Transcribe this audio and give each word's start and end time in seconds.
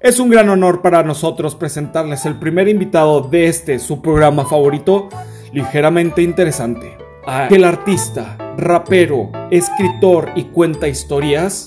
Es 0.00 0.20
un 0.20 0.28
gran 0.28 0.50
honor 0.50 0.82
para 0.82 1.02
nosotros 1.02 1.54
presentarles 1.54 2.26
el 2.26 2.38
primer 2.38 2.68
invitado 2.68 3.22
de 3.22 3.46
este, 3.46 3.78
su 3.78 4.02
programa 4.02 4.44
favorito, 4.44 5.08
ligeramente 5.52 6.20
interesante. 6.20 6.98
El 7.50 7.64
artista, 7.64 8.36
rapero, 8.58 9.30
escritor 9.50 10.32
y 10.36 10.44
cuenta 10.44 10.86
historias. 10.86 11.64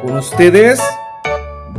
Con 0.00 0.16
ustedes, 0.16 0.80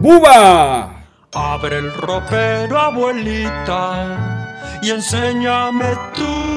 Buba. 0.02 1.06
Abre 1.34 1.78
el 1.78 1.94
ropero, 1.94 2.78
abuelita, 2.78 4.80
y 4.84 4.92
enséñame 4.92 5.86
tú. 6.14 6.57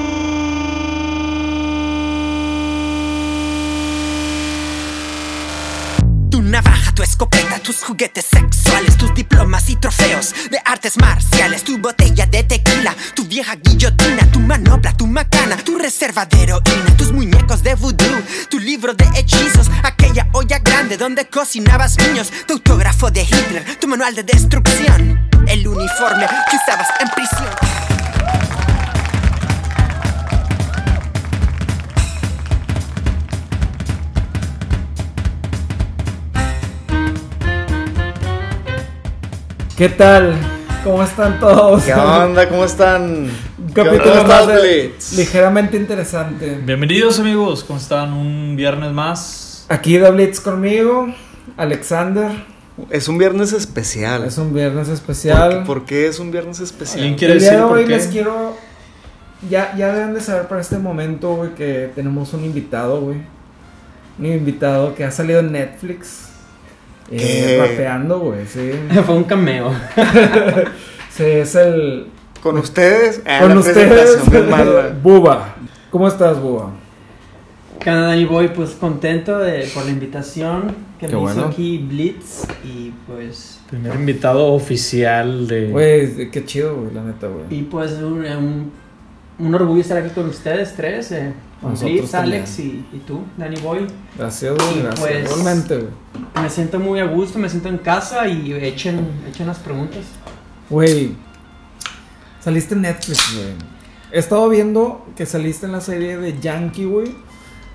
Tu 6.93 7.03
escopeta, 7.03 7.59
tus 7.59 7.83
juguetes 7.83 8.25
sexuales, 8.25 8.97
tus 8.97 9.13
diplomas 9.13 9.69
y 9.69 9.75
trofeos 9.75 10.33
de 10.49 10.59
artes 10.65 10.97
marciales, 10.97 11.63
tu 11.63 11.77
botella 11.77 12.25
de 12.25 12.43
tequila, 12.43 12.95
tu 13.15 13.25
vieja 13.25 13.55
guillotina, 13.55 14.29
tu 14.31 14.39
manopla, 14.39 14.93
tu 14.93 15.07
macana, 15.07 15.57
tu 15.57 15.77
reserva 15.77 16.25
de 16.25 16.43
heroína, 16.43 16.97
tus 16.97 17.11
muñecos 17.11 17.63
de 17.63 17.75
vudú, 17.75 18.23
tu 18.49 18.59
libro 18.59 18.93
de 18.93 19.05
hechizos, 19.15 19.69
aquella 19.83 20.27
olla 20.33 20.59
grande 20.59 20.97
donde 20.97 21.25
cocinabas 21.25 21.97
niños, 21.97 22.31
tu 22.47 22.53
autógrafo 22.53 23.11
de 23.11 23.23
Hitler, 23.23 23.77
tu 23.79 23.87
manual 23.87 24.15
de 24.15 24.23
destrucción, 24.23 25.29
el 25.47 25.67
uniforme 25.67 26.27
que 26.49 26.57
usabas 26.57 26.87
en 26.99 27.09
prisión. 27.09 27.80
¿Qué 39.77 39.89
tal? 39.89 40.35
¿Cómo 40.83 41.03
están 41.03 41.39
todos? 41.39 41.83
¿Qué 41.83 41.93
onda? 41.93 42.47
¿Cómo 42.49 42.65
están? 42.65 43.29
Un 43.59 43.73
capítulo 43.73 44.13
¿Cómo 44.15 44.27
más 44.27 44.47
de 44.47 44.59
Blitz? 44.89 45.13
ligeramente 45.13 45.77
interesante. 45.77 46.59
Bienvenidos 46.63 47.19
amigos, 47.19 47.63
¿cómo 47.63 47.79
están? 47.79 48.13
Un 48.13 48.55
viernes 48.55 48.91
más. 48.91 49.65
Aquí 49.69 49.97
de 49.97 50.09
Blitz 50.11 50.39
conmigo, 50.39 51.07
Alexander. 51.57 52.31
Es 52.89 53.07
un 53.07 53.17
viernes 53.17 53.53
especial. 53.53 54.23
Es 54.23 54.37
un 54.37 54.53
viernes 54.53 54.87
¿Por, 54.87 54.93
especial. 54.95 55.59
qué- 55.59 55.65
por 55.65 55.85
qué 55.85 56.07
es 56.07 56.19
un 56.19 56.31
viernes 56.31 56.59
especial? 56.59 56.99
¿Alguien 57.01 57.17
quiere 57.17 57.33
El 57.33 57.39
día 57.39 57.49
decir 57.51 57.63
de 57.63 57.67
por 57.69 57.77
hoy 57.77 57.85
qué? 57.85 57.91
les 57.91 58.07
quiero. 58.07 58.57
Ya, 59.49 59.73
ya 59.75 59.91
deben 59.93 60.13
de 60.13 60.21
saber 60.21 60.47
para 60.47 60.61
este 60.61 60.77
momento, 60.77 61.35
güey, 61.35 61.55
que 61.55 61.91
tenemos 61.95 62.33
un 62.33 62.43
invitado, 62.45 63.01
güey. 63.01 63.17
Un 64.19 64.25
invitado 64.27 64.93
que 64.93 65.03
ha 65.03 65.11
salido 65.11 65.39
en 65.39 65.51
Netflix. 65.51 66.27
Eh, 67.11 67.17
¿Qué? 67.17 67.57
rapeando, 67.59 68.19
güey, 68.19 68.45
sí. 68.45 68.71
Fue 69.05 69.15
un 69.15 69.23
cameo. 69.23 69.71
Sí, 71.11 71.23
es 71.25 71.55
el. 71.55 72.07
Con 72.41 72.57
ustedes. 72.57 73.21
Ah, 73.25 73.39
con 73.41 73.49
la 73.49 73.59
ustedes. 73.59 74.17
Buba. 75.03 75.55
¿Cómo 75.89 76.07
estás, 76.07 76.39
Buba? 76.39 76.71
Canadá 77.79 78.15
y 78.15 78.23
voy 78.25 78.47
pues 78.47 78.71
contento 78.71 79.37
de, 79.39 79.67
por 79.73 79.83
la 79.85 79.91
invitación 79.91 80.73
que 80.99 81.07
Qué 81.07 81.13
me 81.13 81.19
bueno. 81.21 81.41
hizo 81.41 81.49
aquí 81.49 81.79
Blitz 81.79 82.45
y 82.63 82.91
pues 83.07 83.59
Primer 83.69 83.93
invitado 83.95 84.53
oficial 84.53 85.47
de. 85.47 85.67
Güey, 85.67 86.31
qué 86.31 86.45
chido, 86.45 86.75
güey, 86.77 86.93
la 86.93 87.03
neta, 87.03 87.27
güey. 87.27 87.45
y 87.49 87.63
pues 87.63 87.91
un, 87.93 88.23
un, 88.25 88.71
un 89.39 89.55
orgullo 89.55 89.81
estar 89.81 89.97
aquí 89.97 90.11
con 90.13 90.29
ustedes 90.29 90.73
tres, 90.75 91.11
eh, 91.11 91.33
Nosotros 91.61 91.91
Blitz, 91.91 92.11
también. 92.11 92.35
Alex 92.39 92.59
y, 92.59 92.85
y 92.91 93.01
tú, 93.05 93.21
Danny 93.37 93.59
Boy. 93.61 93.87
Gracias, 94.17 94.55
güey, 94.55 94.79
Y 94.79 94.81
gracias. 94.81 94.99
pues- 94.99 95.25
Igualmente, 95.31 95.75
güey. 95.77 95.89
Me 96.43 96.49
siento 96.49 96.79
muy 96.79 96.99
a 96.99 97.05
gusto, 97.05 97.37
me 97.39 97.49
siento 97.49 97.69
en 97.69 97.77
casa 97.77 98.27
y 98.27 98.51
echen, 98.53 99.07
echen 99.29 99.47
las 99.47 99.59
preguntas. 99.59 100.03
Güey, 100.69 101.15
saliste 102.39 102.73
en 102.75 102.81
Netflix, 102.81 103.35
güey. 103.35 103.53
He 104.11 104.19
estado 104.19 104.49
viendo 104.49 105.05
que 105.15 105.25
saliste 105.25 105.65
en 105.65 105.71
la 105.73 105.81
serie 105.81 106.17
de 106.17 106.39
Yankee, 106.39 106.85
güey. 106.85 107.15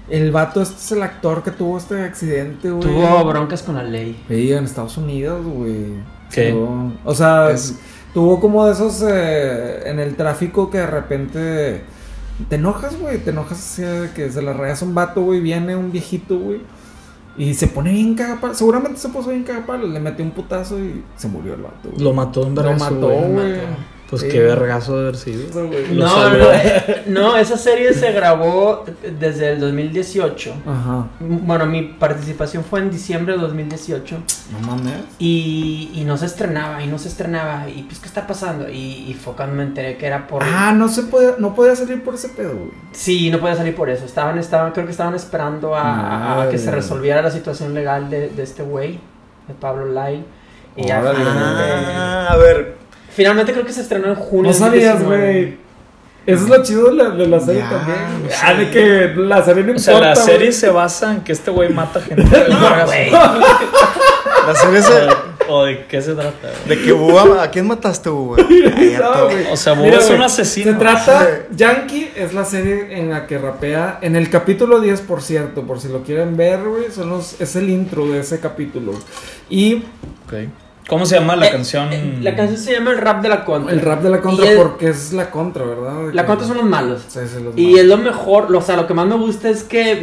El 0.09 0.31
vato 0.31 0.63
este 0.63 0.77
es 0.77 0.93
el 0.93 1.03
actor 1.03 1.43
que 1.43 1.51
tuvo 1.51 1.79
este 1.79 2.03
accidente, 2.03 2.71
güey. 2.71 2.83
Tuvo 2.89 3.25
broncas 3.25 3.63
con 3.63 3.75
la 3.77 3.83
ley. 3.83 4.23
Sí, 4.29 4.53
en 4.53 4.65
Estados 4.65 4.97
Unidos, 4.99 5.45
güey. 5.45 5.87
¿Qué? 6.31 6.53
Tuvo- 6.53 6.93
O 7.05 7.15
sea, 7.15 7.51
Es- 7.51 7.77
tuvo 8.15 8.39
como 8.41 8.67
de 8.67 8.73
esos 8.73 9.03
eh, 9.09 9.83
en 9.89 9.99
el 9.99 10.15
tráfico 10.17 10.71
que 10.71 10.79
de 10.79 10.87
repente 10.87 11.85
te 12.49 12.57
enojas, 12.57 12.99
güey. 12.99 13.19
Te 13.19 13.31
enojas 13.31 13.59
así 13.59 13.83
de 13.83 14.11
que 14.13 14.31
se 14.31 14.43
la 14.43 14.53
rayas 14.53 14.83
un 14.83 14.95
vato, 14.95 15.23
güey. 15.23 15.41
Viene 15.41 15.77
un 15.77 15.93
viejito, 15.93 16.39
güey. 16.39 16.61
Y 17.39 17.55
se 17.55 17.67
pone 17.67 17.93
bien 17.93 18.15
cagapalo. 18.15 18.55
Seguramente 18.55 18.99
se 18.99 19.09
puso 19.09 19.31
bien 19.31 19.45
cagapalo. 19.45 19.87
Le 19.87 20.01
metió 20.01 20.25
un 20.25 20.31
putazo 20.31 20.79
y 20.79 21.03
se 21.17 21.29
murió 21.29 21.55
el 21.55 21.63
vato, 21.63 21.91
güey. 21.91 22.03
Lo 22.03 22.13
mató 22.13 22.47
en 22.47 22.55
Lo 22.55 22.63
vergazo, 22.63 22.95
mató, 22.95 23.09
güey. 23.09 23.61
Pues 24.09 24.22
Sí. 24.22 24.28
qué 24.28 24.39
vergazo 24.41 24.94
de 24.97 25.03
haber 25.03 25.17
sido. 25.17 25.65
No, 25.93 26.31
no, 26.31 26.47
no, 27.09 27.37
esa 27.37 27.56
serie 27.56 27.93
se 27.93 28.12
grabó 28.12 28.84
desde 29.19 29.55
el 29.55 29.61
2018. 29.61 30.55
Ajá. 30.65 31.06
Bueno, 31.19 31.67
mi 31.67 31.83
participación 31.83 32.62
fue 32.62 32.78
en 32.78 32.91
diciembre 32.93 33.34
de 33.34 33.41
2018 33.41 34.16
No 34.53 34.61
mames. 34.66 34.95
y, 35.19 35.91
y 35.93 36.05
no 36.05 36.16
se 36.16 36.27
estrenaba 36.27 36.81
y 36.84 36.87
no 36.87 36.99
se 36.99 37.09
estrenaba 37.09 37.69
y 37.69 37.83
pues 37.83 37.99
qué 37.99 38.06
está 38.06 38.28
pasando 38.28 38.69
y, 38.69 39.06
y 39.11 39.15
fue 39.15 39.33
cuando 39.34 39.56
me 39.56 39.65
enteré 39.65 39.97
que 39.97 40.06
era 40.06 40.28
por 40.28 40.43
Ah, 40.45 40.72
no 40.72 40.89
se 40.89 41.03
puede, 41.03 41.34
no 41.39 41.53
podía 41.56 41.75
salir 41.75 42.05
por 42.05 42.15
ese 42.15 42.28
pedo, 42.28 42.55
güey. 42.55 42.71
sí 42.93 43.28
no 43.31 43.41
podía 43.41 43.56
salir 43.56 43.75
por 43.75 43.91
eso 43.91 44.05
estaban 44.05 44.39
estaban 44.39 44.71
creo 44.71 44.84
que 44.87 44.93
estaban 44.93 45.16
esperando 45.16 45.75
a, 45.75 45.83
a- 45.83 46.43
a 46.45 46.49
que 46.49 46.59
se 46.59 46.71
resolviera 46.71 47.22
la 47.22 47.31
situación 47.33 47.75
legal 47.75 48.09
de, 48.09 48.28
de 48.28 48.43
este 48.45 48.62
güey 48.62 49.00
de 49.49 49.55
Pablo 49.55 49.87
Lyle 49.87 50.25
y 50.77 50.87
ya 50.87 51.03
Ah, 51.05 52.28
a 52.31 52.37
ver. 52.37 52.76
Finalmente 53.16 53.53
creo 53.53 53.65
que 53.66 53.72
se 53.72 53.81
estrenó 53.81 54.06
en 54.09 54.15
junio 54.15 54.53
No 54.53 54.56
sabías, 54.56 55.00
2019. 55.00 55.32
güey. 55.43 55.66
Eso 56.27 56.43
es 56.43 56.49
lo 56.50 56.62
chido 56.65 56.87
de 56.88 56.94
la, 56.94 57.10
de 57.10 57.27
la 57.28 57.38
serie 57.41 57.60
Ya, 57.62 57.71
también. 57.71 57.99
no 58.25 58.28
Ah, 58.43 58.54
de 58.54 58.71
que 58.71 59.12
la 59.16 59.44
serie 59.44 59.62
no 59.65 59.72
O 59.75 59.78
sea, 59.78 59.94
importa. 59.94 60.09
la 60.10 60.16
serie 60.16 60.38
güey. 60.49 60.53
se 60.53 60.71
basa 60.71 61.12
en 61.12 61.21
que 61.21 61.32
este 61.32 61.50
güey 61.53 61.72
mata 61.72 62.00
gente. 62.00 62.22
de 62.28 62.38
vergazo. 62.41 62.93
La 64.47 64.54
serie 64.54 64.82
se- 64.82 65.27
¿O 65.49 65.65
de 65.65 65.87
qué 65.87 66.03
se 66.03 66.15
trata? 66.15 66.49
güey? 66.66 66.77
De 66.78 66.84
que 66.84 66.91
Buba. 66.91 67.44
¿A 67.44 67.50
quién 67.53 67.69
mataste, 67.69 68.09
Buba? 68.09 68.38
Ay, 68.49 68.91
ya 68.93 68.99
No, 68.99 69.25
güey. 69.27 69.47
O 69.53 69.56
sea, 69.56 69.75
Bob 69.75 69.84
Mira, 69.84 69.98
es 69.98 70.06
güey, 70.06 70.19
un 70.19 70.25
asesino. 70.25 70.72
Se 70.72 70.78
trata. 70.78 71.22
Sí. 71.25 71.54
Yankee 71.56 72.10
es 72.16 72.34
la 72.34 72.44
serie 72.44 72.98
en 72.98 73.10
la 73.10 73.28
que 73.28 73.38
rapea. 73.38 73.98
En 74.03 74.16
el 74.16 74.28
capítulo 74.28 74.81
10, 74.81 75.03
por 75.03 75.22
cierto, 75.22 75.62
por 75.62 75.81
si 75.81 75.87
lo 75.88 76.03
quieren 76.03 76.37
ver, 76.37 76.65
güey. 76.65 76.91
Son 76.91 77.09
los, 77.09 77.41
es 77.41 77.54
el 77.54 77.71
intro 77.71 78.04
de 78.09 78.19
ese 78.21 78.41
capítulo. 78.41 78.94
Y 79.48 79.84
Ok. 80.27 80.48
¿Cómo 80.89 81.05
se 81.05 81.19
llama 81.19 81.35
la 81.37 81.49
Eh, 81.49 81.51
canción? 81.51 81.89
eh, 81.93 82.19
la 82.23 82.37
canción 82.37 82.59
se 82.59 82.73
llama 82.73 82.93
el 82.93 82.99
rap 82.99 83.21
de 83.23 83.29
la 83.29 83.45
contra 83.45 83.73
el 83.73 83.81
rap 83.81 84.03
de 84.03 84.11
la 84.11 84.21
contra, 84.21 84.47
Y 84.47 84.49
el- 84.51 84.57
porque 84.57 84.89
es 84.91 85.13
la 85.13 85.31
contra, 85.31 85.65
¿verdad? 85.65 86.13
La 86.13 86.23
que- 86.23 86.27
contra 86.29 86.47
son 86.47 86.59
los 86.59 86.67
malos 86.67 87.03
Sí, 87.09 87.21
sí, 87.27 87.43
los 87.43 87.57
Y 87.57 87.65
malos. 87.67 87.81
es 87.81 87.87
lo 87.87 87.97
mejor, 87.99 88.55
o 88.55 88.61
sea, 88.61 88.77
lo 88.77 88.87
que 88.87 88.95
más 88.95 89.07
me 89.07 89.17
gusta 89.17 89.49
es 89.49 89.65
que, 89.65 89.95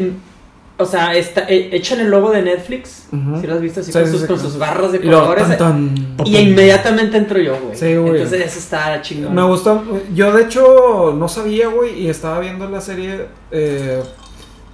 mm, 0.77 0.81
o 0.81 0.85
sea, 0.85 1.15
está, 1.15 1.45
eh, 1.47 1.69
echan 1.71 2.01
el 2.01 2.09
logo 2.09 2.31
de 2.31 2.41
Netflix, 2.41 3.07
si 3.39 3.47
lo 3.47 3.53
has 3.53 3.61
visto 3.61 3.79
así 3.79 3.93
Sí, 3.93 3.97
con, 3.99 4.05
sí, 4.07 4.11
sus, 4.11 4.21
sí, 4.21 4.27
con 4.27 4.35
claro. 4.35 4.49
sus 4.49 4.59
barras 4.59 4.91
de 4.91 4.97
Y 4.97 5.01
colores. 5.09 5.57
tan, 5.57 5.95
tan. 6.17 6.27
Y 6.27 6.37
inmediatamente 6.37 7.15
entro 7.15 7.39
yo, 7.39 7.57
güey. 7.63 7.77
Sí, 7.77 7.95
güey. 7.95 8.15
Entonces 8.15 8.41
eso 8.47 8.59
está 8.59 9.01
chingón. 9.01 9.33
Me 9.33 9.43
gusta. 9.43 9.81
Yo, 10.13 10.33
de 10.33 10.43
hecho, 10.43 11.15
no 11.17 11.29
sabía, 11.29 11.67
güey. 11.69 11.97
Y 12.01 12.09
estaba 12.09 12.39
viendo 12.39 12.69
la 12.69 12.81
serie. 12.81 13.27
eh, 13.51 14.01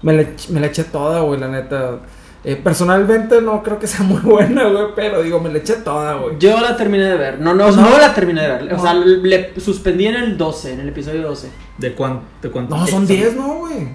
me, 0.02 0.14
la, 0.14 0.24
me 0.50 0.60
la 0.62 0.68
eché 0.68 0.86
toda, 0.86 1.20
güey, 1.20 1.40
la 1.40 1.50
neta. 1.50 2.00
Eh, 2.44 2.56
personalmente 2.56 3.42
no 3.42 3.62
creo 3.64 3.80
que 3.80 3.88
sea 3.88 4.02
muy 4.06 4.22
buena, 4.22 4.64
güey. 4.70 4.86
Pero 4.96 5.22
digo, 5.22 5.40
me 5.40 5.52
la 5.52 5.58
eché 5.60 5.74
toda, 5.76 6.16
güey. 6.16 6.38
Yo 6.40 6.60
la 6.60 6.78
terminé 6.78 7.04
de 7.06 7.18
ver. 7.18 7.40
No, 7.42 7.54
no, 7.54 7.70
No. 7.72 7.90
no, 7.90 7.98
la 7.98 8.14
terminé 8.14 8.42
de 8.42 8.48
ver. 8.48 8.74
O 8.74 8.78
No. 8.78 8.82
sea, 8.82 8.94
le 8.94 9.60
suspendí 9.60 10.08
en 10.08 10.16
el 10.16 10.38
12, 10.38 10.74
en 10.74 10.80
el 10.80 10.90
episodio 10.90 11.22
12. 11.24 11.50
¿De 11.78 11.94
cuánto? 11.94 12.24
¿De 12.42 12.50
cuánto? 12.50 12.76
No, 12.78 12.88
son 12.88 13.06
10, 13.06 13.36
¿no, 13.36 13.56
güey? 13.60 13.90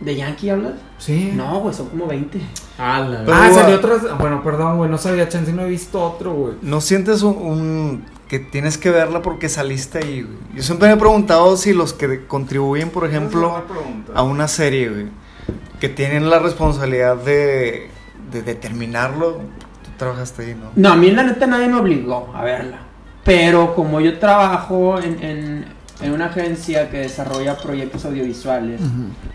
¿De 0.00 0.16
Yankee 0.16 0.48
hablas? 0.48 0.72
Sí. 0.96 1.30
No, 1.34 1.60
güey, 1.60 1.74
son 1.74 1.88
como 1.90 2.06
20. 2.06 2.40
Ah, 2.78 3.00
la 3.06 3.18
Pero- 3.24 3.34
Ah, 3.36 3.50
salió 3.52 3.76
otra. 3.76 4.14
Bueno, 4.18 4.42
perdón, 4.42 4.78
güey. 4.78 4.90
No 4.90 4.96
sabía, 4.96 5.28
chance, 5.28 5.52
no 5.52 5.62
he 5.62 5.68
visto 5.68 6.02
otro, 6.02 6.32
güey. 6.32 6.54
¿No 6.62 6.80
sientes 6.80 7.20
un, 7.22 7.36
un- 7.36 8.04
que 8.26 8.38
tienes 8.38 8.78
que 8.78 8.90
verla 8.90 9.20
porque 9.22 9.48
saliste 9.50 9.98
ahí, 9.98 10.22
güey? 10.22 10.36
Yo 10.54 10.62
siempre 10.62 10.88
me 10.88 10.94
he 10.94 10.96
preguntado 10.96 11.54
si 11.58 11.74
los 11.74 11.92
que 11.92 12.26
contribuyen, 12.26 12.88
por 12.88 13.04
ejemplo, 13.06 13.62
a 14.14 14.22
una 14.22 14.48
serie, 14.48 14.88
güey, 14.88 15.06
que 15.80 15.88
tienen 15.88 16.28
la 16.30 16.38
responsabilidad 16.38 17.16
de, 17.16 17.88
de 18.30 18.42
determinarlo. 18.42 19.38
Tú 19.82 19.90
trabajaste 19.96 20.42
ahí, 20.42 20.54
¿no? 20.54 20.70
No, 20.76 20.94
a 20.94 20.96
mí 20.96 21.10
la 21.10 21.22
neta 21.22 21.46
nadie 21.46 21.68
me 21.68 21.76
obligó 21.76 22.32
a 22.34 22.44
verla. 22.44 22.78
Pero 23.24 23.74
como 23.74 24.00
yo 24.00 24.18
trabajo 24.18 24.98
en, 24.98 25.22
en, 25.22 25.64
en 26.00 26.12
una 26.12 26.26
agencia 26.26 26.90
que 26.90 26.98
desarrolla 26.98 27.56
proyectos 27.56 28.04
audiovisuales, 28.04 28.80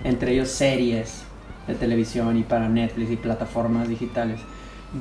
entre 0.04 0.34
ellos 0.34 0.50
series 0.50 1.24
de 1.68 1.76
televisión 1.76 2.38
y 2.38 2.44
para 2.44 2.68
Netflix 2.68 3.12
y 3.12 3.16
plataformas 3.16 3.88
digitales, 3.88 4.40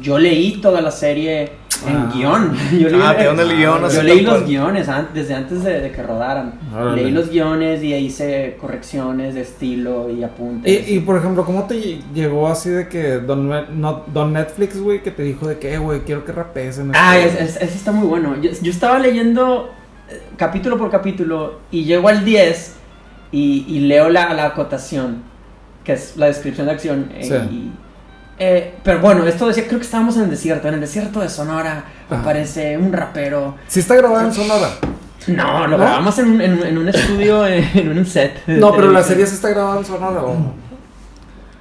yo 0.00 0.18
leí 0.18 0.60
toda 0.60 0.80
la 0.80 0.90
serie 0.90 1.52
en 1.88 1.96
Ah. 1.96 2.10
guion. 2.14 2.56
Yo 2.80 2.88
leí, 2.88 3.00
Ah, 3.02 3.12
¿de 3.14 3.24
dónde 3.24 3.42
el 3.42 3.56
guion? 3.56 3.90
Yo 3.90 4.02
leí 4.02 4.20
los 4.22 4.34
cual. 4.36 4.46
guiones 4.46 4.88
an- 4.88 5.08
desde 5.12 5.34
antes 5.34 5.64
de, 5.64 5.80
de 5.80 5.90
que 5.90 6.02
rodaran. 6.02 6.54
Órale. 6.74 7.02
Leí 7.02 7.10
los 7.10 7.28
guiones 7.30 7.82
y 7.82 7.92
hice 7.94 8.56
correcciones 8.60 9.34
de 9.34 9.42
estilo 9.42 10.08
y 10.10 10.22
apuntes. 10.22 10.88
Y, 10.88 10.94
y, 10.94 11.00
por 11.00 11.16
ejemplo, 11.18 11.44
¿cómo 11.44 11.64
te 11.64 11.98
llegó 12.14 12.48
así 12.48 12.70
de 12.70 12.88
que 12.88 13.18
Don, 13.18 13.48
Ne- 13.50 13.66
no- 13.74 14.04
Don 14.06 14.32
Netflix, 14.32 14.80
güey, 14.80 15.02
que 15.02 15.10
te 15.10 15.22
dijo 15.24 15.46
de 15.48 15.58
que, 15.58 15.74
eh, 15.74 15.78
güey, 15.78 16.00
quiero 16.02 16.24
que 16.24 16.32
rapees 16.32 16.78
en 16.78 16.92
Ah, 16.94 17.18
este- 17.18 17.42
es- 17.44 17.56
es- 17.56 17.62
ese 17.62 17.76
está 17.76 17.92
muy 17.92 18.06
bueno. 18.06 18.36
Yo, 18.40 18.50
yo 18.62 18.70
estaba 18.70 18.98
leyendo 18.98 19.70
eh, 20.08 20.22
capítulo 20.36 20.78
por 20.78 20.90
capítulo 20.90 21.58
y 21.70 21.84
llego 21.84 22.08
al 22.08 22.24
10 22.24 22.76
y, 23.32 23.64
y 23.68 23.80
leo 23.80 24.08
la, 24.10 24.32
la 24.32 24.46
acotación, 24.46 25.22
que 25.82 25.94
es 25.94 26.16
la 26.16 26.26
descripción 26.26 26.66
de 26.66 26.72
acción. 26.72 27.10
eh, 27.14 27.24
Sí. 27.24 27.34
y, 27.54 27.72
eh, 28.38 28.74
pero 28.82 29.00
bueno, 29.00 29.26
esto 29.26 29.46
decía, 29.46 29.66
creo 29.66 29.78
que 29.78 29.84
estábamos 29.86 30.16
en 30.16 30.24
el 30.24 30.30
desierto. 30.30 30.68
En 30.68 30.74
el 30.74 30.80
desierto 30.80 31.20
de 31.20 31.28
Sonora 31.28 31.84
Ajá. 32.10 32.20
aparece 32.20 32.76
un 32.78 32.92
rapero. 32.92 33.54
Sí 33.68 33.80
está 33.80 33.94
grabado 33.94 34.26
en 34.26 34.32
Sonora. 34.34 34.68
No, 35.26 35.66
lo 35.66 35.78
¿No? 35.78 35.84
grabamos 35.84 36.18
en, 36.18 36.26
un- 36.32 36.40
en 36.42 36.52
un- 36.58 36.66
en 36.66 36.78
un 36.78 36.88
estudio, 36.88 37.46
en 37.46 37.98
un 37.98 38.04
set. 38.04 38.42
No, 38.46 38.72
pero 38.74 38.90
la 38.90 39.02
serie 39.02 39.26
sí 39.26 39.34
está 39.36 39.48
grabada 39.50 39.78
en 39.78 39.84
Sonora. 39.86 40.22
¿o? 40.22 40.36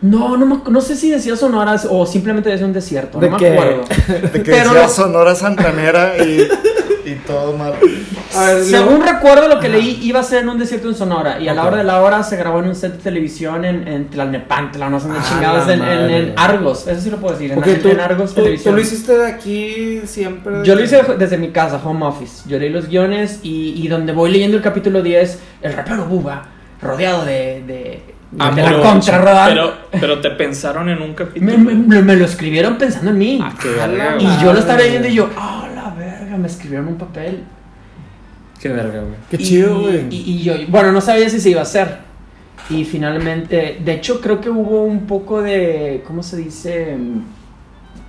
No, 0.03 0.37
no, 0.37 0.45
me- 0.45 0.69
no 0.69 0.81
sé 0.81 0.95
si 0.95 1.09
decía 1.09 1.35
Sonora 1.35 1.75
o 1.89 2.05
simplemente 2.05 2.49
decía 2.49 2.65
un 2.65 2.73
desierto. 2.73 3.19
¿De 3.19 3.29
no 3.29 3.37
qué? 3.37 3.49
me 3.51 3.57
acuerdo. 3.57 3.81
De 4.33 4.43
que 4.43 4.51
Pero 4.51 4.69
decía 4.73 4.83
lo- 4.83 4.89
Sonora 4.89 5.33
Santanera 5.33 6.17
y, 6.17 6.41
y 7.09 7.15
todo 7.25 7.55
mal. 7.57 7.73
A 8.35 8.45
ver, 8.47 8.63
Según 8.65 8.95
luego- 8.99 9.05
recuerdo 9.13 9.47
lo 9.47 9.59
que 9.61 9.69
leí, 9.69 9.99
iba 10.03 10.19
a 10.19 10.23
ser 10.23 10.43
en 10.43 10.49
un 10.49 10.59
desierto 10.59 10.89
en 10.89 10.95
Sonora. 10.95 11.39
Y 11.39 11.47
a 11.47 11.53
la 11.53 11.65
hora 11.65 11.77
de 11.77 11.83
la 11.85 12.01
hora 12.01 12.21
se 12.23 12.35
grabó 12.35 12.59
en 12.59 12.65
un 12.65 12.75
set 12.75 12.91
de 12.93 12.97
televisión 12.99 13.63
en, 13.63 13.87
en 13.87 14.09
Tlalnepantla, 14.09 14.89
no 14.89 14.99
sé 14.99 15.07
dónde 15.07 15.21
Ah, 15.23 15.29
chingados, 15.29 15.67
la 15.67 15.73
en, 15.73 15.81
en- 15.83 16.09
en 16.11 16.33
Argos. 16.35 16.85
Eso 16.87 16.99
sí 16.99 17.09
lo 17.09 17.17
puedo 17.17 17.35
decir, 17.35 17.53
en, 17.53 17.59
Ok, 17.59 17.67
en- 17.67 17.81
tú, 17.81 17.87
en 17.89 17.99
Argos 18.01 18.31
tú- 18.31 18.35
Televisión. 18.41 18.73
tú 18.73 18.75
lo 18.75 18.81
hiciste 18.85 19.17
de 19.17 19.27
aquí 19.27 20.01
siempre. 20.05 20.53
Yo 20.65 20.75
lo 20.75 20.83
hice 20.83 21.01
desde 21.17 21.37
mi 21.37 21.51
casa, 21.51 21.79
home 21.81 22.05
office. 22.05 22.43
Yo 22.49 22.59
leí 22.59 22.69
los 22.69 22.89
guiones 22.89 23.39
y, 23.43 23.73
y 23.81 23.87
donde 23.87 24.11
voy 24.11 24.31
leyendo 24.31 24.57
el 24.57 24.63
capítulo 24.63 25.01
10, 25.01 25.39
el 25.61 25.71
rapero 25.73 26.05
Buba, 26.05 26.47
rodeado 26.81 27.23
de, 27.23 27.63
de, 27.65 28.03
Ah, 28.39 28.49
la 28.49 28.55
pero-. 28.55 28.81
Pero, 29.47 29.73
pero 29.99 30.19
te 30.21 30.31
pensaron 30.31 30.89
en 30.89 31.01
un 31.01 31.13
capítulo. 31.13 31.57
Me, 31.57 31.73
me- 31.75 32.01
me 32.01 32.15
lo 32.15 32.25
escribieron 32.25 32.77
pensando 32.77 33.11
en 33.11 33.17
mí. 33.17 33.39
Ah, 33.41 33.53
verga, 33.63 34.17
y 34.19 34.43
yo 34.43 34.53
lo 34.53 34.59
estaba 34.59 34.79
leyendo 34.79 35.07
y 35.07 35.13
yo, 35.15 35.29
ah, 35.37 35.67
la 35.73 35.89
verga, 35.91 36.37
me 36.37 36.47
escribieron 36.47 36.87
un 36.87 36.95
papel. 36.97 37.43
Qué 38.59 38.69
verga, 38.69 39.01
güey. 39.01 39.15
Qué 39.29 39.37
Y- 39.37 39.43
chido, 39.45 39.81
güey. 39.81 40.07
Y, 40.09 40.15
y 40.31 40.43
yo, 40.43 40.53
bueno, 40.69 40.91
no 40.91 41.01
sabía 41.01 41.29
si 41.29 41.39
se 41.39 41.49
iba 41.49 41.59
a 41.59 41.63
hacer. 41.63 41.97
Y 42.69 42.85
finalmente, 42.85 43.79
de 43.83 43.93
hecho, 43.93 44.21
creo 44.21 44.39
que 44.39 44.49
hubo 44.49 44.83
un 44.83 45.05
poco 45.05 45.41
de, 45.41 46.01
¿cómo 46.07 46.23
se 46.23 46.37
dice? 46.37 46.95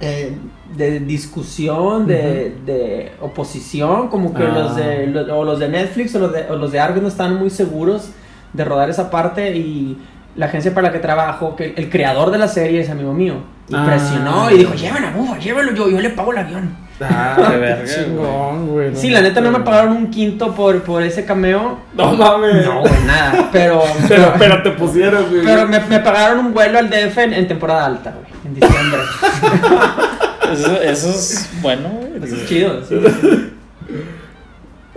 Eh, 0.00 0.32
de 0.76 1.00
discusión, 1.00 2.06
de, 2.06 2.54
de 2.66 3.12
oposición, 3.20 4.08
como 4.08 4.34
que 4.34 4.42
Ah. 4.42 4.48
los 4.48 4.76
de 4.76 5.06
lo- 5.06 5.38
o 5.38 5.44
los 5.44 5.58
de 5.60 5.68
Netflix 5.68 6.14
o 6.16 6.18
los 6.18 6.32
de, 6.32 6.46
o 6.50 6.56
los 6.56 6.72
de 6.72 6.80
Argos 6.80 7.00
no 7.02 7.08
estaban 7.08 7.36
muy 7.36 7.48
seguros 7.50 8.10
de 8.52 8.64
rodar 8.64 8.90
esa 8.90 9.08
parte 9.10 9.56
y 9.56 9.96
la 10.36 10.46
agencia 10.46 10.74
para 10.74 10.88
la 10.88 10.92
que 10.92 10.98
trabajo, 10.98 11.54
que 11.56 11.74
el 11.76 11.88
creador 11.90 12.30
de 12.30 12.38
la 12.38 12.48
serie 12.48 12.80
es 12.80 12.90
amigo 12.90 13.12
mío, 13.12 13.36
y 13.68 13.74
Ah. 13.74 13.84
presionó 13.86 14.50
y 14.50 14.58
dijo, 14.58 14.74
llévenlo, 14.74 15.10
Buba, 15.12 15.38
llévenlo 15.38 15.72
yo, 15.72 15.88
yo 15.90 16.00
le 16.00 16.10
pago 16.10 16.32
el 16.32 16.38
avión. 16.38 16.76
Ah, 17.00 17.34
Qué 17.36 17.42
qué 17.52 17.56
verga, 17.58 17.84
chingón, 17.92 18.66
güey. 18.68 18.94
Sí, 18.96 19.10
la 19.10 19.20
neta 19.20 19.40
no 19.40 19.50
me 19.50 19.60
pagaron 19.60 19.96
un 19.96 20.10
quinto 20.10 20.54
por, 20.54 20.82
por 20.82 21.02
ese 21.02 21.24
cameo, 21.24 21.78
No 21.94 22.12
mames. 22.14 22.64
no, 22.66 22.80
güey, 22.80 22.92
nada. 23.06 23.48
Pero, 23.52 23.82
Pero, 24.08 24.32
pero 24.38 24.62
te 24.62 24.70
pusieron, 24.72 25.24
güey. 25.30 25.44
pero 25.44 25.66
me, 25.66 25.80
me 25.80 25.98
pagaron 26.00 26.38
un 26.46 26.54
vuelo 26.54 26.78
al 26.78 26.88
DF 26.90 27.18
en, 27.18 27.32
en 27.34 27.48
temporada 27.48 27.86
alta, 27.86 28.12
güey, 28.12 28.32
en 28.44 28.54
diciembre. 28.54 29.00
Eso, 30.52 30.80
eso 30.82 31.08
es 31.08 31.50
bueno, 31.62 31.88
güey. 31.88 32.22
Eso 32.22 32.36
es 32.36 32.46
chido. 32.46 32.84
sí. 32.84 32.94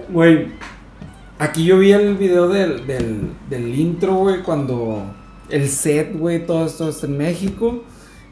Güey, 0.10 0.48
aquí 1.40 1.64
yo 1.66 1.80
vi 1.80 1.92
el 1.94 2.16
video 2.16 2.48
del, 2.50 2.86
del, 2.86 3.32
del 3.50 3.76
intro, 3.80 4.16
güey, 4.16 4.42
cuando 4.42 5.04
el 5.50 5.70
set, 5.70 6.18
güey, 6.18 6.46
todo 6.46 6.66
esto 6.66 6.90
está 6.90 7.06
en 7.08 7.18
México. 7.18 7.84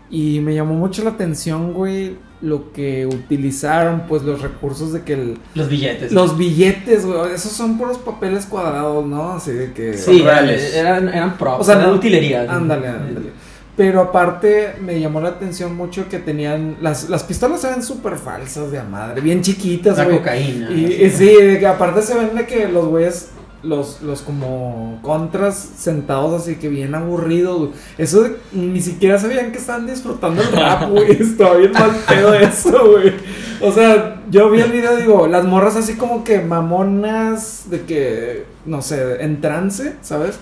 Y 0.09 0.39
me 0.41 0.53
llamó 0.53 0.75
mucho 0.75 1.03
la 1.03 1.09
atención, 1.11 1.73
güey, 1.73 2.15
lo 2.41 2.71
que 2.73 3.07
utilizaron, 3.07 4.03
pues 4.07 4.21
los 4.21 4.41
recursos 4.41 4.93
de 4.93 5.01
que 5.01 5.13
el... 5.13 5.37
Los 5.55 5.67
billetes. 5.67 6.11
Los 6.11 6.37
billetes, 6.37 7.05
güey, 7.05 7.33
esos 7.33 7.51
son 7.51 7.77
puros 7.77 7.97
papeles 7.97 8.45
cuadrados, 8.45 9.03
¿no? 9.05 9.31
Así 9.31 9.51
de 9.51 9.73
que... 9.73 9.97
sí, 9.97 10.21
reales. 10.21 10.75
eran, 10.75 11.09
eran 11.09 11.37
props, 11.37 11.61
O 11.61 11.63
sea, 11.63 11.75
eran 11.75 11.89
no- 11.89 11.95
utilerías. 11.95 12.47
Ándale, 12.47 12.87
ándale. 12.87 13.31
Pero 13.75 13.99
aparte 13.99 14.75
me 14.79 14.99
llamó 15.01 15.19
la 15.21 15.29
atención 15.29 15.75
mucho 15.75 16.07
que 16.07 16.19
tenían... 16.19 16.77
Las, 16.81 17.09
las 17.09 17.23
pistolas 17.23 17.59
se 17.61 17.69
ven 17.71 17.81
súper 17.83 18.15
falsas 18.17 18.71
de 18.71 18.77
a 18.79 18.83
madre, 18.83 19.21
bien 19.21 19.41
chiquitas, 19.41 19.97
La 19.97 20.05
güey. 20.05 20.19
cocaína. 20.19 20.69
Y, 20.71 20.85
y 21.03 21.09
sí, 21.09 21.25
de 21.33 21.59
que 21.59 21.67
aparte 21.67 22.03
se 22.03 22.15
ven 22.15 22.35
de 22.35 22.45
que 22.45 22.67
los 22.69 22.85
güeyes, 22.85 23.29
los, 23.65 24.01
los 24.01 24.21
como 24.21 24.99
contras 25.01 25.55
sentados 25.77 26.41
así 26.41 26.55
que 26.55 26.69
bien 26.69 26.95
aburridos. 26.95 27.69
Eso 27.97 28.23
de- 28.23 28.37
ni 28.53 28.79
siquiera 28.81 29.17
sabían 29.19 29.51
que 29.51 29.57
estaban 29.57 29.87
disfrutando 29.87 30.41
el 30.41 30.51
rap, 30.51 30.89
güey. 30.91 31.11
Estaba 31.21 31.55
bien 31.55 31.71
mal 31.71 31.91
pedo 32.07 32.33
eso, 32.35 32.91
güey. 32.91 33.13
O 33.61 33.71
sea, 33.71 34.21
yo 34.29 34.49
vi 34.49 34.59
el 34.61 34.71
video 34.71 34.95
digo, 34.97 35.27
las 35.27 35.45
morras 35.45 35.75
así 35.75 35.95
como 35.95 36.23
que 36.23 36.39
mamonas 36.41 37.69
de 37.69 37.81
que, 37.81 38.45
no 38.65 38.81
sé, 38.81 39.21
en 39.23 39.41
trance, 39.41 39.95
¿sabes? 40.01 40.37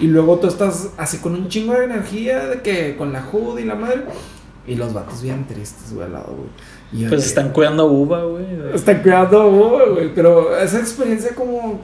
Y 0.00 0.06
luego 0.06 0.38
tú 0.38 0.46
estás 0.46 0.90
así 0.96 1.18
con 1.18 1.34
un 1.34 1.48
chingo 1.48 1.74
de 1.74 1.84
energía 1.84 2.46
de 2.46 2.60
que 2.62 2.96
con 2.96 3.12
la 3.12 3.22
hood 3.22 3.58
y 3.58 3.64
la 3.64 3.74
madre. 3.74 4.02
Y 4.66 4.74
los 4.74 4.92
vatos 4.92 5.22
bien 5.22 5.46
tristes, 5.46 5.94
güey, 5.94 6.06
al 6.06 6.12
lado, 6.12 6.36
güey. 6.36 7.08
Pues 7.08 7.22
que- 7.22 7.28
están 7.28 7.50
cuidando 7.52 7.86
Uva, 7.86 8.22
güey. 8.24 8.44
Están 8.74 9.00
cuidando 9.02 9.40
a 9.42 9.46
Bubba, 9.46 9.84
güey. 9.94 10.14
Pero 10.14 10.56
esa 10.58 10.78
experiencia 10.78 11.34
como... 11.34 11.80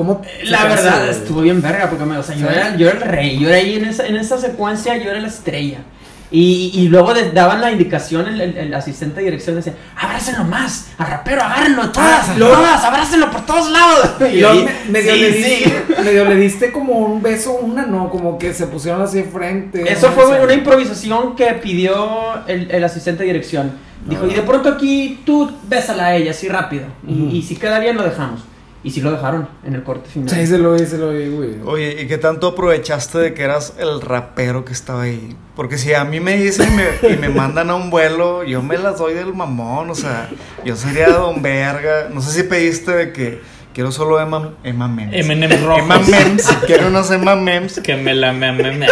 ¿Cómo 0.00 0.22
se 0.42 0.46
La 0.50 0.62
hace, 0.62 0.68
verdad, 0.84 1.08
estuvo 1.10 1.42
bien 1.42 1.60
verga, 1.60 1.90
porque 1.90 2.04
me, 2.06 2.16
o 2.16 2.22
sea, 2.22 2.34
yo, 2.34 2.46
¿Sí? 2.48 2.54
era, 2.54 2.74
yo 2.76 2.88
era 2.88 2.96
el 2.98 3.02
rey, 3.04 3.38
yo 3.38 3.48
era 3.48 3.58
ahí 3.58 3.74
en 3.76 3.84
esa, 3.84 4.06
en 4.06 4.16
esa 4.16 4.38
secuencia, 4.38 4.96
yo 4.96 5.10
era 5.10 5.20
la 5.20 5.28
estrella. 5.28 5.78
Y, 6.32 6.70
y 6.74 6.86
luego 6.88 7.12
de- 7.12 7.32
daban 7.32 7.60
la 7.60 7.72
indicación, 7.72 8.26
el, 8.28 8.40
el- 8.40 8.56
el 8.56 8.72
asistente 8.74 9.16
de 9.18 9.24
dirección 9.24 9.56
decía, 9.56 9.74
abrácenlo 9.96 10.44
más, 10.44 10.86
al 10.96 11.08
rapero, 11.08 11.42
agárrenlo, 11.42 11.90
todas, 11.90 12.28
Ah, 12.30 12.34
todas, 12.38 12.84
abrácenlo 12.84 13.30
por 13.30 13.44
todos 13.44 13.68
lados. 13.70 14.10
Y 14.32 14.42
ahí, 14.44 14.64
me- 14.86 14.92
medio, 14.92 15.12
sí, 15.12 15.20
le 15.20 15.32
sí. 15.32 15.38
diste, 15.42 16.02
medio 16.04 16.24
le 16.24 16.36
diste 16.36 16.70
como 16.72 16.94
un 16.98 17.20
beso, 17.20 17.54
una 17.54 17.84
no, 17.84 18.08
como 18.10 18.38
que 18.38 18.54
se 18.54 18.68
pusieron 18.68 19.02
así 19.02 19.24
frente. 19.24 19.92
Eso 19.92 20.06
no 20.08 20.12
fue 20.14 20.40
una 20.40 20.54
improvisación 20.54 21.34
que 21.36 21.46
pidió 21.54 22.46
el, 22.46 22.70
el 22.70 22.84
asistente 22.84 23.24
de 23.24 23.26
dirección. 23.26 23.72
Dijo, 24.06 24.26
y 24.26 24.32
de 24.32 24.40
pronto 24.42 24.68
aquí 24.70 25.20
tú 25.26 25.50
bésala 25.68 26.06
a 26.06 26.16
ella 26.16 26.30
así 26.30 26.48
rápido. 26.48 26.84
Y- 27.06 27.12
Ujú. 27.26 27.36
y, 27.36 27.42
si 27.42 27.56
queda 27.56 27.80
bien 27.80 27.96
lo 27.96 28.02
dejamos. 28.04 28.40
Y 28.82 28.90
sí 28.92 29.02
lo 29.02 29.10
dejaron 29.12 29.46
en 29.62 29.74
el 29.74 29.82
corte 29.82 30.08
final. 30.08 30.30
Sí, 30.30 30.46
se 30.46 30.56
lo 30.56 30.72
vi, 30.72 30.86
se 30.86 30.96
lo 30.96 31.10
vi, 31.10 31.28
güey. 31.28 31.50
Oye, 31.66 32.00
¿y 32.02 32.06
qué 32.06 32.16
tanto 32.16 32.48
aprovechaste 32.48 33.18
de 33.18 33.34
que 33.34 33.42
eras 33.42 33.74
el 33.78 34.00
rapero 34.00 34.64
que 34.64 34.72
estaba 34.72 35.02
ahí? 35.02 35.36
Porque 35.54 35.76
si 35.76 35.92
a 35.92 36.04
mí 36.04 36.18
me 36.18 36.36
dicen 36.38 36.68
y 36.72 36.76
me, 36.76 37.14
y 37.14 37.16
me 37.18 37.28
mandan 37.28 37.68
a 37.68 37.74
un 37.74 37.90
vuelo, 37.90 38.42
yo 38.42 38.62
me 38.62 38.78
las 38.78 38.98
doy 38.98 39.12
del 39.12 39.34
mamón, 39.34 39.90
o 39.90 39.94
sea, 39.94 40.30
yo 40.64 40.76
sería 40.76 41.08
don 41.10 41.42
verga. 41.42 42.08
No 42.10 42.22
sé 42.22 42.30
si 42.32 42.42
pediste 42.48 42.92
de 42.92 43.12
que 43.12 43.42
quiero 43.74 43.92
solo 43.92 44.18
Emma, 44.18 44.54
Emma 44.64 44.88
Mems. 44.88 45.14
M&M 45.14 45.56
rojos. 45.58 45.82
Emma 45.82 45.98
Mems, 45.98 46.48
quiero 46.66 46.86
unos 46.88 47.10
Emma 47.10 47.36
Mems. 47.36 47.80
Que 47.80 47.96
me 47.96 48.14
la 48.14 48.32
me, 48.32 48.50
me, 48.52 48.72
me- 48.72 48.86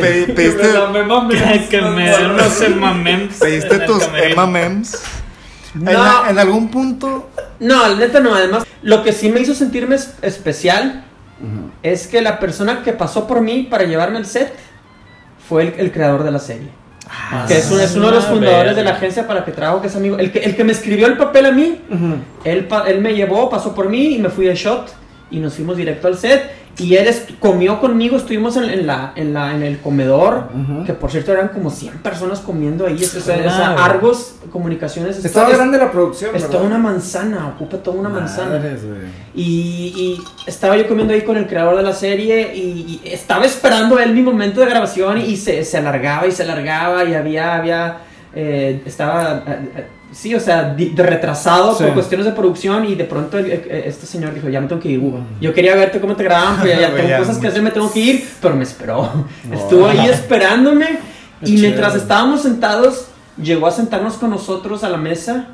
pediste, 0.00 0.34
que, 0.34 1.68
que 1.70 1.80
me 1.80 2.10
den 2.10 2.30
unos 2.30 2.52
pediste 3.40 3.78
tus. 3.80 4.02
Emma 4.22 4.46
Mems. 4.46 5.00
En, 5.76 5.84
la- 5.92 6.24
en 6.30 6.38
algún 6.38 6.70
punto, 6.70 7.30
No, 7.60 7.88
la 7.88 7.94
neta 7.96 8.20
no. 8.20 8.34
Además, 8.34 8.64
lo 8.82 9.02
que 9.02 9.12
sí 9.12 9.28
me 9.28 9.40
hizo 9.40 9.54
sentirme 9.54 9.96
es- 9.96 10.14
especial 10.22 11.04
es 11.82 12.06
que 12.06 12.22
la 12.22 12.38
persona 12.40 12.82
que 12.82 12.92
pasó 12.92 13.26
por 13.26 13.40
mí 13.42 13.66
para 13.70 13.84
llevarme 13.84 14.16
al 14.18 14.26
set 14.26 14.52
fue 15.48 15.62
el, 15.62 15.74
el 15.78 15.92
creador 15.92 16.22
de 16.24 16.30
la 16.30 16.38
serie. 16.38 16.68
que 17.46 17.58
es, 17.58 17.70
un- 17.70 17.80
es 17.80 17.94
uno 17.94 18.06
de 18.06 18.12
los 18.16 18.24
Ah, 18.24 18.28
fundadores 18.30 18.74
de 18.74 18.82
la 18.82 18.90
agencia 18.92 19.26
para 19.28 19.40
la 19.40 19.44
que 19.46 19.52
trabajo, 19.52 19.80
que 19.80 19.86
es 19.86 19.94
amigo. 19.96 20.18
El 20.18 20.32
que, 20.32 20.40
el 20.40 20.56
que 20.56 20.64
me 20.64 20.72
escribió 20.72 21.06
el 21.06 21.16
papel 21.16 21.46
a 21.46 21.52
mí, 21.52 21.80
Ujú. 21.88 22.14
él, 22.42 22.64
pa- 22.66 22.82
él 22.88 23.00
me 23.00 23.14
llevó, 23.14 23.48
pasó 23.48 23.74
por 23.74 23.88
mí 23.88 24.16
y 24.16 24.18
me 24.18 24.28
fui 24.28 24.46
de 24.46 24.54
shot 24.56 24.92
y 25.30 25.38
nos 25.38 25.54
fuimos 25.54 25.76
directo 25.76 26.08
al 26.08 26.16
set. 26.16 26.50
Y 26.78 26.94
él 26.96 27.08
comió 27.40 27.80
conmigo, 27.80 28.18
estuvimos 28.18 28.54
en, 28.58 28.64
en 28.64 28.86
la, 28.86 29.12
en, 29.16 29.32
la, 29.32 29.54
en 29.54 29.62
el 29.62 29.78
comedor, 29.80 30.50
que 30.84 30.92
por 30.92 31.10
cierto 31.10 31.32
eran 31.32 31.48
como 31.48 31.70
100 31.70 32.00
personas 32.02 32.40
comiendo 32.40 32.86
ahí. 32.86 32.96
Es, 33.02 33.14
es- 33.14 33.26
es- 33.26 33.46
Ah, 33.46 33.76
Argos 33.82 34.34
Comunicaciones. 34.52 35.16
es- 35.16 35.24
Estaba 35.24 35.48
es- 35.48 35.56
grande 35.56 35.78
la 35.78 35.90
producción, 35.90 36.36
es 36.36 36.42
¿verdad? 36.42 36.50
toda 36.58 36.64
una 36.68 36.76
manzana, 36.76 37.48
ocupa 37.48 37.78
toda 37.78 37.98
una 37.98 38.10
manzana. 38.10 38.58
Madres. 38.58 38.82
Y, 39.34 39.42
y 39.96 40.22
estaba 40.46 40.76
yo 40.76 40.86
comiendo 40.86 41.14
ahí 41.14 41.22
con 41.22 41.38
el 41.38 41.46
creador 41.46 41.76
de 41.78 41.82
la 41.82 41.94
serie 41.94 42.54
y, 42.54 43.00
y 43.04 43.08
estaba 43.10 43.46
esperando 43.46 43.98
él 43.98 44.12
mi 44.12 44.22
momento 44.22 44.60
de 44.60 44.66
grabación 44.66 45.18
y 45.18 45.36
se, 45.38 45.64
se 45.64 45.78
alargaba 45.78 46.26
y 46.26 46.32
se 46.32 46.42
alargaba 46.42 47.04
y 47.04 47.14
había, 47.14 47.54
había, 47.54 47.96
eh, 48.34 48.82
estaba, 48.84 49.44
eh, 49.46 49.68
eh, 49.76 49.86
sí, 50.16 50.34
o 50.34 50.40
sea, 50.40 50.72
di- 50.74 50.90
de 50.90 51.02
retrasado 51.02 51.74
Sí. 51.76 51.84
por 51.84 51.92
cuestiones 51.94 52.24
de 52.26 52.32
producción 52.32 52.86
y 52.86 52.94
de 52.94 53.04
pronto 53.04 53.36
el- 53.38 53.50
el- 53.50 53.70
este 53.70 54.06
señor 54.06 54.32
dijo, 54.34 54.48
ya 54.48 54.60
me 54.62 54.66
tengo 54.66 54.80
que 54.80 54.88
ir, 54.88 54.98
Hugo. 54.98 55.20
Yo 55.42 55.52
quería 55.52 55.74
verte 55.76 56.00
cómo 56.00 56.16
te 56.16 56.24
grababan, 56.24 56.58
pero 56.62 56.80
ya, 56.80 56.88
ya 56.88 56.94
tengo 56.96 57.18
cosas 57.18 57.38
que 57.38 57.48
hacer, 57.48 57.60
me 57.62 57.70
tengo 57.70 57.92
que 57.92 58.00
ir, 58.00 58.28
pero 58.40 58.56
me 58.56 58.62
esperó. 58.64 59.10
Estuvo 59.52 59.86
ahí 59.86 60.06
esperándome 60.10 60.98
Y 61.42 61.56
Qué 61.56 61.60
mientras 61.60 61.94
estábamos 61.94 62.40
sentados, 62.42 63.08
llegó 63.36 63.66
a 63.66 63.70
sentarnos 63.70 64.14
con 64.14 64.30
nosotros 64.30 64.82
a 64.84 64.88
la 64.88 64.96
mesa, 64.96 65.48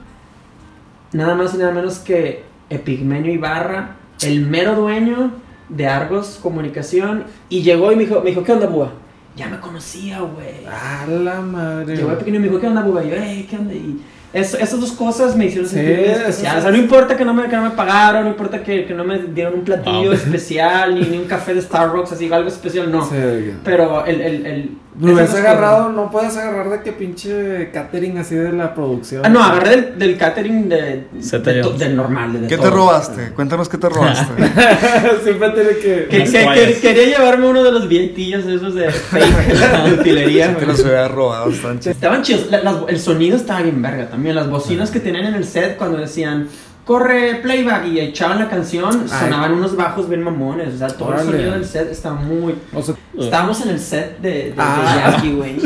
nada 1.12 1.34
más 1.34 1.54
y 1.54 1.58
nada 1.58 1.72
menos 1.72 1.98
que 1.98 2.44
Epigmenio 2.70 3.32
Ibarra, 3.32 3.96
el 4.22 4.46
mero 4.46 4.74
dueño 4.76 5.32
de 5.68 5.86
Argos 5.88 6.38
Comunicación, 6.42 7.24
y 7.48 7.62
llegó 7.62 7.90
y 7.92 7.96
me 7.96 8.04
dijo, 8.04 8.20
me 8.20 8.30
dijo 8.30 8.44
¿qué 8.44 8.52
onda, 8.52 8.66
Búa? 8.66 8.92
Ya 9.34 9.48
me 9.48 9.58
conocía, 9.58 10.20
güey. 10.20 10.64
A 10.66 11.06
la 11.06 11.40
madre. 11.40 11.96
Llegó 11.96 12.12
Epigmenio 12.12 12.38
y 12.38 12.42
me 12.42 12.48
dijo, 12.48 12.60
¿qué 12.60 12.66
onda, 12.68 12.82
Búa? 12.82 13.02
Y 13.04 13.10
yo, 13.10 13.16
"Ey, 13.16 13.46
¿qué 13.50 13.56
onda? 13.56 13.72
Y 13.74 14.00
eso- 14.32 14.56
esas 14.58 14.80
dos 14.80 14.92
cosas 14.92 15.36
me 15.36 15.46
hicieron 15.46 15.68
sentir 15.68 16.00
especial. 16.00 16.58
O 16.58 16.62
sea, 16.62 16.70
no 16.70 16.76
importa 16.78 17.16
que 17.16 17.24
no 17.24 17.34
me, 17.34 17.48
que 17.48 17.56
no 17.56 17.62
me 17.64 17.70
pagaron, 17.70 18.24
no 18.24 18.30
importa 18.30 18.62
que, 18.62 18.84
que 18.86 18.94
no 18.94 19.04
me 19.04 19.18
dieron 19.18 19.54
un 19.54 19.64
platillo 19.64 20.04
No. 20.10 20.12
especial, 20.12 20.94
ni, 20.94 21.02
ni 21.02 21.18
un 21.18 21.24
café 21.26 21.54
de 21.54 21.62
Starbucks, 21.62 22.12
así, 22.12 22.32
algo 22.32 22.48
especial, 22.48 22.90
no. 22.90 23.04
Sí. 23.04 23.16
Pero 23.64 24.04
el... 24.06 24.20
el, 24.20 24.46
el 24.46 24.70
Agarrado, 25.00 25.88
no 25.90 26.10
puedes 26.10 26.36
agarrar 26.36 26.68
de 26.68 26.82
que 26.82 26.92
pinche 26.92 27.70
catering 27.72 28.18
así 28.18 28.34
de 28.34 28.52
la 28.52 28.74
producción. 28.74 29.22
Ah, 29.24 29.28
no, 29.30 29.42
agarré 29.42 29.70
del, 29.70 29.98
del 29.98 30.18
catering 30.18 30.68
de, 30.68 31.06
Se 31.20 31.38
to- 31.40 31.72
del 31.72 31.96
normal. 31.96 32.34
De, 32.34 32.40
de 32.40 32.46
¿Qué 32.46 32.58
te 32.58 32.68
robaste? 32.68 33.30
Cuéntanos 33.30 33.68
qué 33.70 33.78
te 33.78 33.88
robaste. 33.88 34.32
Siempre 35.24 35.50
tiene 35.50 35.70
que. 35.80 36.06
Que, 36.10 36.16
Unas 36.18 36.30
que- 36.30 36.42
toallas. 36.44 36.66
que- 36.66 36.80
quería 36.80 37.06
llevarme 37.18 37.48
uno 37.48 37.64
de 37.64 37.72
los 37.72 37.88
billetillos 37.88 38.44
esos 38.44 38.74
de 38.74 38.90
fake, 38.90 39.84
de 39.86 39.92
utilería. 40.00 40.52
Güey. 40.52 40.66
los 40.66 40.80
hubiera 40.80 41.08
robado, 41.08 41.50
chidos. 41.50 41.86
Estaban 41.86 42.22
chidos. 42.22 42.50
La- 42.50 42.62
las- 42.62 42.76
el 42.88 42.98
sonido 43.00 43.36
estaba 43.36 43.62
bien 43.62 43.80
verga 43.80 44.08
también. 44.10 44.34
Las 44.34 44.50
bocinas 44.50 44.90
que 44.90 45.00
tenían 45.00 45.24
en 45.26 45.34
el 45.34 45.44
set 45.44 45.76
cuando 45.78 45.98
decían 45.98 46.48
corre 46.84 47.36
playback 47.36 47.86
y 47.86 48.00
echaban 48.00 48.38
la 48.38 48.48
canción, 48.48 49.02
Ay. 49.10 49.20
sonaban 49.20 49.52
unos 49.54 49.76
bajos 49.76 50.08
bien 50.08 50.22
mamones. 50.22 50.74
O 50.74 50.78
sea, 50.78 50.88
todo 50.88 51.08
Órale. 51.08 51.22
el 51.24 51.30
sonido 51.30 51.52
del 51.52 51.64
set 51.66 51.90
está 51.90 52.12
muy. 52.12 52.54
O 52.74 52.82
sea, 52.82 52.94
Estábamos 53.18 53.60
en 53.62 53.70
el 53.70 53.78
set 53.80 54.18
de, 54.20 54.30
de, 54.30 54.42
de 54.50 54.54
Ah. 54.58 55.12
Jackie, 55.12 55.32
güey. 55.32 55.56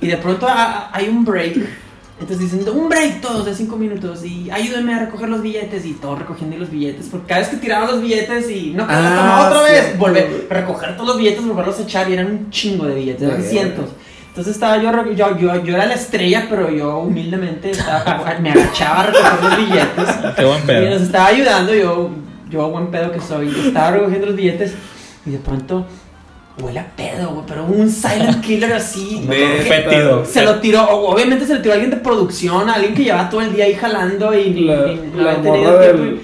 Y 0.00 0.06
de 0.08 0.16
pronto 0.18 0.46
a- 0.48 0.90
hay 0.92 1.08
un 1.08 1.24
break. 1.24 1.56
Entonces 2.18 2.50
dicen, 2.50 2.66
un 2.74 2.88
break 2.88 3.20
todos 3.20 3.44
de 3.44 3.54
5 3.54 3.76
minutos 3.76 4.24
y 4.24 4.50
ayúdenme 4.50 4.94
a 4.94 5.00
recoger 5.00 5.28
los 5.28 5.42
billetes 5.42 5.84
y 5.84 5.92
todos 5.92 6.18
recogiendo 6.18 6.56
los 6.56 6.70
billetes. 6.70 7.08
Porque 7.10 7.26
cada 7.26 7.40
vez 7.40 7.48
que 7.50 7.56
tiraban 7.58 7.88
los 7.90 8.00
billetes 8.00 8.48
y 8.50 8.72
no, 8.72 8.86
Ah, 8.88 9.48
otra 9.50 9.62
vez, 9.62 9.80
cierto. 9.82 9.98
volver, 9.98 10.46
recoger 10.48 10.94
todos 10.96 11.08
los 11.08 11.18
billetes, 11.18 11.46
volverlos 11.46 11.78
a 11.78 11.82
echar 11.82 12.08
y 12.08 12.14
eran 12.14 12.26
un 12.30 12.50
chingo 12.50 12.86
de 12.86 12.94
billetes, 12.94 13.22
eran 13.22 13.42
Sí. 13.42 13.48
cientos. 13.50 13.90
Entonces 14.36 14.52
estaba 14.54 14.76
yo, 14.82 14.92
yo, 15.14 15.38
yo, 15.38 15.64
yo 15.64 15.74
era 15.76 15.86
la 15.86 15.94
estrella, 15.94 16.46
pero 16.50 16.70
yo 16.70 16.98
humildemente 16.98 17.70
estaba- 17.70 18.36
me 18.38 18.50
agachaba 18.50 19.00
a 19.00 19.06
recoger 19.06 19.42
los 19.42 19.56
billetes. 19.56 20.14
Qué 20.36 20.44
buen 20.44 20.56
Y 20.58 20.60
nos 20.60 20.66
pedo. 20.66 20.96
estaba 20.96 21.26
ayudando, 21.28 21.74
yo, 21.74 22.10
yo 22.50 22.68
buen 22.68 22.88
pedo 22.88 23.10
que 23.12 23.20
soy, 23.20 23.48
estaba 23.66 23.92
recogiendo 23.92 24.26
los 24.26 24.36
billetes 24.36 24.74
y 25.24 25.30
de 25.30 25.38
pronto 25.38 25.86
huele 26.60 26.80
a 26.80 26.86
pedo, 26.94 27.30
güey, 27.30 27.46
pero 27.48 27.64
un 27.64 27.88
silent 27.90 28.42
killer 28.42 28.74
así. 28.74 29.24
Se 30.26 30.42
lo 30.42 30.56
tiró, 30.60 30.84
obviamente 30.86 31.46
se 31.46 31.54
lo 31.54 31.62
tiró 31.62 31.72
alguien 31.72 31.90
de 31.90 31.96
producción, 31.96 32.68
alguien 32.68 32.94
que 32.94 33.04
llevaba 33.04 33.30
todo 33.30 33.40
el 33.40 33.54
día 33.54 33.64
ahí 33.64 33.74
jalando 33.74 34.34
y 34.34 34.52
La- 34.66 34.84
ni- 34.86 34.96
no 35.14 35.22
la 35.22 35.30
había 35.30 35.42
tenido 35.42 35.80
tiempo 35.80 36.02
del- 36.02 36.20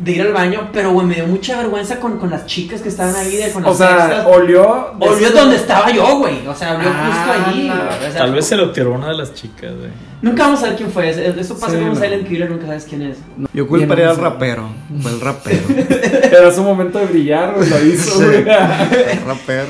de 0.00 0.12
ir 0.12 0.22
al 0.22 0.32
baño, 0.32 0.68
pero 0.72 0.92
güey, 0.92 1.06
me 1.06 1.14
dio 1.16 1.26
mucha 1.26 1.56
vergüenza 1.58 1.98
con, 2.00 2.18
con 2.18 2.30
las 2.30 2.46
chicas 2.46 2.80
que 2.80 2.88
estaban 2.88 3.14
ahí, 3.16 3.36
de, 3.36 3.50
con 3.50 3.64
o 3.64 3.68
las 3.68 3.76
sea, 3.78 3.90
extras. 3.98 4.26
olió. 4.26 4.90
de 4.98 5.08
Olió 5.08 5.30
donde 5.32 5.56
estaba 5.56 5.90
yo, 5.90 6.18
güey. 6.18 6.46
O 6.46 6.54
sea, 6.54 6.76
olió 6.76 6.88
Ah, 6.92 7.26
justo 7.34 7.48
allí. 7.50 7.68
no. 7.68 7.74
güey, 7.74 7.88
o 7.88 8.00
sea, 8.12 8.14
Tal 8.18 8.32
vez 8.34 8.46
se 8.46 8.56
lo 8.56 8.70
tiró 8.72 8.92
una 8.92 9.08
de 9.08 9.14
las 9.14 9.34
chicas, 9.34 9.72
güey. 9.76 9.90
Nunca 10.22 10.44
vamos 10.44 10.62
a 10.62 10.68
ver 10.68 10.76
quién 10.76 10.90
fue. 10.90 11.10
Eso 11.10 11.20
eso 11.20 11.54
pasa 11.58 11.72
Sí, 11.72 11.78
con 11.78 11.88
un 11.88 11.94
no. 11.94 12.00
silent 12.00 12.28
killer, 12.28 12.48
nunca 12.50 12.66
sabes 12.66 12.84
quién 12.88 13.02
es. 13.02 13.18
Yo 13.52 13.66
culparía 13.66 14.10
al 14.10 14.16
rapero. 14.16 14.68
Fue 15.00 15.10
el 15.10 15.20
rapero. 15.20 15.62
Era 16.30 16.52
su 16.52 16.62
momento 16.62 16.98
de 17.00 17.06
brillar, 17.06 17.54
güey, 17.56 17.68
lo 17.68 17.84
hizo, 17.84 18.18
Sí. 18.18 18.24
güey. 18.24 18.38
El 18.38 19.20
rapero. 19.26 19.66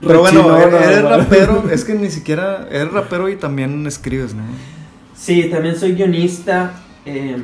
Pero 0.00 0.20
bueno, 0.20 0.42
Rechinó, 0.42 0.58
eres 0.58 0.72
no, 0.72 0.78
eres 0.78 1.02
no. 1.02 1.08
rapero. 1.10 1.64
Es 1.72 1.84
que 1.84 1.94
ni 1.94 2.10
siquiera 2.10 2.66
eres 2.70 2.92
rapero 2.92 3.28
y 3.30 3.36
también 3.36 3.86
escribes, 3.86 4.34
¿no? 4.34 4.42
Sí, 5.16 5.44
también 5.50 5.76
soy 5.78 5.94
guionista. 5.94 6.72
eh, 7.06 7.36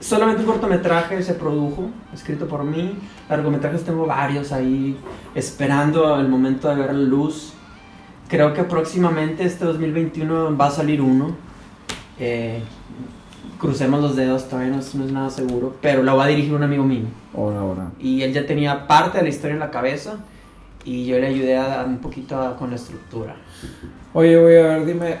solamente 0.00 0.42
un 0.42 0.48
cortometraje 0.48 1.22
se 1.22 1.34
produjo, 1.34 1.90
escrito 2.12 2.46
por 2.48 2.64
mí. 2.64 2.96
Largometrajes 3.28 3.84
tengo 3.84 4.06
varios 4.06 4.50
ahí 4.52 4.96
esperando 5.34 6.18
el 6.18 6.28
momento 6.28 6.68
de 6.68 6.74
ver 6.76 6.94
la 6.94 7.00
luz. 7.08 7.52
Creo 8.28 8.52
que 8.54 8.64
próximamente, 8.64 9.44
este 9.44 9.64
2021, 9.64 10.56
va 10.56 10.66
a 10.66 10.70
salir 10.70 11.00
uno. 11.00 11.36
Eh, 12.18 12.62
crucemos 13.58 14.00
los 14.00 14.16
dedos, 14.16 14.48
todavía 14.48 14.70
no 14.72 14.78
es, 14.80 14.94
no 14.94 15.04
es 15.04 15.12
nada 15.12 15.30
seguro. 15.30 15.76
Pero 15.80 16.02
lo 16.02 16.16
va 16.16 16.24
a 16.24 16.28
dirigir 16.28 16.54
un 16.54 16.62
amigo 16.62 16.84
mío. 16.84 17.04
Ahora, 17.36 17.60
ahora. 17.60 17.90
Y 18.00 18.22
él 18.22 18.32
ya 18.32 18.46
tenía 18.46 18.86
parte 18.86 19.18
de 19.18 19.24
la 19.24 19.28
historia 19.30 19.54
en 19.54 19.60
la 19.60 19.70
cabeza. 19.70 20.18
Y 20.84 21.04
yo 21.06 21.18
le 21.18 21.26
ayudé 21.26 21.58
a 21.58 21.66
dar 21.66 21.86
un 21.86 21.98
poquito 21.98 22.40
a- 22.40 22.56
con 22.56 22.70
la 22.70 22.76
estructura. 22.76 23.36
Oye, 24.14 24.40
güey, 24.40 24.58
a 24.58 24.66
ver, 24.66 24.86
dime, 24.86 25.16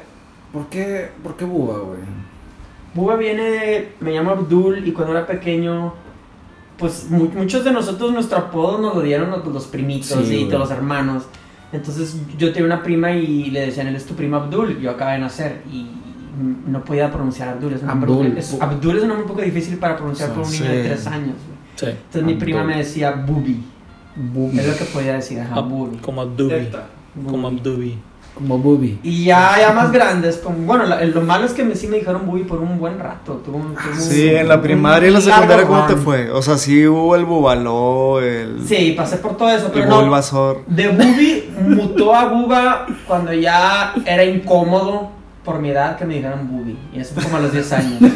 ¿por 0.52 0.66
qué, 0.68 1.10
por 1.22 1.36
qué 1.36 1.44
buba, 1.44 1.78
güey? 1.80 1.98
Buba 2.94 3.16
viene 3.16 3.42
de. 3.42 3.92
Me 4.00 4.12
llamo 4.12 4.30
Abdul 4.32 4.86
y 4.86 4.92
cuando 4.92 5.12
era 5.16 5.26
pequeño. 5.26 5.94
Pues 6.78 7.08
mu- 7.10 7.28
muchos 7.36 7.62
de 7.64 7.72
nosotros 7.72 8.10
nuestro 8.12 8.38
apodo 8.38 8.78
nos 8.78 8.94
lo 8.94 9.02
dieron 9.02 9.30
los, 9.30 9.44
los 9.46 9.66
primitos 9.66 10.08
Sí, 10.08 10.18
y 10.18 10.36
güey. 10.38 10.48
todos 10.48 10.60
los 10.60 10.70
hermanos. 10.70 11.24
Entonces 11.72 12.16
yo 12.38 12.52
tenía 12.52 12.66
una 12.66 12.82
prima 12.82 13.12
y 13.12 13.50
le 13.50 13.66
decían, 13.66 13.86
él 13.86 13.96
es 13.96 14.06
tu 14.06 14.14
prima 14.14 14.38
Abdul. 14.38 14.80
Yo 14.80 14.90
acabé 14.90 15.12
de 15.12 15.18
nacer 15.18 15.62
y 15.70 15.86
no 16.66 16.82
podía 16.82 17.12
pronunciar 17.12 17.50
Abdul. 17.50 17.74
Es 17.74 17.82
Abdul. 17.84 18.26
es- 18.38 18.56
Abdul 18.60 18.96
es 18.96 19.02
un 19.02 19.08
nombre 19.08 19.24
un 19.24 19.28
poco 19.30 19.42
difícil 19.42 19.76
para 19.76 19.96
pronunciar 19.96 20.30
por 20.32 20.44
un 20.46 20.50
niño 20.50 20.64
de 20.64 20.82
Sí. 20.82 20.88
3 20.88 21.06
años. 21.08 21.34
Sí. 21.76 21.86
Entonces 21.86 22.22
mi 22.24 22.34
prima 22.34 22.60
Abdul. 22.60 22.72
me 22.74 22.78
decía 22.78 23.10
Bubi. 23.12 23.62
Bubi. 24.16 24.58
Es 24.58 24.66
lo 24.66 24.76
que 24.76 24.84
podía 24.86 25.12
decir, 25.14 25.38
ajá, 25.40 25.56
Ab- 25.56 25.68
Bubi. 25.68 25.96
como 25.98 26.22
Abdubi. 26.22 26.68
Como. 27.28 27.48
Abdubi. 27.48 27.98
Como 28.34 28.58
Bubi. 28.58 28.98
Y 29.02 29.24
ya, 29.24 29.56
ya 29.60 29.72
más 29.72 29.92
grandes, 29.92 30.36
como, 30.38 30.56
bueno, 30.58 30.86
la- 30.86 31.04
lo 31.04 31.20
malo 31.20 31.44
es 31.44 31.52
que 31.52 31.62
me, 31.62 31.74
sí 31.74 31.86
me 31.88 31.98
dijeron 31.98 32.22
Bubi 32.26 32.44
por 32.44 32.60
un 32.60 32.78
buen 32.78 32.98
rato. 32.98 33.34
Tuvo 33.44 33.58
un- 33.58 33.74
tuvo 33.74 33.92
un- 33.92 34.00
Sí, 34.00 34.28
en 34.28 34.48
la 34.48 34.54
un 34.56 34.62
primaria 34.62 35.08
y 35.08 35.12
la 35.12 35.20
secundaria, 35.20 35.66
¿cómo 35.66 35.84
te 35.86 35.96
fue? 35.96 36.30
O 36.30 36.40
sea, 36.40 36.56
sí 36.56 36.86
hubo 36.86 37.14
el 37.16 37.24
bubaló, 37.26 38.20
el, 38.20 38.60
Sí, 38.66 38.94
pasé 38.96 39.18
por 39.18 39.36
todo 39.36 39.50
eso, 39.50 39.66
el 39.66 39.72
pero 39.72 39.86
no. 39.86 40.00
bulbasor. 40.00 40.62
De 40.66 40.88
Bubi 40.88 41.50
mutó 41.66 42.14
a 42.14 42.26
Buba 42.26 42.86
cuando 43.06 43.32
ya 43.34 43.92
era 44.06 44.24
incómodo 44.24 45.10
por 45.44 45.58
mi 45.58 45.70
edad 45.70 45.96
que 45.98 46.04
me 46.06 46.14
dijeran 46.14 46.48
Bubi. 46.50 46.78
Y 46.94 47.00
eso 47.00 47.14
fue 47.14 47.24
como 47.24 47.36
a 47.36 47.40
los 47.40 47.52
10 47.52 47.70
años. 47.72 47.98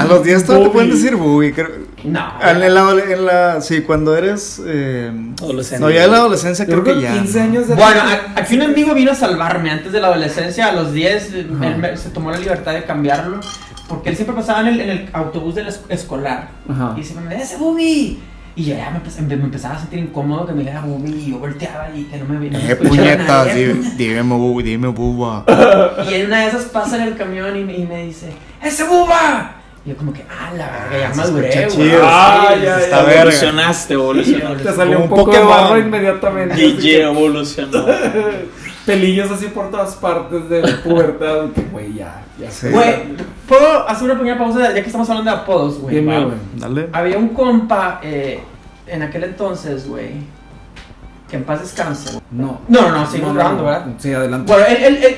A 0.00 0.04
los 0.06 0.22
10 0.24 0.44
todavía 0.44 0.66
te 0.68 0.72
pueden 0.72 0.90
decir 0.90 1.14
bubi. 1.16 1.52
creo- 1.52 1.83
No. 2.04 2.20
En 2.42 2.74
la, 2.74 2.90
en 3.12 3.24
la- 3.26 3.60
sí, 3.60 3.80
cuando 3.80 4.16
eres... 4.16 4.60
eh, 4.66 5.10
Adolescente. 5.42 5.82
no, 5.84 5.90
ya 5.90 6.04
en 6.04 6.10
la 6.10 6.18
adolescencia 6.18 6.66
Yo 6.66 6.82
creo 6.82 6.96
que 6.96 7.00
ya. 7.02 7.12
15 7.14 7.40
años 7.40 7.68
de 7.68 7.74
Bueno, 7.74 8.00
a- 8.02 8.38
aquí 8.40 8.56
un 8.56 8.62
amigo 8.62 8.94
vino 8.94 9.12
a 9.12 9.14
salvarme 9.14 9.70
antes 9.70 9.90
de 9.90 10.00
la 10.00 10.08
adolescencia, 10.08 10.66
a 10.68 10.72
los 10.72 10.92
10, 10.92 11.32
él 11.32 11.50
me- 11.50 11.96
se 11.96 12.10
tomó 12.10 12.30
la 12.30 12.38
libertad 12.38 12.72
de 12.74 12.84
cambiarlo, 12.84 13.40
porque 13.88 14.10
él 14.10 14.16
siempre 14.16 14.36
pasaba 14.36 14.60
en 14.60 14.66
el, 14.68 14.80
en 14.80 14.90
el 14.90 15.08
autobús 15.12 15.54
del 15.54 15.68
es- 15.68 15.80
escolar. 15.88 16.48
Ajá. 16.68 16.92
Y 16.96 17.00
dice, 17.00 17.14
me 17.20 17.36
ese 17.40 17.56
Bubi. 17.56 18.20
Y 18.56 18.66
yo 18.66 18.76
ya 18.76 18.88
me, 18.92 19.26
me 19.36 19.42
empezaba 19.44 19.74
a 19.74 19.80
sentir 19.80 19.98
incómodo 19.98 20.46
que 20.46 20.52
me 20.52 20.60
dijera 20.60 20.80
Bubi 20.82 21.10
y 21.10 21.30
yo 21.32 21.38
volteaba 21.38 21.88
y 21.92 22.04
que 22.04 22.18
no 22.18 22.24
me, 22.26 22.38
me 22.38 22.70
Eh, 22.70 22.76
puñetas, 22.76 23.48
dime 23.96 24.22
bubi, 24.22 24.62
dime 24.62 24.88
buba. 24.88 25.44
Y 26.08 26.14
en 26.14 26.26
una 26.26 26.42
de 26.42 26.46
esas 26.48 26.62
pasa 26.66 26.96
en 26.96 27.02
el 27.02 27.16
camión 27.16 27.56
y 27.58 27.64
me, 27.64 27.76
y 27.76 27.84
me 27.84 28.04
dice, 28.06 28.30
¡Ese 28.62 28.84
buba! 28.84 29.56
Y 29.84 29.90
yo 29.90 29.96
como 29.96 30.12
que, 30.14 30.24
ah, 30.30 30.50
la 30.56 30.70
verga, 30.70 31.08
ya 31.10 31.14
maduré, 31.14 31.68
güey. 31.74 31.90
Ah, 32.02 32.54
ya, 32.62 32.78
Está 32.80 32.96
ya. 33.00 33.02
verga. 33.02 33.20
Evolucionaste, 33.22 33.94
evolucionaste. 33.94 34.64
Te 34.64 34.72
salió 34.72 34.96
un 34.96 35.02
un 35.04 35.08
poco 35.10 35.30
de 35.32 35.40
barro 35.40 35.78
inmediatamente. 35.78 36.76
que 36.78 37.02
evolucionó. 37.02 37.84
Pelillos 38.86 39.30
así 39.30 39.46
por 39.46 39.70
todas 39.70 39.94
partes 39.96 40.48
de 40.48 40.60
pubertad. 40.84 41.50
Que, 41.54 41.62
güey, 41.62 41.94
ya, 41.94 42.22
ya 42.38 42.50
sé. 42.50 42.70
Güey, 42.70 42.94
¿puedo 43.48 43.88
hacer 43.88 44.04
una 44.04 44.14
pequeña 44.18 44.38
pausa 44.38 44.68
ya 44.68 44.74
que 44.74 44.80
estamos 44.86 45.08
hablando 45.08 45.30
de 45.30 45.36
apodos, 45.38 45.78
güey? 45.78 45.96
Dime, 45.96 46.24
güey. 46.24 46.36
Dale. 46.56 46.88
Había 46.92 47.18
un 47.18 47.28
compa 47.28 48.00
eh, 48.02 48.40
en 48.86 49.02
aquel 49.02 49.24
entonces, 49.24 49.86
güey, 49.88 50.12
que 51.30 51.36
en 51.36 51.44
paz 51.44 51.60
descanse. 51.62 52.10
güey. 52.10 52.22
No. 52.30 52.60
No, 52.68 52.82
no, 52.82 52.90
no, 52.90 53.06
seguimos 53.10 53.34
grabando, 53.34 53.64
¿verdad? 53.64 53.86
Sí, 53.98 54.12
adelante. 54.12 54.52
Bueno, 54.52 54.66
él, 54.68 54.76
él, 54.84 54.96
él, 55.04 55.14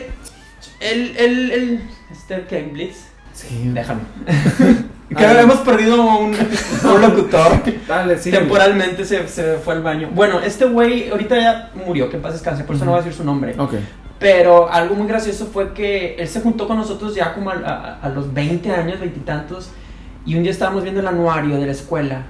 él, 0.81 1.17
él, 1.19 1.51
él, 1.53 1.91
este, 2.13 2.45
¿qué? 2.49 2.63
Blitz, 2.73 3.06
Sí. 3.37 3.71
déjalo. 3.75 4.01
que 5.17 5.25
hemos 5.41 5.59
perdido 5.59 6.03
un, 6.19 6.35
un 6.95 7.01
locutor. 7.01 7.53
Dale, 7.87 8.19
sí. 8.19 8.31
Temporalmente 8.31 9.05
se, 9.05 9.29
se 9.29 9.55
fue 9.59 9.75
al 9.75 9.83
baño. 9.83 10.09
Bueno, 10.13 10.41
este 10.41 10.65
güey 10.65 11.11
ahorita 11.11 11.39
ya 11.39 11.71
murió, 11.87 12.09
que 12.11 12.17
en 12.17 12.23
paz 12.23 12.33
descanse, 12.33 12.65
por 12.65 12.75
eso 12.77 12.85
no 12.85 12.91
voy 12.93 13.01
a 13.01 13.03
decir 13.03 13.17
su 13.17 13.25
nombre. 13.25 13.55
Ok. 13.59 13.75
Pero 14.19 14.73
algo 14.73 14.95
muy 14.95 15.07
gracioso 15.07 15.47
fue 15.53 15.73
que 15.75 16.15
él 16.17 16.27
se 16.27 16.41
juntó 16.41 16.67
con 16.67 16.77
nosotros 16.79 17.15
ya 17.15 17.35
como 17.35 17.51
a, 17.51 17.55
a- 17.55 17.99
a 18.03 18.09
los 18.09 18.33
20 18.33 18.71
años, 18.73 18.99
20 18.99 19.21
y 19.21 20.31
y 20.33 20.37
un 20.37 20.43
día 20.43 20.51
estábamos 20.51 20.83
viendo 20.83 21.01
el 21.01 21.07
anuario 21.07 21.57
de 21.61 21.67
la 21.67 21.73
escuela 21.73 22.23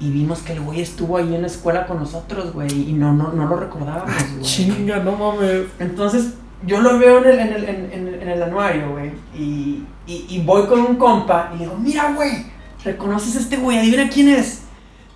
y 0.00 0.10
vimos 0.10 0.40
que 0.40 0.52
el 0.52 0.60
güey 0.60 0.80
estuvo 0.82 1.16
ahí 1.16 1.34
en 1.34 1.40
la 1.42 1.46
escuela 1.46 1.86
con 1.86 1.98
nosotros, 1.98 2.52
güey, 2.52 2.68
y 2.90 2.92
no, 2.92 3.12
no, 3.14 3.32
no 3.32 3.46
lo 3.46 3.56
recordábamos, 3.56 4.12
güey. 4.32 4.42
Chinga, 4.42 4.98
no 4.98 5.12
mames. 5.12 5.62
Entonces 5.78 6.34
yo 6.66 6.80
lo 6.80 6.98
veo 6.98 7.18
en 7.24 7.28
el, 7.30 7.38
en 7.38 7.52
el, 7.54 7.64
en, 7.68 7.90
en- 7.92 8.22
en 8.22 8.28
el 8.28 8.42
anuario, 8.42 8.90
güey, 8.90 9.12
y, 9.34 9.84
y, 10.08 10.26
y 10.28 10.42
voy 10.42 10.66
con 10.66 10.80
un 10.80 10.96
compa 10.96 11.50
y 11.54 11.58
le 11.58 11.64
digo, 11.64 11.76
mira, 11.76 12.12
güey, 12.12 12.46
¿reconoces 12.82 13.36
a 13.36 13.40
este 13.40 13.58
güey? 13.58 13.78
Adivina 13.78 14.08
quién 14.08 14.28
es. 14.30 14.62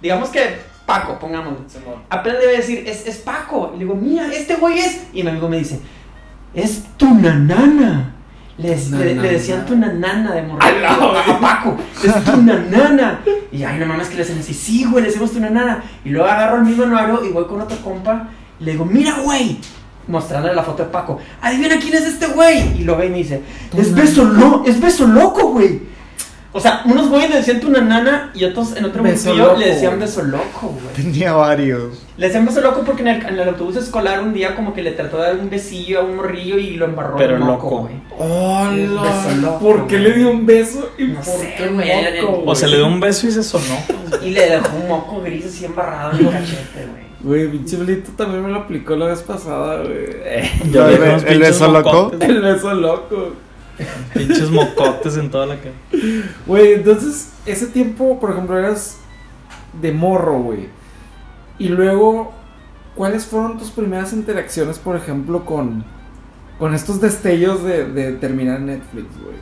Digamos 0.01 0.29
que 0.29 0.59
Paco, 0.87 1.19
pongámoslo. 1.19 1.61
Apenas 2.11 2.39
le 2.39 2.47
voy 2.47 2.55
a 2.55 2.59
decir, 2.59 2.85
es, 2.87 3.07
es 3.07 3.17
Paco. 3.17 3.73
Y 3.75 3.79
le 3.79 3.85
digo, 3.85 3.95
mira, 3.95 4.27
este 4.33 4.57
güey 4.57 4.79
es. 4.79 5.05
Y 5.13 5.23
mi 5.23 5.31
amigo 5.31 5.49
me 5.49 5.59
dice, 5.59 5.81
es 6.55 6.83
tu 6.97 7.15
nanana. 7.15 8.15
Le, 8.59 8.77
le, 8.91 9.15
le 9.15 9.33
decían 9.33 9.65
tu 9.65 9.75
nanana 9.75 10.33
de 10.35 10.43
morro. 10.43 10.61
A 10.63 11.41
Paco, 11.41 11.77
es 12.05 12.25
tu 12.25 12.43
nanana. 12.43 13.21
Y 13.51 13.63
ay, 13.63 13.79
no 13.79 13.87
mames, 13.87 14.09
que 14.09 14.17
le 14.17 14.23
hacen 14.23 14.39
así, 14.39 14.53
sí, 14.53 14.85
güey, 14.85 15.03
le 15.03 15.09
decimos 15.09 15.33
tu 15.33 15.41
nanana. 15.41 15.83
Y 16.05 16.11
luego 16.11 16.29
agarro 16.29 16.59
el 16.59 16.65
mismo 16.65 16.85
anuario 16.85 17.25
y 17.25 17.31
voy 17.31 17.47
con 17.47 17.61
otro 17.63 17.79
compa. 17.79 18.29
Y 18.61 18.65
le 18.65 18.73
digo, 18.73 18.85
mira, 18.85 19.15
güey. 19.25 19.59
Mostrándole 20.09 20.54
la 20.54 20.62
foto 20.62 20.85
de 20.85 20.90
Paco. 20.90 21.18
Adivina 21.40 21.78
quién 21.78 21.94
es 21.94 22.02
este 22.06 22.26
güey. 22.26 22.80
Y 22.80 22.85
lo 22.85 22.97
ve 22.97 23.06
y 23.06 23.11
me 23.11 23.18
dice, 23.18 23.40
es 23.76 23.94
beso, 23.94 24.25
lo, 24.25 24.64
es 24.66 24.80
beso 24.80 25.06
loco, 25.06 25.49
güey. 25.50 25.92
O 26.54 26.61
sea, 26.61 26.82
unos 26.85 27.09
güeyes 27.09 27.30
le 27.30 27.37
decían 27.37 27.61
tu 27.61 27.71
nanana 27.71 28.30
y 28.35 28.44
otros 28.44 28.76
en 28.76 28.85
otro 28.85 29.02
loco, 29.02 29.56
le 29.59 29.68
decían 29.68 29.99
beso 29.99 30.21
loco, 30.23 30.68
güey. 30.82 30.94
Tenía 30.94 31.32
varios. 31.32 32.02
Le 32.18 32.26
decían 32.26 32.44
beso 32.44 32.61
loco 32.61 32.82
porque 32.85 33.00
en 33.00 33.09
el, 33.09 33.25
en 33.25 33.38
el 33.40 33.49
autobús 33.49 33.76
escolar 33.76 34.21
un 34.21 34.35
día 34.35 34.54
como 34.54 34.75
que 34.75 34.82
le 34.82 34.90
trató 34.90 35.16
de 35.16 35.23
dar 35.28 35.37
un 35.37 35.49
besillo 35.49 36.00
a 36.00 36.04
un 36.04 36.16
morrillo 36.16 36.59
y 36.59 36.76
lo 36.76 36.85
embarró 36.85 37.16
Pero 37.16 37.38
loco. 37.38 37.71
güey. 37.88 37.94
Hola. 38.18 39.02
Beso 39.02 39.37
loco, 39.40 39.59
¿Por 39.61 39.87
qué 39.87 39.99
le 39.99 40.12
dio 40.12 40.30
un 40.30 40.44
beso 40.44 40.90
y 40.99 41.04
No 41.04 41.14
por 41.21 41.25
sé, 41.25 41.54
qué 41.56 41.71
moco, 41.71 41.82
el- 41.88 42.49
O 42.49 42.54
se 42.54 42.66
le 42.68 42.76
dio 42.76 42.87
un 42.87 43.00
beso 43.00 43.26
y 43.28 43.32
se 43.32 43.42
sonó. 43.42 43.76
Y 44.23 44.30
le 44.32 44.50
dejó 44.50 44.76
un 44.76 44.88
moco 44.88 45.23
gris 45.23 45.47
así 45.47 45.64
embarrado 45.64 46.18
en 46.18 46.26
el 46.26 46.32
cachete, 46.32 46.87
güey. 46.90 47.12
Güey, 47.23 47.49
pinche 47.49 47.76
Blito 47.76 48.11
también 48.17 48.43
me 48.43 48.50
lo 48.50 48.59
aplicó 48.59 48.97
la 48.97 49.07
vez 49.07 49.23
pasada, 49.23 49.83
güey. 49.83 50.07
¿El 51.26 51.38
beso 51.38 51.71
loco? 51.71 52.12
El 52.19 52.41
beso 52.41 52.75
loco. 52.75 53.33
Pinches 54.12 54.50
mocotes 54.50 55.17
en 55.17 55.31
toda 55.31 55.47
la 55.47 55.57
cara. 55.57 55.75
Güey, 56.47 56.75
entonces, 56.75 57.33
ese 57.47 57.67
tiempo, 57.67 58.19
por 58.19 58.33
ejemplo, 58.33 58.59
eras 58.59 58.99
de 59.81 59.93
morro, 59.93 60.41
güey. 60.41 60.69
Y 61.59 61.69
luego, 61.69 62.33
¿cuáles 62.95 63.25
fueron 63.25 63.59
tus 63.59 63.71
primeras 63.71 64.12
interacciones, 64.12 64.79
por 64.79 64.97
ejemplo, 64.97 65.45
con, 65.45 65.85
con 66.59 66.75
estos 66.75 67.00
destellos 67.00 67.62
de, 67.62 67.85
de 67.85 68.12
terminar 68.12 68.61
Netflix, 68.61 69.07
güey? 69.23 69.37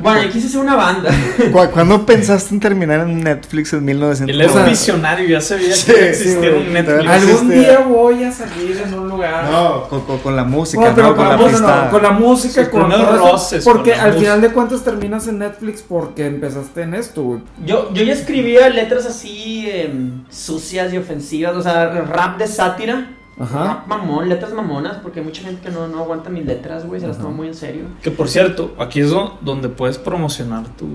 Bueno, 0.00 0.22
yo 0.22 0.30
quise 0.30 0.46
hacer 0.46 0.60
una 0.60 0.76
banda. 0.76 1.10
¿Cu- 1.52 1.70
¿Cuándo 1.72 2.06
pensaste 2.06 2.54
en 2.54 2.60
terminar 2.60 3.00
en 3.00 3.22
Netflix 3.22 3.72
en 3.72 3.84
1900? 3.84 4.34
Él 4.34 4.40
era 4.40 4.50
O 4.50 4.52
sea, 4.54 4.62
un 4.64 4.70
visionario, 4.70 5.28
ya 5.28 5.40
sabía 5.40 5.74
sí, 5.74 5.86
que 5.92 6.14
sí, 6.14 6.28
existía 6.28 6.50
güey, 6.50 6.66
un 6.66 6.72
Netflix. 6.72 7.08
Algún 7.10 7.30
existía. 7.30 7.58
día 7.58 7.78
voy 7.80 8.24
a 8.24 8.32
salir 8.32 8.82
en 8.86 8.94
un 8.94 9.08
lugar. 9.08 9.50
No, 9.50 9.88
con, 9.88 10.00
con- 10.02 10.18
con 10.18 10.36
la 10.36 10.44
música, 10.44 10.80
Bueno, 10.80 10.94
pero 10.94 11.08
no, 11.08 11.16
con 11.16 11.28
la 11.28 11.36
vamos, 11.36 11.60
no, 11.60 11.90
con 11.90 12.02
la 12.02 12.10
música, 12.12 12.60
Sus 12.64 12.68
con 12.72 12.92
eso, 12.92 13.16
roces 13.16 13.64
Porque 13.64 13.90
con 13.90 13.98
la 13.98 14.04
al 14.04 14.12
música. 14.12 14.20
final 14.32 14.40
de 14.42 14.48
cuentas 14.54 14.82
terminas 14.84 15.26
en 15.28 15.38
Netflix 15.40 15.82
porque 15.82 16.26
empezaste 16.26 16.82
en 16.82 16.94
esto, 16.94 17.22
güey. 17.22 17.40
Yo, 17.66 17.92
yo 17.92 18.02
ya 18.04 18.12
escribía 18.12 18.68
letras 18.68 19.04
así 19.06 19.68
em, 19.70 20.22
sucias 20.30 20.92
y 20.92 20.98
ofensivas, 20.98 21.56
o 21.56 21.62
sea, 21.62 21.88
rap 21.90 22.38
de 22.38 22.46
sátira. 22.46 23.08
Ajá. 23.40 23.64
Rap 23.64 23.86
mamón, 23.86 24.28
letras 24.28 24.52
mamonas, 24.52 24.96
porque 25.02 25.20
hay 25.20 25.24
mucha 25.26 25.42
gente 25.42 25.60
que 25.62 25.70
no, 25.70 25.86
no 25.88 26.00
aguanta 26.00 26.28
mis 26.30 26.44
letras, 26.44 26.84
güey, 26.86 27.00
se 27.00 27.06
las 27.06 27.18
toma 27.18 27.30
muy 27.30 27.46
en 27.48 27.54
serio. 27.54 27.84
Que 28.02 28.10
por 28.10 28.28
cierto, 28.28 28.74
aquí 28.78 29.00
es 29.00 29.10
do- 29.10 29.38
donde 29.40 29.68
puedes 29.68 29.96
promocionar 29.98 30.64
tu, 30.76 30.86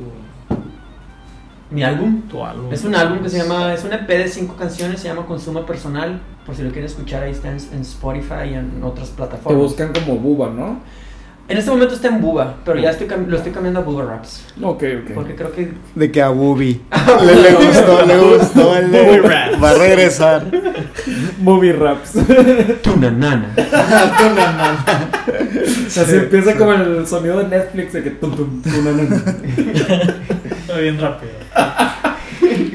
Mi 1.71 1.83
álbum 1.83 2.21
tu 2.29 2.43
álbum. 2.43 2.71
es 2.71 2.83
un 2.85 2.93
álbum 2.95 3.19
que 3.19 3.29
se 3.29 3.37
llama, 3.39 3.73
es 3.73 3.83
un 3.83 3.93
EP 3.93 4.07
de 4.07 4.27
cinco 4.27 4.55
canciones, 4.55 4.99
se 4.99 5.07
llama 5.07 5.25
Consumo 5.25 5.65
Personal, 5.65 6.19
por 6.45 6.55
si 6.55 6.61
lo 6.61 6.69
quieren 6.69 6.85
escuchar, 6.85 7.23
ahí 7.23 7.31
está 7.31 7.49
en, 7.49 7.57
en 7.73 7.81
Spotify 7.81 8.49
y 8.51 8.53
en 8.55 8.83
otras 8.83 9.09
Te 9.11 9.15
plataformas. 9.15 9.61
buscan 9.63 9.91
como 9.93 10.17
buba, 10.17 10.49
¿no? 10.49 10.79
En 11.47 11.57
este 11.57 11.69
momento 11.71 11.93
está 11.93 12.07
en 12.07 12.21
Buba, 12.21 12.55
pero 12.63 12.79
ya 12.79 12.89
estoy, 12.91 13.05
lo 13.27 13.35
estoy 13.35 13.51
cambiando 13.51 13.81
a 13.81 13.83
Buba 13.83 14.05
Raps, 14.05 14.45
Ok, 14.61 14.81
ok. 15.03 15.11
porque 15.13 15.35
creo 15.35 15.51
que 15.51 15.73
De 15.93 16.09
que 16.09 16.21
a 16.21 16.29
Bubi. 16.29 16.81
le, 17.25 17.35
le 17.35 17.53
gustó, 17.53 18.05
le 18.05 18.17
gustó. 18.17 18.77
el 18.77 18.91
de-. 18.91 19.19
Va 19.61 19.71
a 19.71 19.73
regresar. 19.73 20.45
Movie 21.39 21.73
raps. 21.73 22.11
tu 22.81 22.95
nanana. 22.99 23.49
Así 25.87 26.15
empieza 26.15 26.55
como 26.55 26.73
el 26.73 27.05
sonido 27.07 27.39
de 27.39 27.47
Netflix 27.47 27.93
de 27.93 28.03
que 28.03 28.09
tum, 28.11 28.35
tum, 28.35 28.61
tum, 28.61 28.83
na, 28.85 28.91
na, 28.91 29.03
na. 29.03 29.15
Está 30.61 30.77
bien 30.79 30.99
rápido. 30.99 31.31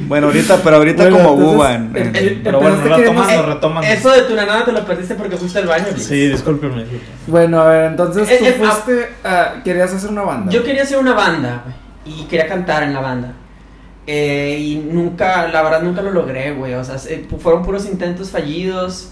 Bueno, 0.03 0.29
ahorita, 0.29 0.57
pero 0.65 0.77
ahorita 0.77 1.03
Bueno, 1.03 1.19
como 1.19 1.31
entonces, 1.31 1.55
Buba. 1.55 1.75
en- 1.75 1.97
en- 1.97 2.17
eh, 2.17 2.41
Pero 2.43 2.61
bueno, 2.61 2.77
queriendo- 2.83 2.97
retomando, 2.97 3.47
retomando. 3.47 3.89
Eso 3.93 4.11
de 4.11 4.23
tu 4.23 4.35
nanana 4.35 4.65
te 4.65 4.73
lo 4.73 4.85
perdiste 4.87 5.15
porque 5.15 5.37
fuiste 5.37 5.59
al 5.59 5.67
baño. 5.67 5.87
Sí, 5.97 6.29
discúlpeme. 6.29 6.85
Bueno, 7.27 7.61
a 7.61 7.69
ver, 7.69 7.85
entonces 7.91 8.29
Eh, 8.31 8.37
tú 8.39 8.45
eh, 8.47 8.53
fuiste, 8.59 9.09
ah, 9.25 9.55
querías 9.65 9.93
hacer 9.93 10.11
una 10.11 10.23
banda. 10.23 10.51
Yo 10.51 10.63
quería 10.65 10.83
hacer 10.85 10.99
una 10.99 11.13
banda 11.15 11.63
y 12.07 12.25
quería 12.25 12.47
cantar 12.49 12.85
en 12.85 12.95
la 12.95 13.01
banda. 13.01 13.33
Eh, 14.11 14.57
y 14.59 14.77
nunca, 14.77 15.49
la 15.49 15.61
verdad, 15.63 15.83
nunca 15.83 16.01
lo 16.01 16.11
logré, 16.11 16.53
güey. 16.55 16.73
O 16.75 16.83
sea, 16.83 16.97
se- 16.99 17.27
fueron 17.39 17.63
puros 17.63 17.85
intentos 17.87 18.31
fallidos. 18.31 19.11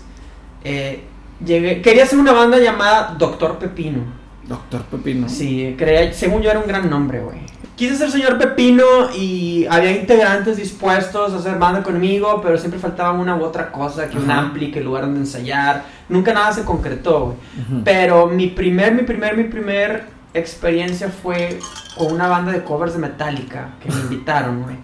Eh, 0.64 1.02
llegué, 1.44 1.82
quería 1.82 2.04
hacer 2.04 2.18
una 2.18 2.32
banda 2.32 2.58
llamada 2.58 3.14
Doctor 3.18 3.58
Pepino. 3.58 4.00
Doctor 4.48 4.82
Pepino. 4.84 5.28
Sí, 5.28 5.74
creía, 5.76 6.12
según 6.14 6.40
yo 6.40 6.50
era 6.50 6.60
un 6.60 6.66
gran 6.66 6.88
nombre, 6.88 7.20
güey. 7.20 7.38
Quise 7.74 7.94
ser 7.96 8.10
señor 8.10 8.38
Pepino 8.38 8.84
y 9.14 9.66
había 9.68 9.90
integrantes 9.92 10.56
dispuestos 10.56 11.34
a 11.34 11.36
hacer 11.36 11.58
banda 11.58 11.82
conmigo, 11.82 12.40
pero 12.42 12.56
siempre 12.56 12.80
faltaba 12.80 13.12
una 13.12 13.36
u 13.36 13.42
otra 13.44 13.70
cosa, 13.70 14.08
que 14.08 14.16
un 14.16 14.30
ampli, 14.30 14.70
que 14.70 14.80
lugar 14.80 15.02
donde 15.02 15.20
ensayar. 15.20 15.84
Nunca 16.08 16.32
nada 16.32 16.50
se 16.52 16.64
concretó, 16.64 17.26
güey. 17.26 17.36
Ujú. 17.68 17.84
Pero 17.84 18.28
mi 18.28 18.46
primer, 18.46 18.94
mi 18.94 19.02
primer, 19.02 19.36
mi 19.36 19.44
primer 19.44 20.04
experiencia 20.32 21.10
fue 21.10 21.58
con 21.98 22.12
una 22.12 22.28
banda 22.28 22.52
de 22.52 22.62
covers 22.64 22.94
de 22.94 22.98
Metallica 23.00 23.70
que 23.82 23.90
me 23.90 24.00
invitaron, 24.00 24.62
güey. 24.62 24.76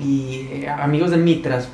Y 0.00 0.48
eh, 0.50 0.68
amigos 0.68 1.10
de 1.10 1.16
Mitras. 1.18 1.68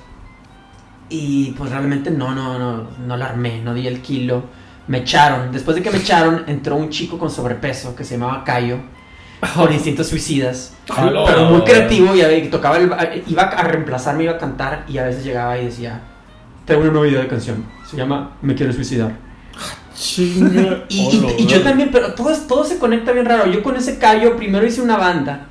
Y 1.10 1.52
pues 1.52 1.70
realmente 1.70 2.10
no, 2.10 2.34
no, 2.34 2.58
no, 2.58 2.86
no 3.06 3.16
la 3.16 3.26
armé, 3.26 3.62
no 3.62 3.72
di 3.74 3.86
el 3.86 4.00
kilo. 4.00 4.44
Me 4.86 4.98
echaron. 4.98 5.52
Después 5.52 5.76
de 5.76 5.82
que 5.82 5.90
me 5.90 5.98
echaron, 5.98 6.44
entró 6.46 6.76
un 6.76 6.90
chico 6.90 7.18
con 7.18 7.30
sobrepeso 7.30 7.94
que 7.94 8.04
se 8.04 8.18
llamaba 8.18 8.44
Cayo. 8.44 8.78
Con 9.54 9.72
instintos 9.72 10.08
suicidas. 10.08 10.74
Jalo. 10.88 11.24
Pero 11.26 11.44
muy 11.46 11.62
creativo 11.62 12.14
y 12.14 12.48
tocaba 12.48 12.76
el, 12.78 12.90
iba 13.26 13.42
a 13.42 13.62
reemplazarme, 13.62 14.24
iba 14.24 14.32
a 14.34 14.38
cantar 14.38 14.84
y 14.88 14.98
a 14.98 15.04
veces 15.04 15.24
llegaba 15.24 15.58
y 15.58 15.66
decía, 15.66 16.00
tengo 16.64 16.82
una 16.82 16.90
nueva 16.90 17.08
idea 17.08 17.20
de 17.20 17.28
canción, 17.28 17.64
se 17.88 17.96
llama 17.96 18.32
Me 18.42 18.54
quiero 18.54 18.72
suicidar. 18.72 19.12
Chinga. 19.94 20.84
Y, 20.88 21.00
y- 21.00 21.18
Hola, 21.24 21.32
y 21.38 21.46
yo 21.46 21.62
también, 21.62 21.90
pero 21.92 22.14
todo, 22.14 22.32
todo 22.46 22.64
se 22.64 22.78
conecta 22.78 23.12
bien 23.12 23.26
raro. 23.26 23.46
Yo 23.46 23.62
con 23.62 23.76
ese 23.76 23.98
callo 23.98 24.36
primero 24.36 24.66
hice 24.66 24.80
una 24.80 24.96
banda 24.96 25.46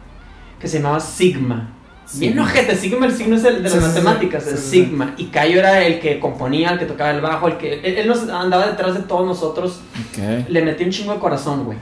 que 0.60 0.68
se 0.68 0.78
llamaba 0.78 1.00
Sigma. 1.00 1.74
Bien 2.16 2.34
Sigma. 2.34 2.44
ojete, 2.46 2.76
Sigma 2.76 3.06
el 3.08 3.12
signo 3.14 3.36
es 3.36 3.44
el 3.44 3.64
de 3.64 3.70
Sí, 3.70 3.76
las 3.76 3.86
sí, 3.86 3.92
sí. 3.92 4.04
matemáticas, 4.06 4.44
Sí, 4.44 4.50
sí, 4.52 4.58
sí. 4.58 4.70
Sigma. 4.70 5.14
Y 5.18 5.26
Cayo 5.26 5.60
era 5.60 5.84
el 5.84 6.00
que 6.00 6.20
componía, 6.20 6.70
el 6.70 6.80
que 6.80 6.86
tocaba 6.86 7.12
el 7.12 7.20
bajo, 7.22 7.48
el 7.50 7.58
que... 7.58 7.74
Él, 7.82 7.98
él 7.98 8.08
nos 8.08 8.30
andaba 8.30 8.66
detrás 8.68 8.94
de 8.94 9.02
todos 9.02 9.26
nosotros 9.26 9.82
Ok. 10.12 10.48
le 10.50 10.62
metí 10.62 10.84
un 10.86 10.90
chingo 10.92 11.14
de 11.14 11.20
corazón, 11.20 11.66
güey. 11.66 11.78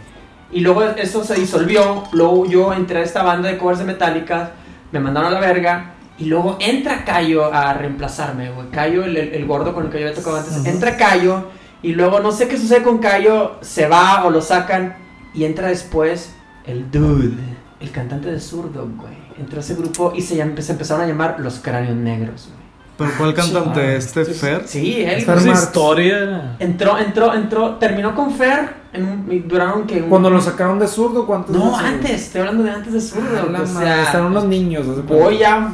Y 0.51 0.61
luego 0.61 0.83
eso 0.83 1.23
se 1.23 1.35
disolvió. 1.35 2.03
Luego 2.11 2.45
yo 2.45 2.73
entré 2.73 2.99
a 2.99 3.03
esta 3.03 3.21
banda 3.23 3.49
de 3.49 3.57
covers 3.57 3.79
de 3.79 3.85
Metallica. 3.85 4.51
Me 4.91 4.99
mandaron 4.99 5.29
a 5.31 5.31
la 5.31 5.39
verga. 5.39 5.93
Y 6.17 6.25
luego 6.25 6.57
entra 6.61 7.03
Cayo 7.03 7.53
a 7.53 7.73
reemplazarme, 7.73 8.49
güey. 8.51 8.69
Cayo, 8.69 9.03
el, 9.03 9.17
el- 9.17 9.33
el 9.33 9.45
gordo 9.45 9.73
con 9.73 9.85
el 9.85 9.91
que 9.91 9.99
yo 9.99 10.07
había 10.07 10.15
tocado 10.17 10.38
antes. 10.38 10.55
Ajá. 10.55 10.69
Entra 10.69 10.95
Cayo. 10.97 11.49
Y 11.83 11.93
luego 11.93 12.19
no 12.21 12.31
sé 12.31 12.47
qué 12.47 12.57
sucede 12.57 12.81
con 12.83 12.99
Cayo. 12.99 13.57
Se 13.61 13.88
va 13.88 14.23
o 14.25 14.29
lo 14.29 14.41
sacan. 14.41 14.95
Y 15.33 15.43
entra 15.43 15.67
después 15.67 16.33
el 16.65 16.89
Dude. 16.89 17.33
El 17.81 17.91
cantante 17.91 18.31
de 18.31 18.39
Zurdo, 18.39 18.88
güey. 18.97 19.24
Entró 19.38 19.58
a 19.58 19.62
ese 19.62 19.76
grupo 19.76 20.13
y 20.15 20.21
se, 20.21 20.36
llam- 20.38 20.60
se 20.60 20.71
empezaron 20.71 21.04
a 21.04 21.08
llamar 21.08 21.38
Los 21.39 21.60
Cráneos 21.60 21.95
Negros, 21.95 22.48
güey. 22.50 22.65
¿Pero 22.98 23.12
cuál 23.17 23.34
cantante? 23.34 23.82
Ah, 23.82 23.95
¿Este. 23.95 24.24
Fer? 24.24 24.63
Sí, 24.65 25.02
él. 25.04 25.21
Fer 25.21 25.38
historia. 25.48 26.56
Entró, 26.60 26.98
entró, 26.98 27.34
entró. 27.34 27.76
Terminó 27.76 28.15
con 28.15 28.32
Fer. 28.34 28.86
En 28.93 29.04
un- 29.04 29.28
y 29.32 29.39
duraron 29.39 29.86
que 29.86 30.02
un- 30.02 30.10
Cuando 30.10 30.30
lo 30.30 30.39
sacaron 30.39 30.80
de 30.80 30.88
zurdo, 30.88 31.26
¿cuántos 31.28 31.54
No, 31.54 31.76
antes, 31.78 32.12
estoy 32.28 32.39
hablando 32.41 32.63
de 32.63 32.71
antes 32.71 32.93
de 32.93 33.02
zurdo. 33.02 33.38
A 33.48 33.52
la 33.52 33.62
o 33.62 33.65
sea, 33.67 34.04
están 34.04 34.26
unos 34.26 34.45
niños. 34.45 34.86
voy 35.06 35.39
ya 35.39 35.69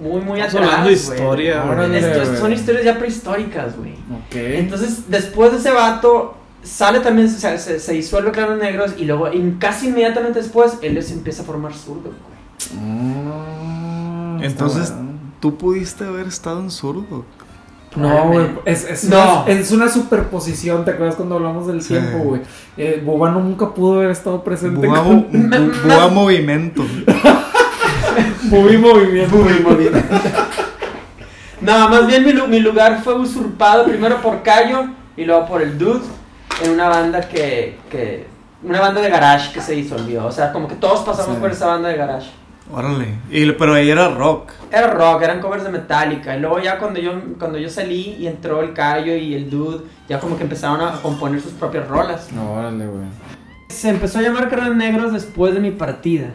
muy, 0.00 0.20
muy 0.20 0.40
atrás. 0.40 0.62
hablando 0.64 0.86
de 0.86 0.92
historia, 0.92 1.64
Órale, 1.64 1.98
güey. 2.00 2.12
Esto- 2.12 2.26
güey. 2.28 2.40
son 2.40 2.52
historias 2.52 2.84
ya 2.84 2.96
prehistóricas, 2.98 3.76
güey. 3.76 3.94
Ok. 3.94 4.36
Entonces, 4.36 5.10
después 5.10 5.50
de 5.50 5.58
ese 5.58 5.72
vato, 5.72 6.36
sale 6.62 7.00
también, 7.00 7.26
o 7.26 7.30
sea, 7.30 7.58
se, 7.58 7.80
se 7.80 7.92
disuelve 7.94 8.30
Claros 8.30 8.58
Negros 8.58 8.92
y 8.96 9.04
luego, 9.06 9.32
y 9.32 9.56
casi 9.58 9.88
inmediatamente 9.88 10.38
después, 10.40 10.78
él 10.82 11.02
se 11.02 11.14
empieza 11.14 11.42
a 11.42 11.44
formar 11.46 11.74
zurdo, 11.74 12.02
güey. 12.04 12.39
Mm, 12.74 14.42
Entonces, 14.42 14.92
bueno. 14.94 15.10
¿tú 15.40 15.56
pudiste 15.56 16.04
haber 16.04 16.26
estado 16.26 16.60
en 16.60 16.70
zurdo? 16.70 17.24
No, 17.96 18.28
güey, 18.28 18.46
es, 18.66 18.84
es, 18.84 19.04
No. 19.04 19.42
Una, 19.42 19.52
es 19.52 19.72
una 19.72 19.88
superposición, 19.88 20.84
¿te 20.84 20.92
acuerdas 20.92 21.16
cuando 21.16 21.34
hablamos 21.36 21.66
del 21.66 21.82
Sí. 21.82 21.88
tiempo, 21.88 22.18
güey? 22.18 22.42
Eh, 22.76 23.02
Boba 23.04 23.30
nunca 23.30 23.68
pudo 23.74 23.94
haber 23.98 24.10
estado 24.10 24.44
presente 24.44 24.86
Buba, 24.86 25.02
con 25.02 25.30
bu- 25.30 25.30
bu- 25.50 25.82
Buba 25.82 26.08
Movimiento. 26.08 26.84
Bubi 28.44 28.76
Movimiento. 28.78 29.98
No, 31.60 31.88
más 31.88 32.06
bien 32.06 32.24
mi, 32.24 32.32
lu- 32.32 32.46
mi 32.48 32.60
lugar 32.60 33.02
fue 33.02 33.14
usurpado 33.18 33.84
primero 33.84 34.20
por 34.22 34.42
Cayo 34.42 34.86
y 35.16 35.24
luego 35.24 35.46
por 35.46 35.60
el 35.60 35.76
Dude 35.76 36.00
en 36.62 36.70
una 36.70 36.88
banda 36.88 37.20
que, 37.28 37.78
que 37.90 38.26
una 38.62 38.80
banda 38.80 39.00
de 39.00 39.10
garage 39.10 39.52
que 39.52 39.60
se 39.60 39.72
disolvió. 39.72 40.26
O 40.26 40.32
sea, 40.32 40.52
como 40.52 40.68
que 40.68 40.74
todos 40.76 41.00
pasamos 41.00 41.34
Sí. 41.34 41.40
por 41.40 41.50
esa 41.50 41.66
banda 41.66 41.88
de 41.88 41.96
garage. 41.96 42.30
Órale. 42.72 43.14
Y, 43.30 43.50
pero 43.52 43.74
ahí 43.74 43.90
era 43.90 44.08
rock. 44.08 44.52
Era 44.70 44.88
rock, 44.88 45.22
eran 45.22 45.40
covers 45.40 45.64
de 45.64 45.70
Metallica. 45.70 46.36
Y 46.36 46.40
luego 46.40 46.60
ya 46.60 46.78
cuando 46.78 47.00
yo, 47.00 47.12
cuando 47.38 47.58
yo 47.58 47.68
salí 47.68 48.16
y 48.18 48.26
entró 48.26 48.60
el 48.62 48.72
Cayo 48.72 49.14
y 49.16 49.34
el 49.34 49.50
Dude, 49.50 49.84
ya 50.08 50.20
como 50.20 50.36
que 50.36 50.44
empezaron 50.44 50.80
a 50.80 51.00
componer 51.02 51.40
sus 51.40 51.52
propias 51.52 51.88
rolas. 51.88 52.30
No, 52.32 52.52
órale, 52.52 52.86
güey. 52.86 53.06
Se 53.68 53.88
empezó 53.90 54.18
a 54.18 54.22
llamar 54.22 54.48
Cráneos 54.48 54.76
Negros 54.76 55.12
después 55.12 55.54
de 55.54 55.60
mi 55.60 55.70
partida. 55.72 56.28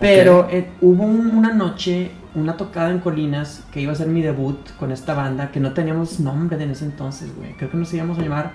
Pero 0.00 0.46
eh, 0.50 0.70
hubo 0.80 1.02
un- 1.04 1.36
una 1.36 1.52
noche, 1.52 2.12
una 2.34 2.56
tocada 2.56 2.90
en 2.90 3.00
Colinas, 3.00 3.64
que 3.72 3.80
iba 3.80 3.92
a 3.92 3.96
ser 3.96 4.06
mi 4.06 4.22
debut 4.22 4.58
con 4.78 4.92
esta 4.92 5.12
banda, 5.14 5.50
que 5.50 5.58
no 5.60 5.72
teníamos 5.72 6.20
nombre 6.20 6.62
en 6.62 6.70
ese 6.70 6.84
entonces, 6.84 7.34
güey. 7.36 7.54
Creo 7.56 7.70
que 7.70 7.76
nos 7.76 7.92
íbamos 7.92 8.18
a 8.18 8.22
llamar, 8.22 8.52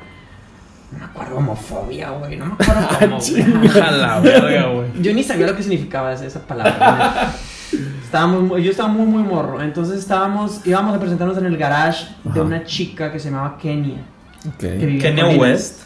no 0.93 0.99
me 0.99 1.05
acuerdo, 1.05 1.37
homofobia, 1.37 2.09
güey. 2.11 2.37
No 2.37 2.45
me 2.45 2.53
acuerdo 2.59 2.87
cómo, 2.99 3.19
güey. 3.19 3.81
A 3.81 3.91
la 3.91 4.19
verga, 4.19 4.67
güey. 4.69 4.87
Yo 5.01 5.13
ni 5.13 5.23
sabía 5.23 5.47
lo 5.47 5.55
que 5.55 5.63
significaba 5.63 6.13
esa, 6.13 6.25
esa 6.25 6.39
palabra. 6.41 7.33
estábamos, 8.03 8.43
muy- 8.43 8.63
yo 8.63 8.71
estaba 8.71 8.89
muy, 8.89 9.05
muy 9.05 9.23
morro. 9.23 9.61
Entonces 9.61 9.99
estábamos, 9.99 10.61
íbamos 10.65 10.95
a 10.95 10.99
presentarnos 10.99 11.37
en 11.37 11.45
el 11.45 11.57
garage 11.57 12.07
de 12.23 12.41
una 12.41 12.63
chica 12.63 13.11
que 13.11 13.19
se 13.19 13.29
llamaba 13.31 13.57
Kenia. 13.57 14.03
Ok. 14.47 14.57
que 14.59 14.69
vivía 14.77 14.93
en 14.95 14.99
Kenya 15.01 15.23
Colinas. 15.23 15.41
West. 15.41 15.79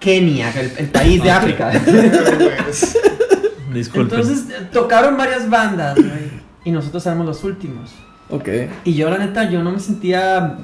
Kenia, 0.00 0.50
el, 0.58 0.72
el 0.78 0.86
país 0.88 1.22
de 1.22 1.30
África. 1.30 1.70
Disculpen. 3.72 4.18
Entonces 4.18 4.46
eh, 4.50 4.68
tocaron 4.72 5.16
varias 5.16 5.48
bandas, 5.48 5.94
güey. 5.96 6.30
Y 6.64 6.70
nosotros 6.72 7.04
éramos 7.06 7.26
los 7.26 7.44
últimos. 7.44 7.90
Ok. 8.28 8.48
Y 8.84 8.94
yo, 8.94 9.10
la 9.10 9.18
neta, 9.18 9.48
yo 9.48 9.62
no 9.62 9.70
me 9.72 9.78
sentía 9.80 10.56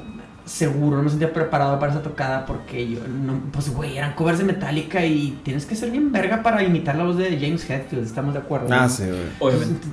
seguro, 0.47 0.97
no 0.97 1.03
me 1.03 1.11
sentía 1.11 1.33
preparado 1.33 1.79
para 1.79 1.93
esa 1.93 2.03
tocada 2.03 2.47
porque 2.47 2.89
yo, 2.89 3.01
no, 3.07 3.39
pues, 3.53 3.69
güey, 3.75 3.99
eran 3.99 4.15
covers 4.15 4.39
de 4.39 4.45
Metallica 4.45 5.05
y 5.05 5.39
tienes 5.43 5.67
que 5.67 5.75
ser 5.77 5.91
bien 5.91 6.11
verga 6.13 6.43
para 6.43 6.63
imitar 6.63 6.95
la 6.97 7.05
voz 7.05 7.17
de 7.19 7.39
James 7.39 7.69
Hetfield, 7.69 8.07
¿estamos 8.07 8.33
de 8.33 8.41
acuerdo? 8.41 8.69
Ah, 8.71 8.83
¿no? 8.83 8.89
sí, 8.89 9.03
güey. 9.05 9.23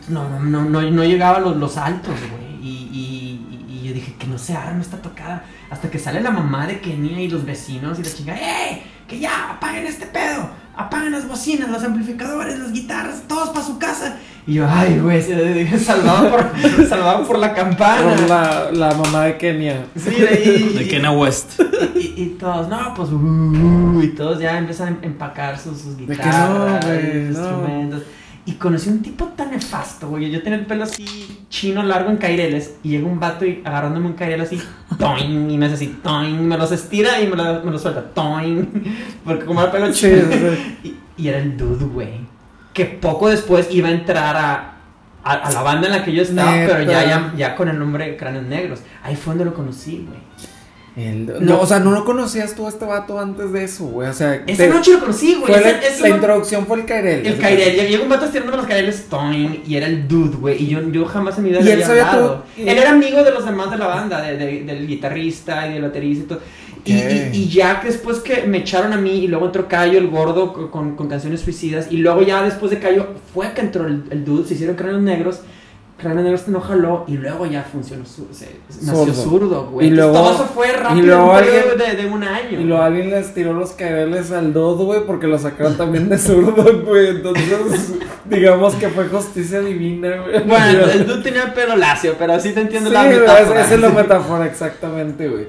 No, 0.10 0.30
no, 0.30 0.40
no, 0.40 0.64
no, 0.70 0.82
no 0.90 1.04
llegaba 1.04 1.38
a 1.38 1.42
los, 1.42 1.58
los 1.58 1.76
altos, 1.78 2.14
güey. 2.32 2.54
Y- 2.64 2.90
y 2.94 3.63
yo 3.94 4.00
dije 4.00 4.16
que 4.18 4.26
no 4.26 4.38
se 4.38 4.56
arme 4.56 4.82
esta 4.82 4.98
tocada. 4.98 5.46
Hasta 5.70 5.90
que 5.90 6.00
sale 6.00 6.20
la 6.22 6.32
mamá 6.32 6.66
de 6.66 6.80
Kenia 6.80 7.22
y 7.22 7.30
los 7.30 7.46
vecinos 7.46 8.00
y 8.00 8.04
la 8.04 8.10
chinga, 8.12 8.36
¡eh! 8.36 8.82
Que 9.08 9.20
ya, 9.20 9.52
apaguen 9.52 9.86
este 9.86 10.08
pedo. 10.08 10.50
Apaguen 10.76 11.12
las 11.12 11.28
bocinas, 11.28 11.70
los 11.70 11.84
amplificadores, 11.84 12.58
las 12.58 12.72
guitarras, 12.72 13.24
todos 13.28 13.50
para 13.50 13.64
su 13.64 13.78
casa. 13.78 14.18
Y 14.48 14.56
yo, 14.56 14.68
ay, 14.68 14.98
güey, 14.98 15.22
salvado 15.80 16.32
por, 16.32 16.88
salvado 16.90 17.28
por 17.28 17.38
la 17.38 17.54
campana. 17.54 18.16
Por 18.16 18.28
la, 18.28 18.72
la 18.72 18.96
mamá 18.96 19.26
de 19.26 19.38
Kenia. 19.38 19.86
Sí, 19.96 20.16
y, 20.16 20.74
De 20.74 20.88
Kenya 20.88 21.12
West. 21.12 21.62
y, 21.96 22.14
y 22.22 22.38
todos, 22.40 22.68
no, 22.68 22.94
pues, 22.96 23.10
uh, 23.12 24.02
y 24.02 24.08
todos 24.16 24.40
ya 24.40 24.58
empiezan 24.58 25.00
a 25.02 25.06
empacar 25.06 25.60
sus, 25.60 25.80
sus 25.80 25.96
que 25.96 26.06
guitarras, 26.08 26.50
no, 26.50 26.82
sus 26.82 26.92
no. 26.92 27.28
instrumentos. 27.28 28.04
Y 28.46 28.54
conocí 28.54 28.90
un 28.90 29.02
tipo 29.02 29.26
tan 29.38 29.52
nefasto, 29.52 30.10
güey. 30.10 30.30
Yo 30.30 30.42
tenía 30.44 30.60
el 30.60 30.66
pelo 30.66 30.84
así, 30.84 31.46
chino, 31.50 31.82
largo 31.82 32.10
en 32.10 32.18
caireles. 32.18 32.76
Y 32.84 32.90
llega 32.90 33.08
un 33.08 33.18
vato 33.20 33.46
y 33.46 33.62
agarrándome 33.64 34.08
un 34.08 34.14
cairel 34.14 34.42
así, 34.42 34.62
toing, 35.00 35.50
y 35.50 35.58
me 35.58 35.68
hace 35.68 35.76
así, 35.76 36.00
toing, 36.04 36.46
me 36.46 36.58
los 36.58 36.72
estira 36.74 37.22
y 37.22 37.28
me 37.28 37.38
lo, 37.38 37.64
me 37.64 37.72
lo 37.72 37.80
suelta, 37.80 38.04
toing. 38.14 38.66
Porque 39.24 39.46
como 39.46 39.62
era 39.62 39.72
pelo 39.72 39.92
chino. 39.94 40.24
Y, 40.84 40.96
y 41.16 41.28
era 41.30 41.38
el 41.38 41.56
dude, 41.56 41.86
güey. 41.86 42.10
Que 42.74 42.86
poco 42.86 43.30
después 43.30 43.68
iba 43.72 43.88
a 43.88 43.92
entrar 43.92 44.36
a, 44.36 44.74
a, 45.24 45.32
a 45.32 45.52
la 45.52 45.62
banda 45.62 45.88
en 45.88 45.94
la 45.94 46.04
que 46.04 46.12
yo 46.12 46.24
estaba, 46.24 46.52
Neta. 46.56 46.76
pero 46.78 46.92
ya, 46.92 47.06
ya, 47.06 47.34
ya 47.38 47.56
con 47.56 47.70
el 47.70 47.80
nombre 47.80 48.18
Cráneos 48.18 48.46
Negros. 48.46 48.82
Ahí 49.04 49.16
fue 49.16 49.32
donde 49.34 49.46
lo 49.46 49.54
conocí, 49.54 50.06
güey. 50.08 50.20
El- 50.96 51.26
No. 51.26 51.40
no, 51.40 51.62
o 51.62 51.66
sea, 51.66 51.80
no 51.80 51.90
lo 51.92 52.06
conocías 52.06 52.54
tú 52.56 52.68
a 52.68 52.70
este 52.70 52.86
vato 52.86 53.20
antes 53.20 53.52
de 53.52 53.64
eso, 53.64 53.86
güey. 53.86 54.10
O 54.10 54.14
sea, 54.14 54.36
Esa 54.46 54.64
te- 54.66 54.70
noche 54.70 54.92
lo 54.94 55.00
conocí, 55.00 55.34
güey. 55.34 55.48
fue 55.52 55.58
Esa- 55.60 55.72
la, 55.72 55.78
esa 55.88 56.02
la 56.04 56.10
no- 56.10 56.16
introducción 56.16 56.66
fue 56.68 56.78
el 56.80 56.86
Kairel. 56.86 57.26
El 57.26 57.38
Kairel. 57.40 57.72
Llega 57.76 57.84
llega 57.90 58.04
un 58.04 58.10
vato 58.10 58.26
estirándome 58.26 58.58
los 58.58 58.68
Kaireles, 58.68 59.06
toing, 59.10 59.64
y 59.68 59.76
era 59.76 59.88
el 59.88 60.08
dude, 60.08 60.38
güey. 60.38 60.62
Y 60.64 60.68
yo, 60.68 60.82
yo 60.92 61.06
jamás 61.06 61.36
en 61.40 61.46
mi 61.46 61.50
vida 61.50 61.62
le 61.62 61.74
había 61.74 61.90
hablado. 61.90 62.44
y- 62.56 62.62
Él 62.70 62.78
era 62.78 62.92
amigo 62.92 63.24
de 63.24 63.32
los 63.32 63.44
demás 63.46 63.72
de 63.72 63.78
la 63.80 63.88
banda, 63.88 64.22
de- 64.22 64.38
de- 64.38 64.64
del 64.64 64.88
guitarrista 64.88 65.68
y 65.68 65.74
del 65.74 65.82
baterista 65.82 66.24
y 66.24 66.28
todo. 66.28 66.40
Y, 66.86 66.92
y- 66.94 67.30
y 67.34 67.48
ya 67.50 67.82
después 67.84 68.20
que 68.20 68.44
me 68.44 68.58
echaron 68.60 68.92
a 68.94 68.98
mí 68.98 69.12
y 69.24 69.28
luego 69.28 69.46
entró 69.48 69.68
Cayo, 69.70 69.98
el 69.98 70.10
gordo, 70.10 70.54
co- 70.54 70.70
con, 70.70 70.96
con 70.96 71.08
canciones 71.08 71.40
suicidas. 71.42 71.88
Y 71.90 71.98
luego 71.98 72.22
ya 72.22 72.44
después 72.44 72.70
de 72.72 72.80
Cayo 72.80 73.08
fue 73.34 73.52
que 73.54 73.62
entró 73.62 73.88
el, 73.88 74.04
el 74.12 74.26
dude, 74.26 74.46
se 74.48 74.54
hicieron 74.56 74.76
cráneos 74.76 75.02
negros. 75.02 75.40
Cráneos 76.04 76.24
negros 76.24 76.48
no 76.50 76.62
jaló 76.62 77.04
y 77.08 77.18
luego 77.18 77.46
ya 77.48 77.64
funcionó, 77.64 78.06
su, 78.06 78.28
se, 78.32 78.58
nació 78.86 79.12
Zurdo. 79.14 79.70
güey. 79.72 79.88
Y 79.88 79.90
luego- 79.90 80.14
todo 80.14 80.34
eso 80.36 80.46
fue 80.54 80.72
rápido, 80.74 81.00
y 81.04 81.08
luego 81.08 81.34
alguien- 81.34 81.64
de, 81.78 81.96
de 82.04 82.06
un 82.10 82.24
año. 82.24 82.60
Y 82.60 82.64
luego 82.66 82.84
alguien 82.84 83.10
les 83.10 83.34
tiró 83.34 83.54
los 83.54 83.72
Kaireles 83.72 84.32
al 84.32 84.54
Dodo, 84.54 84.86
güey, 84.86 85.06
porque 85.08 85.26
lo 85.26 85.40
sacaron 85.40 85.76
también 85.76 86.10
de 86.10 86.18
zurdo, 86.20 86.84
güey. 86.86 87.08
Entonces, 87.08 87.94
digamos 88.26 88.76
que 88.76 88.90
fue 88.90 89.08
justicia 89.08 89.62
divina, 89.62 90.18
güey. 90.22 90.44
Bueno, 90.44 90.86
el 90.94 91.08
dude 91.08 91.24
tenía 91.24 91.54
pelo 91.54 91.76
lacio, 91.76 92.16
pero 92.20 92.40
sí 92.40 92.52
te 92.52 92.62
entiendo 92.62 92.90
Sí, 92.90 92.94
la 92.94 93.04
metáfora. 93.04 93.62
esa 93.62 93.74
es 93.74 93.80
la 93.82 93.90
metáfora, 93.90 94.46
exactamente, 94.46 95.28
güey. 95.28 95.48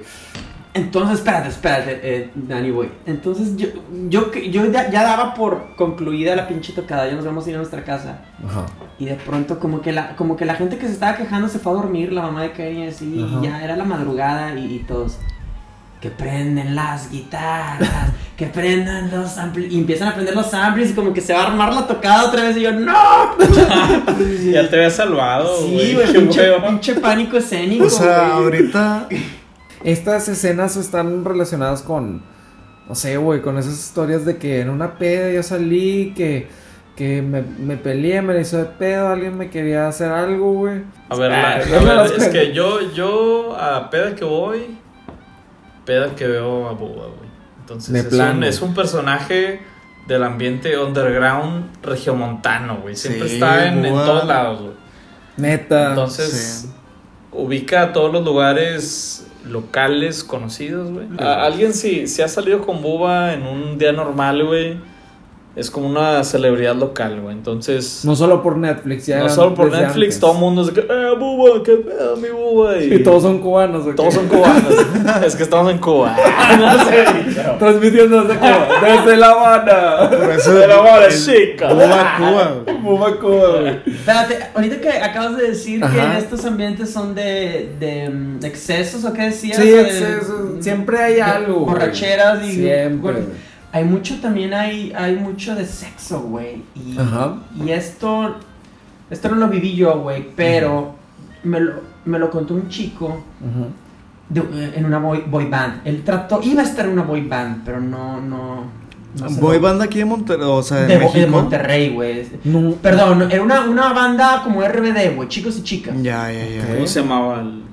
Entonces, 0.74 1.18
espérate, 1.18 1.48
espérate, 1.50 2.00
eh, 2.02 2.30
Danny, 2.34 2.70
güey. 2.70 2.88
Entonces, 3.06 3.56
yo, 3.56 3.68
yo, 4.08 4.32
yo 4.32 4.66
ya, 4.72 4.90
ya 4.90 5.04
daba 5.04 5.32
por 5.34 5.76
concluida 5.76 6.34
la 6.34 6.48
pinche 6.48 6.72
tocada, 6.72 7.06
ya 7.08 7.14
nos 7.14 7.24
vamos 7.24 7.46
a 7.46 7.50
ir 7.50 7.54
a 7.54 7.58
nuestra 7.58 7.84
casa. 7.84 8.18
Ajá. 8.44 8.66
Y 8.98 9.04
de 9.04 9.14
pronto, 9.14 9.60
como 9.60 9.80
que 9.80 9.92
la, 9.92 10.16
como 10.16 10.36
que 10.36 10.44
la 10.44 10.56
gente 10.56 10.76
que 10.76 10.86
se 10.86 10.92
estaba 10.94 11.16
quejando 11.16 11.46
se 11.48 11.60
fue 11.60 11.70
a 11.72 11.76
dormir, 11.76 12.12
la 12.12 12.22
mamá 12.22 12.42
de 12.42 12.50
Kenia, 12.52 12.88
así, 12.88 13.24
Ajá. 13.24 13.38
y 13.40 13.44
ya 13.46 13.62
era 13.64 13.76
la 13.76 13.84
madrugada, 13.84 14.52
y, 14.58 14.64
y 14.74 14.78
todos. 14.80 15.18
Que 16.00 16.10
prenden 16.10 16.74
las 16.74 17.08
guitarras, 17.10 18.10
que 18.36 18.46
prendan 18.48 19.10
los 19.12 19.38
amplis. 19.38 19.72
Y 19.72 19.78
empiezan 19.78 20.08
a 20.08 20.14
prender 20.14 20.34
los 20.34 20.52
amplis, 20.52 20.90
y 20.90 20.94
como 20.94 21.14
que 21.14 21.20
se 21.20 21.32
va 21.32 21.44
a 21.44 21.46
armar 21.46 21.72
la 21.72 21.86
tocada 21.86 22.24
otra 22.24 22.42
vez, 22.42 22.56
y 22.56 22.62
yo, 22.62 22.72
¡No! 22.72 22.92
Ya 24.52 24.68
te 24.68 24.76
había 24.76 24.90
salvado, 24.90 25.56
Sí, 25.66 25.94
güey. 25.94 26.12
pinche, 26.12 26.52
pinche 26.66 26.94
pánico 26.96 27.36
escénico. 27.36 27.84
O 27.86 27.90
sea, 27.90 28.30
güey. 28.30 28.32
ahorita. 28.32 29.08
Estas 29.82 30.28
escenas 30.28 30.76
están 30.76 31.24
relacionadas 31.24 31.82
con, 31.82 32.22
no 32.88 32.94
sé, 32.94 33.16
güey, 33.16 33.42
con 33.42 33.58
esas 33.58 33.74
historias 33.74 34.24
de 34.24 34.36
que 34.38 34.60
en 34.60 34.70
una 34.70 34.98
peda 34.98 35.30
yo 35.30 35.42
salí, 35.42 36.12
que, 36.16 36.48
que 36.96 37.20
me, 37.22 37.42
me 37.42 37.76
peleé, 37.76 38.22
me 38.22 38.34
la 38.34 38.40
hizo 38.40 38.58
de 38.58 38.64
pedo, 38.66 39.08
alguien 39.08 39.36
me 39.36 39.50
quería 39.50 39.88
hacer 39.88 40.10
algo, 40.12 40.52
güey. 40.52 40.82
A 41.08 41.16
ver, 41.16 41.30
la- 41.32 41.50
Ah, 41.50 41.54
a 41.56 41.58
me 41.80 41.84
ver, 41.84 42.12
es 42.16 42.28
que 42.28 42.52
yo, 42.52 42.92
yo 42.92 43.56
a 43.58 43.90
peda 43.90 44.14
que 44.14 44.24
voy, 44.24 44.78
peda 45.84 46.14
que 46.14 46.26
veo 46.26 46.68
a 46.68 46.72
Boba, 46.72 47.06
güey. 47.06 47.28
Entonces 47.60 47.94
es, 48.06 48.12
un, 48.12 48.44
es 48.44 48.62
un 48.62 48.74
personaje 48.74 49.60
del 50.06 50.22
ambiente 50.22 50.78
underground 50.78 51.66
regiomontano, 51.82 52.78
güey. 52.82 52.94
Siempre 52.94 53.26
Sí, 53.28 53.34
está 53.36 53.66
en, 53.68 53.82
todos 53.82 54.26
lados, 54.26 54.60
güey. 54.60 54.74
Neta. 55.38 55.88
Entonces, 55.90 56.66
sí. 56.68 56.74
ubica 57.32 57.92
todos 57.92 58.12
los 58.12 58.22
lugares 58.24 59.26
locales 59.48 60.24
conocidos, 60.24 60.90
güey. 60.90 61.06
Alguien 61.18 61.74
si, 61.74 62.06
si 62.06 62.22
ha 62.22 62.28
salido 62.28 62.62
con 62.62 62.82
Buba 62.82 63.34
en 63.34 63.42
un 63.42 63.78
día 63.78 63.92
normal, 63.92 64.44
güey, 64.44 64.76
es 65.56 65.70
como 65.70 65.86
una 65.88 66.24
celebridad 66.24 66.74
local, 66.74 67.20
güey. 67.20 67.34
Entonces, 67.36 68.04
no 68.04 68.16
solo 68.16 68.42
por 68.42 68.56
Netflix, 68.56 69.06
ya. 69.06 69.20
no 69.20 69.28
solo 69.28 69.54
por 69.54 69.70
desde 69.70 69.84
Netflix, 69.86 70.06
antes. 70.14 70.20
todo 70.20 70.32
el 70.32 70.38
mundo 70.38 70.62
es 70.62 70.66
de 70.68 70.72
que, 70.74 70.80
eh, 70.80 71.14
Buba, 71.18 71.62
qué 71.62 71.76
pedo, 71.76 72.16
mi 72.16 72.28
Buba. 72.28 72.76
Y 72.78 73.02
todos 73.04 73.22
son 73.22 73.38
cubanos, 73.38 73.84
güey. 73.84 73.94
Todos 73.94 74.14
son 74.14 74.26
cubanos. 74.26 74.74
es 75.24 75.36
que 75.36 75.42
estamos 75.44 75.70
en 75.72 75.78
Cuba. 75.78 76.16
no 76.58 76.84
sé. 76.84 77.04
pero- 77.34 77.56
Transmitiendo 77.58 78.22
desde 78.24 78.38
Cuba, 78.40 78.68
desde 78.82 79.16
La 79.16 79.30
Habana. 79.30 80.10
Por 80.10 80.32
eso. 80.32 80.54
De 80.54 80.66
la 80.66 81.04
el- 81.06 81.12
chica. 81.24 81.68
Cuba, 81.68 82.14
Cuba. 82.18 82.54
güey. 82.64 83.18
Cuba, 83.18 83.60
güey. 83.60 83.80
Espérate, 83.86 84.38
ahorita 84.54 84.80
que 84.80 84.88
acabas 84.90 85.36
de 85.36 85.48
decir 85.50 85.80
que 85.80 85.86
Ajá. 85.86 86.18
estos 86.18 86.44
ambientes 86.44 86.90
son 86.92 87.14
de, 87.14 87.70
de, 87.78 88.10
mm, 88.10 88.44
excesos 88.44 89.04
o 89.04 89.12
qué 89.12 89.22
decías. 89.22 89.56
Sí, 89.58 89.68
De- 89.70 89.80
exceso, 89.82 90.56
siempre 90.60 90.98
hay 90.98 91.20
algo. 91.20 91.60
Borracheras 91.60 92.44
y. 92.44 92.52
Siempre, 92.56 92.98
bueno. 93.12 93.26
Hay 93.74 93.84
mucho 93.84 94.20
también, 94.20 94.54
hay, 94.54 94.92
hay 94.96 95.16
mucho 95.16 95.54
de 95.54 95.66
sexo, 95.66 96.20
güey. 96.22 96.62
Y, 96.74 96.96
Ajá. 96.98 97.34
y 97.62 97.70
esto. 97.70 98.36
Esto 99.10 99.28
no 99.28 99.36
lo 99.36 99.48
viví 99.48 99.74
yo, 99.74 99.98
güey, 100.00 100.28
pero 100.34 100.94
me, 101.42 101.60
lo, 101.60 101.72
me 102.06 102.18
lo 102.18 102.30
contó 102.30 102.54
un 102.54 102.68
chico 102.68 103.22
de- 104.28 104.72
en 104.76 104.84
una 104.86 104.98
boy, 104.98 105.24
boy 105.26 105.46
band. 105.50 105.82
Él 105.84 106.02
trató, 106.04 106.40
iba 106.42 106.62
a 106.62 106.64
estar 106.64 106.86
en 106.86 106.92
una 106.92 107.02
boy 107.02 107.26
band, 107.28 107.62
pero 107.64 107.80
no. 107.80 108.20
no, 108.20 108.64
no 109.20 109.30
Boy 109.40 109.56
lo- 109.56 109.62
banda 109.62 109.84
aquí 109.84 109.98
de 109.98 110.04
Monterrey, 110.04 110.46
o 110.48 110.62
sea, 110.62 110.82
de, 110.86 110.98
de. 110.98 111.26
Monterrey, 111.26 111.90
güey. 111.90 112.26
No. 112.44 112.72
Perdón, 112.76 113.28
era 113.30 113.42
una, 113.42 113.60
una 113.62 113.92
banda 113.92 114.40
como 114.44 114.62
RBD, 114.62 115.14
güey, 115.16 115.28
chicos 115.28 115.58
y 115.58 115.62
chicas. 115.62 115.94
Ya, 116.02 116.32
ya, 116.32 116.46
ya. 116.46 116.74
¿Cómo 116.74 116.86
se 116.86 117.00
llamaba? 117.00 117.40
el- 117.40 117.63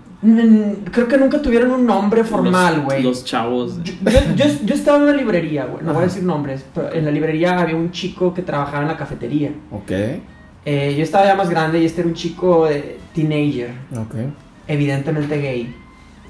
Creo 0.92 1.08
que 1.08 1.18
nunca 1.18 1.42
tuvieron 1.42 1.72
un 1.72 1.86
nombre 1.86 2.24
formal, 2.24 2.82
güey. 2.82 3.02
Los, 3.02 3.26
chavos. 3.26 3.80
Yo, 3.84 3.94
yo, 4.04 4.20
yo- 4.36 4.66
yo 4.66 4.76
estaba 4.76 4.98
en 4.98 5.04
una 5.06 5.14
librería, 5.14 5.66
güey, 5.66 5.84
no 5.84 5.94
voy 5.94 6.04
a 6.04 6.06
decir 6.06 6.24
nombres, 6.24 6.64
pero 6.76 6.94
en 6.94 7.06
la 7.06 7.12
librería 7.12 7.58
había 7.60 7.76
un 7.76 7.92
chico 7.92 8.34
que 8.34 8.42
trabajaba 8.44 8.84
en 8.84 8.88
la 8.88 8.98
cafetería. 8.98 9.52
Ok, 9.72 9.92
Eh, 10.64 10.94
yo 10.96 11.02
estaba 11.04 11.26
ya 11.26 11.34
más 11.36 11.50
grande 11.50 11.80
y 11.82 11.86
este 11.86 12.02
era 12.02 12.08
un 12.08 12.14
chico 12.14 12.68
de 12.68 13.00
teenager, 13.16 13.72
ok. 13.98 14.16
evidentemente 14.68 15.42
gay. 15.42 15.76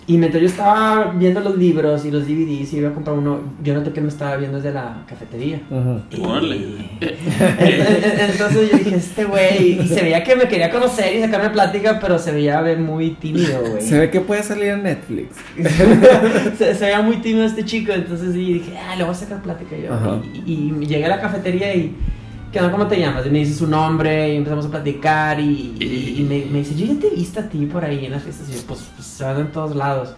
Y 0.08 0.18
mientras 0.18 0.42
yo 0.42 0.50
estaba 0.50 1.12
viendo 1.16 1.40
los 1.42 1.58
libros 1.58 2.04
y 2.06 2.12
los 2.12 2.24
DVDs 2.28 2.74
y 2.74 2.78
iba 2.78 2.90
a 2.90 2.94
comprar 2.94 3.16
uno, 3.18 3.40
yo 3.64 3.74
noté 3.76 3.92
que 3.92 4.02
me 4.02 4.08
estaba 4.10 4.36
viendo 4.36 4.58
desde 4.58 4.74
la 4.74 5.04
cafetería. 5.08 5.62
Y- 6.10 6.20
Órale. 6.20 6.58
Entonces 7.60 8.72
yo 8.72 8.78
dije, 8.78 8.96
este 8.96 9.26
güey, 9.26 9.82
y 9.82 9.88
se 9.88 10.02
veía 10.02 10.24
que 10.24 10.36
me 10.36 10.48
quería 10.48 10.70
conocer 10.70 11.16
y 11.16 11.22
sacarme 11.22 11.50
plática, 11.52 12.00
pero 12.02 12.18
se 12.20 12.32
veía 12.32 12.62
muy 12.80 13.12
tímido, 13.12 13.62
güey. 13.62 13.82
Se 13.82 14.00
ve 14.00 14.10
que 14.10 14.20
puede 14.22 14.44
salir 14.44 14.66
en 14.66 14.84
Netflix. 14.84 15.36
se, 16.58 16.76
se 16.76 16.86
veía 16.86 17.02
muy 17.02 17.18
tímido 17.18 17.46
este 17.46 17.64
chico, 17.64 17.92
entonces 17.92 18.34
sí, 18.34 18.54
dije, 18.54 18.78
ah, 18.78 18.96
le 18.96 19.04
voy 19.04 19.12
a 19.12 19.16
sacar 19.16 19.42
plática 19.42 19.76
yo. 19.78 20.22
Y, 20.46 20.74
y 20.82 20.86
llegué 20.88 21.06
a 21.06 21.10
la 21.10 21.22
cafetería 21.22 21.74
y, 21.76 21.96
¿qué 22.52 22.60
onda? 22.60 22.72
¿Cómo 22.72 22.88
te 22.88 23.00
llamas? 23.00 23.26
Y 23.26 23.30
me 23.30 23.40
dice 23.40 23.54
su 23.56 23.68
nombre 23.68 24.34
y 24.34 24.38
empezamos 24.38 24.66
a 24.66 24.70
platicar 24.70 25.40
y, 25.40 25.76
y- 25.80 26.16
y 26.20 26.24
me, 26.24 26.46
me 26.52 26.60
dice, 26.60 26.76
yo 26.76 26.86
ya 26.94 27.00
te 27.00 27.08
he 27.08 27.12
visto 27.16 27.40
a 27.40 27.44
ti 27.44 27.66
por 27.66 27.84
ahí 27.86 28.06
en 28.06 28.12
las 28.12 28.24
fiestas. 28.24 28.50
Y 28.50 28.54
yo, 28.54 28.60
pues, 28.68 28.82
pues 28.96 29.08
se 29.08 29.24
van 29.24 29.40
en 29.40 29.52
todos 29.52 29.76
lados. 29.76 30.14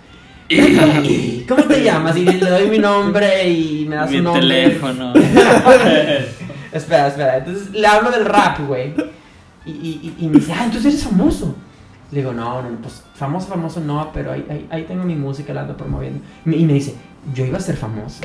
Y, 0.49 1.45
¿Cómo 1.47 1.63
te 1.63 1.83
llamas? 1.83 2.15
Y 2.17 2.25
le 2.25 2.37
doy 2.49 2.69
mi 2.69 2.77
nombre 2.79 3.49
y 3.49 3.85
me 3.87 3.95
da 3.95 4.07
su 4.07 4.13
Mi 4.13 4.21
nombre. 4.21 4.41
teléfono. 4.41 5.13
Espera, 6.71 7.07
espera. 7.07 7.37
Entonces 7.37 7.69
le 7.71 7.85
hablo 7.87 8.09
del 8.11 8.25
rap, 8.25 8.59
güey. 8.67 8.93
Y, 9.65 9.71
y, 9.71 10.15
y- 10.19 10.25
y 10.25 10.27
me 10.27 10.39
dice, 10.39 10.53
ah, 10.53 10.65
entonces 10.65 10.93
eres 10.93 11.03
famoso. 11.05 11.55
Le 12.11 12.19
digo, 12.19 12.33
no, 12.33 12.61
no, 12.61 12.69
pues 12.81 13.03
famoso, 13.15 13.47
famoso 13.47 13.79
no, 13.79 14.11
pero 14.13 14.31
ahí, 14.31 14.45
ahí, 14.49 14.67
ahí 14.69 14.83
tengo 14.83 15.03
mi 15.03 15.15
música, 15.15 15.53
la 15.53 15.61
ando 15.61 15.77
promoviendo. 15.77 16.19
Y 16.45 16.65
me 16.65 16.73
dice, 16.73 16.95
yo 17.33 17.45
iba 17.45 17.57
a 17.57 17.61
ser 17.61 17.77
famoso. 17.77 18.21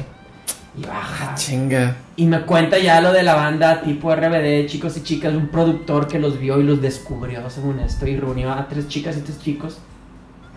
Y 0.78 0.82
yo, 0.82 0.90
ajá. 0.92 1.34
Chinga. 1.34 1.96
Y 2.16 2.26
me 2.26 2.42
cuenta 2.42 2.78
ya 2.78 3.00
lo 3.00 3.12
de 3.12 3.22
la 3.22 3.34
banda 3.34 3.80
tipo 3.82 4.14
RBD, 4.14 4.66
chicos 4.66 4.96
y 4.96 5.02
chicas, 5.02 5.34
un 5.34 5.48
productor 5.48 6.06
que 6.08 6.18
los 6.18 6.38
vio 6.38 6.60
y 6.60 6.64
los 6.64 6.80
descubrió 6.80 7.48
según 7.50 7.78
esto 7.80 8.06
y 8.06 8.16
reunió 8.16 8.52
a 8.52 8.68
tres 8.68 8.88
chicas 8.88 9.16
y 9.16 9.20
tres 9.20 9.40
chicos. 9.40 9.78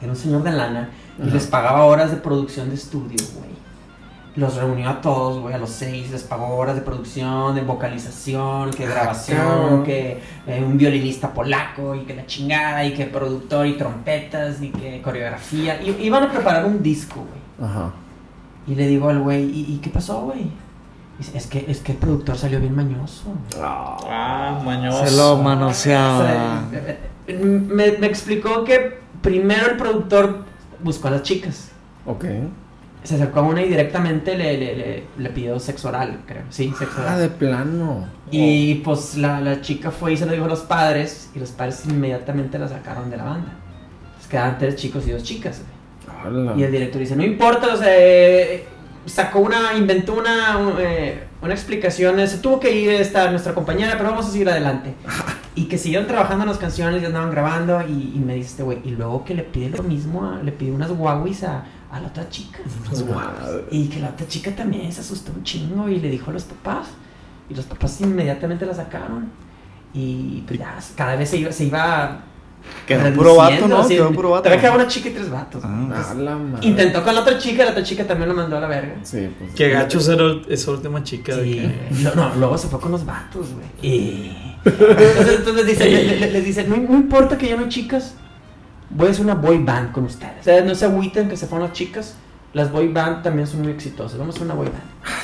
Era 0.02 0.12
un 0.12 0.18
señor 0.18 0.44
de 0.44 0.52
lana 0.52 0.90
y 1.20 1.24
Ajá. 1.24 1.34
les 1.34 1.48
pagaba 1.48 1.86
horas 1.86 2.12
de 2.12 2.18
producción 2.18 2.70
de 2.70 2.76
estudio, 2.76 3.18
güey. 3.36 3.52
Los 4.36 4.56
reunió 4.56 4.90
a 4.90 5.02
todos, 5.02 5.42
güey, 5.42 5.54
a 5.54 5.58
los 5.58 5.70
seis, 5.70 6.10
les 6.10 6.24
pagó 6.24 6.56
horas 6.56 6.76
de 6.76 6.82
producción, 6.82 7.54
de 7.54 7.62
vocalización, 7.64 8.72
que 8.72 8.86
Ah, 8.86 8.90
grabación, 8.90 9.84
que 9.84 10.22
eh, 10.48 10.64
un 10.66 10.78
violinista 10.78 11.34
polaco 11.34 11.96
y 11.96 12.06
que 12.06 12.16
la 12.16 12.26
chingada 12.26 12.86
y 12.86 12.94
que 12.94 13.06
productor 13.08 13.68
y 13.68 13.74
trompetas 13.74 14.62
y 14.62 14.70
que 14.70 15.02
coreografía. 15.02 15.82
Y 15.84 15.92
iban 16.06 16.24
a 16.24 16.32
preparar 16.32 16.66
un 16.66 16.82
disco, 16.82 17.16
güey. 17.28 17.70
Ajá. 17.70 17.92
Y 18.68 18.76
le 18.76 18.88
digo 18.88 19.10
al 19.10 19.20
güey, 19.20 19.44
¿y, 19.46 19.74
y 19.74 19.78
qué 19.82 19.90
pasó, 19.90 20.22
güey? 20.22 20.52
Es 21.36 21.46
que, 21.48 21.66
es 21.68 21.80
que 21.82 21.92
el 21.92 21.98
productor 22.00 22.36
salió 22.38 22.60
bien 22.60 22.76
mañoso. 22.76 23.26
Ah, 23.62 24.60
mañoso. 24.66 25.06
Se 25.06 25.16
lo 25.16 25.38
manoseaba. 25.38 26.24
sea, 26.72 26.98
me, 27.28 27.92
me 27.98 28.08
explicó 28.08 28.64
que 28.64 29.00
primero 29.22 29.68
el 29.72 29.78
productor 29.78 30.46
buscó 30.84 31.10
a 31.10 31.12
las 31.12 31.24
chicas. 31.24 31.70
Ok. 32.06 32.26
Se 33.04 33.16
acercó 33.16 33.40
a 33.40 33.44
una 33.44 33.64
y 33.64 33.68
directamente 33.70 34.38
le, 34.38 34.58
le, 34.58 34.76
le, 34.76 35.04
le 35.18 35.30
pidió 35.32 35.60
sexo 35.60 35.90
oral, 35.90 36.22
creo. 36.28 36.44
Sí, 36.50 36.72
sexo 36.78 36.98
Ah, 37.00 37.02
oral. 37.04 37.20
de 37.20 37.30
plano. 37.30 38.06
Y 38.32 38.76
pues 38.76 39.18
la, 39.18 39.42
la 39.42 39.62
chica 39.62 39.92
fue 39.92 40.14
y 40.14 40.18
se 40.18 40.26
lo 40.26 40.32
dijo 40.34 40.46
a 40.46 40.50
los 40.50 40.62
padres. 40.62 41.30
Y 41.36 41.40
los 41.40 41.50
padres 41.52 41.84
inmediatamente 41.88 42.58
la 42.60 42.68
sacaron 42.68 43.10
de 43.10 43.18
la 43.18 43.24
banda. 43.26 43.54
Pues 44.16 44.28
quedaban 44.28 44.58
tres 44.58 44.76
chicos 44.76 45.08
y 45.08 45.12
dos 45.12 45.24
chicas. 45.24 45.62
Hola. 46.26 46.54
Y 46.58 46.64
el 46.64 46.72
director 46.72 47.00
dice, 47.02 47.16
no 47.16 47.24
importa, 47.24 47.74
o 47.74 47.78
sea, 47.78 47.88
eh, 47.90 48.66
sacó 49.06 49.40
una, 49.40 49.74
inventó 49.78 50.14
una, 50.14 50.58
un, 50.58 50.74
eh, 50.80 51.24
una 51.42 51.54
explicación, 51.54 52.20
eh, 52.20 52.28
se 52.28 52.38
tuvo 52.38 52.60
que 52.60 52.72
ir 52.76 52.90
esta 52.92 53.30
nuestra 53.32 53.54
compañera, 53.54 53.94
pero 53.98 54.10
vamos 54.10 54.28
a 54.28 54.32
seguir 54.32 54.50
adelante. 54.50 54.94
y 55.56 55.66
que 55.66 55.78
siguieron 55.78 56.08
trabajando 56.08 56.44
en 56.44 56.50
las 56.50 56.58
canciones 56.60 57.02
y 57.02 57.06
andaban 57.06 57.32
grabando 57.32 57.82
y, 57.88 58.14
y 58.16 58.20
me 58.26 58.36
dice 58.36 58.50
este 58.52 58.64
güey, 58.64 58.80
y 58.86 58.92
luego 58.92 59.26
que 59.26 59.34
le 59.34 59.44
pide 59.44 59.70
lo 59.70 59.84
mismo, 59.84 60.26
a- 60.30 60.42
le 60.42 60.52
pide 60.52 60.72
unas 60.72 60.92
guauis 60.92 61.44
a, 61.44 61.66
a 61.92 62.00
la 62.00 62.08
otra 62.08 62.30
chica. 62.30 62.60
Y 63.72 63.88
que 63.88 64.00
la 64.00 64.10
otra 64.10 64.28
chica 64.28 64.52
también 64.56 64.92
se 64.94 65.02
asustó 65.02 65.32
un 65.36 65.44
chingo 65.44 65.90
y 65.90 66.00
le 66.00 66.10
dijo 66.10 66.30
a 66.30 66.34
los 66.34 66.44
papás. 66.44 66.88
Y 67.50 67.54
los 67.56 67.66
papás 67.66 68.00
inmediatamente 68.00 68.66
la 68.66 68.74
sacaron. 68.74 69.30
Y 69.94 70.44
pues 70.48 70.58
ya, 70.60 70.78
cada 70.96 71.18
vez 71.18 71.30
se 71.30 71.38
iba, 71.38 71.52
se 71.52 71.66
iba 71.66 72.22
Quedó 72.88 73.14
puro 73.14 73.36
vato, 73.36 73.68
¿no? 73.68 73.78
así, 73.80 73.96
Quedó 73.96 74.12
puro 74.12 74.30
vato. 74.32 74.44
Todavía 74.44 74.62
quedaba 74.62 74.76
una 74.78 74.88
chica 74.88 75.10
y 75.10 75.12
tres 75.14 75.30
vatos. 75.30 75.62
Ah, 75.66 76.14
la 76.18 76.36
madre. 76.36 76.68
Intentó 76.68 77.04
con 77.04 77.16
la 77.16 77.22
otra 77.22 77.38
chica, 77.38 77.66
la 77.66 77.72
otra 77.72 77.84
chica 77.84 78.06
también 78.06 78.30
lo 78.30 78.36
mandó 78.36 78.58
a 78.58 78.60
la 78.60 78.68
verga. 78.68 78.96
Sí, 79.04 79.30
pues. 79.38 79.52
Qué 79.54 79.70
gachos 79.70 80.08
era 80.10 80.24
esa 80.50 80.72
última 80.72 81.04
chica. 81.04 81.36
de 81.36 81.44
Sí, 81.44 81.52
que- 81.54 82.04
no, 82.04 82.16
no, 82.16 82.36
luego 82.36 82.58
se 82.58 82.68
fue 82.68 82.80
con 82.80 82.92
los 82.92 83.06
vatos, 83.06 83.48
güey. 83.54 83.66
Y... 83.94 84.38
Entonces, 84.66 85.36
entonces 85.40 85.66
dice, 85.66 85.90
le, 85.90 86.20
le- 86.20 86.32
le 86.32 86.42
dice, 86.42 86.64
no, 86.68 86.78
no 86.78 86.96
importa 86.96 87.38
que 87.38 87.48
ya 87.48 87.56
no 87.56 87.64
hay 87.64 87.70
chicas, 87.70 88.14
voy 88.92 89.08
a 89.08 89.12
hacer 89.12 89.26
una 89.26 89.34
boy 89.36 89.58
band 89.58 89.92
con 89.92 90.04
ustedes. 90.06 90.42
O 90.42 90.44
sea, 90.44 90.62
no 90.64 90.76
se 90.76 90.86
agüiten 90.86 91.30
que 91.30 91.36
se 91.38 91.48
fueron 91.48 91.68
las 91.68 91.76
chicas. 91.78 92.16
Las 92.54 92.72
boy 92.72 92.90
band 92.90 93.24
también 93.24 93.48
son 93.48 93.62
muy 93.62 93.72
exitosas. 93.72 94.20
Vamos 94.20 94.36
a 94.36 94.38
hacer 94.38 94.46
una 94.46 94.56
boy 94.56 94.68
band. 94.68 94.84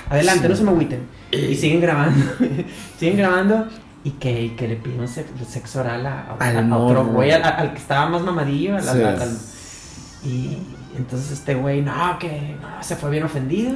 Adelante, 0.09 0.47
no 0.49 0.55
se 0.55 0.63
me 0.63 0.71
agüiten. 0.71 1.01
Y 1.31 1.53
siguen 1.55 1.81
grabando. 1.81 2.25
siguen 2.97 3.17
grabando. 3.17 3.67
Y 4.03 4.11
que, 4.11 4.41
y 4.43 4.49
que 4.51 4.67
le 4.67 4.75
pidieron 4.77 5.07
sex- 5.07 5.29
sexo 5.47 5.81
oral 5.81 6.05
a, 6.05 6.37
a- 6.39 6.47
Al 6.47 6.71
a 6.71 6.77
otro 6.77 7.05
güey, 7.07 7.31
al, 7.31 7.71
que 7.73 7.77
estaba 7.79 8.07
más 8.09 8.21
mamadillo. 8.21 8.75
al- 8.77 8.83
Sí. 8.83 10.27
y 10.29 10.57
entonces 10.97 11.31
este 11.31 11.55
güey, 11.55 11.81
no, 11.81 12.17
que 12.19 12.55
no, 12.61 12.83
se 12.83 12.95
fue 12.95 13.09
bien 13.09 13.23
ofendido. 13.23 13.73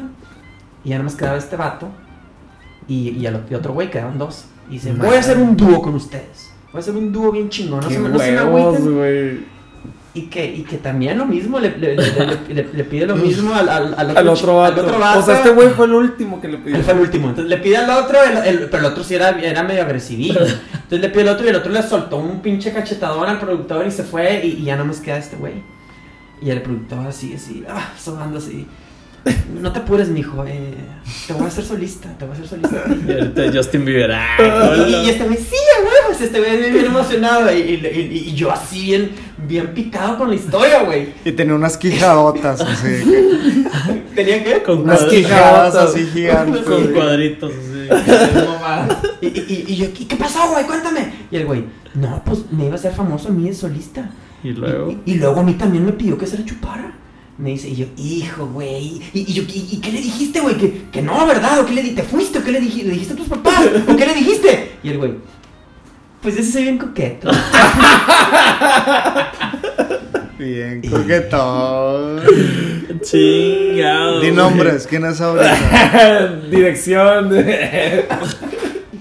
Y 0.84 0.90
ya 0.90 0.98
nomás 0.98 1.16
quedaba 1.16 1.38
este 1.38 1.56
vato. 1.56 1.90
Y, 2.88 3.10
y 3.10 3.26
al 3.28 3.46
y 3.50 3.54
otro 3.56 3.74
güey 3.74 3.90
quedaban 3.92 4.18
dos. 4.18 4.46
Y 4.70 4.74
dice, 4.74 4.94
voy 4.94 5.16
a 5.16 5.20
hacer 5.20 5.38
un 5.38 5.56
dúo 5.58 5.82
con 5.82 5.96
ustedes. 5.96 6.50
Voy 6.72 6.78
a 6.78 6.80
hacer 6.80 6.96
un 6.96 7.12
dúo 7.12 7.32
bien 7.32 7.50
chingón. 7.50 7.82
No, 7.82 7.90
se, 7.90 8.00
me- 8.00 8.10
no 8.10 8.18
se 8.20 8.32
me 8.32 8.44
huevos, 8.44 8.76
agüiten. 8.78 8.96
güey. 8.98 9.61
Y 10.14 10.24
que, 10.24 10.46
y 10.46 10.64
que 10.64 10.78
también 10.78 11.18
lo 11.18 11.26
mismo, 11.26 11.58
le, 11.58 11.78
le, 11.78 11.96
le- 11.96 12.84
pide 12.84 13.06
lo 13.06 13.16
mismo 13.16 13.54
al, 13.56 13.70
al, 13.70 13.94
al 13.98 14.18
Al 14.18 14.28
otro 14.28 14.62
al 14.62 14.72
vato. 14.74 14.86
otro 14.86 15.00
vato. 15.00 15.20
O 15.20 15.22
sea, 15.24 15.36
este 15.38 15.52
güey 15.52 15.70
fue 15.70 15.86
el 15.86 15.94
último 15.94 16.42
que 16.42 16.50
le 16.50 16.58
pidió. 16.58 16.76
Él 16.76 16.84
fue 16.84 16.94
el 16.96 17.00
último. 17.00 17.30
Entonces 17.30 17.50
le 17.50 17.58
pide 17.60 17.78
al 17.78 17.90
otro, 17.90 18.18
el- 18.22 18.38
el- 18.46 18.70
pero 18.70 18.80
el 18.86 18.92
otro 18.92 19.06
sí 19.06 19.16
era, 19.16 19.30
era 19.40 19.64
medio 19.64 19.84
agresivillo. 19.84 20.42
Entonces 20.42 21.00
le 21.00 21.10
pide 21.10 21.22
al 21.22 21.30
otro 21.30 21.46
y 21.46 21.50
el 21.50 21.56
otro 21.56 21.72
le 21.72 21.82
soltó 21.82 22.18
un 22.18 22.42
pinche 22.42 22.74
cachetador 22.74 23.26
al 23.30 23.40
productor 23.40 23.88
y 23.88 23.92
se 23.92 24.04
fue 24.04 24.42
y, 24.46 24.48
y 24.60 24.64
ya 24.66 24.76
no 24.76 24.84
nos 24.84 24.98
queda 24.98 25.18
este 25.18 25.38
güey. 25.38 25.54
Y 26.42 26.50
el 26.50 26.62
productor 26.62 27.08
así, 27.08 27.34
así, 27.36 27.64
ah, 27.70 27.92
sonando 27.98 28.40
así. 28.40 28.68
No 29.62 29.72
te 29.72 29.80
apures, 29.80 30.10
mijo, 30.10 30.44
eh, 30.48 30.74
te 31.28 31.34
voy 31.34 31.44
a 31.44 31.48
hacer 31.48 31.64
solista, 31.64 32.10
te 32.18 32.26
voy 32.26 32.34
a 32.36 32.38
hacer 32.42 32.48
solista. 32.48 32.84
Y 33.08 33.12
ahorita 33.12 33.44
Justin 33.54 33.86
Bieber. 33.86 34.12
ah, 34.12 34.76
Y, 34.88 35.06
y 35.06 35.10
este 35.12 35.24
güey, 35.26 35.38
sí, 35.38 35.56
a 35.78 35.80
huevos, 35.82 36.20
este 36.22 36.40
güey 36.40 36.58
bien, 36.58 36.74
bien 36.74 36.86
emocionado. 36.88 37.52
Y, 37.56 37.60
y- 37.60 37.88
y- 37.88 38.30
y 38.30 38.34
yo 38.34 38.52
así 38.52 38.86
bien, 38.86 39.12
bien 39.48 39.68
picado 39.76 40.18
con 40.18 40.30
la 40.30 40.36
historia, 40.36 40.82
güey. 40.84 41.14
Y 41.24 41.32
tenía 41.34 41.54
unas 41.54 41.78
quijadotas 41.78 42.62
así. 42.62 43.04
¿Tenía 44.16 44.44
que? 44.44 44.64
Con 44.64 44.80
Unas 44.80 45.04
quijadas 45.04 45.76
así 45.76 46.06
gigantes. 46.12 46.64
Con 46.64 46.88
cuadritos. 46.94 47.52
así. 47.54 47.88
Y, 49.22 49.28
y, 49.28 49.66
y 49.68 49.76
yo, 49.76 49.94
¿qué, 49.94 50.08
qué 50.08 50.16
pasó, 50.16 50.50
güey? 50.52 50.66
Cuéntame. 50.66 51.14
Y 51.30 51.36
el 51.36 51.46
güey, 51.46 51.66
no, 51.94 52.24
pues 52.26 52.40
me 52.52 52.64
iba 52.66 52.74
a 52.74 52.76
hacer 52.76 52.92
famoso 52.94 53.28
a 53.28 53.32
mí 53.32 53.48
de 53.48 53.54
solista. 53.54 54.10
Y 54.44 54.50
luego. 54.54 54.92
Y, 55.06 55.12
y 55.12 55.16
luego 55.16 55.42
a 55.42 55.44
mí 55.44 55.54
también 55.54 55.86
me 55.86 55.92
pidió 55.92 56.18
que 56.18 56.26
se 56.26 56.40
la 56.40 56.46
chupara. 56.46 56.92
Me 57.38 57.52
dice, 57.52 57.70
y 57.70 57.76
yo, 57.76 57.86
hijo, 57.98 58.46
güey. 58.48 59.02
Y, 59.14 59.20
y 59.28 59.34
yo, 59.34 59.44
¿y, 59.44 59.68
y 59.72 59.78
qué 59.82 59.92
le 59.92 60.00
dijiste, 60.02 60.42
güey? 60.42 60.56
Que, 60.58 60.84
que 60.92 61.02
no, 61.02 61.26
¿verdad? 61.26 61.60
¿O 61.62 61.66
qué 61.66 61.74
le 61.74 61.82
dijiste? 61.82 62.02
¿Te 62.04 62.08
fuiste? 62.08 62.40
¿O 62.40 62.44
qué 62.44 62.52
le, 62.52 62.62
dij- 62.62 62.84
le 62.84 62.92
dijiste 62.92 63.14
a 63.14 63.18
tus 63.18 63.28
papás? 63.28 63.62
¿O 63.88 63.96
qué 63.96 64.06
le 64.06 64.14
dijiste? 64.14 64.72
Y 64.84 64.90
el 64.90 64.98
güey, 65.00 65.14
pues 66.22 66.38
ese 66.38 66.52
soy 66.52 66.64
bien 66.64 66.78
coqueto. 66.78 67.32
Bien, 70.38 70.82
coquetón. 70.90 72.22
Chingado. 73.04 74.22
Di 74.22 74.32
nombres, 74.32 74.88
¿quién 74.88 75.06
es 75.06 75.22
ahorita? 75.22 76.42
Dirección. 76.52 77.32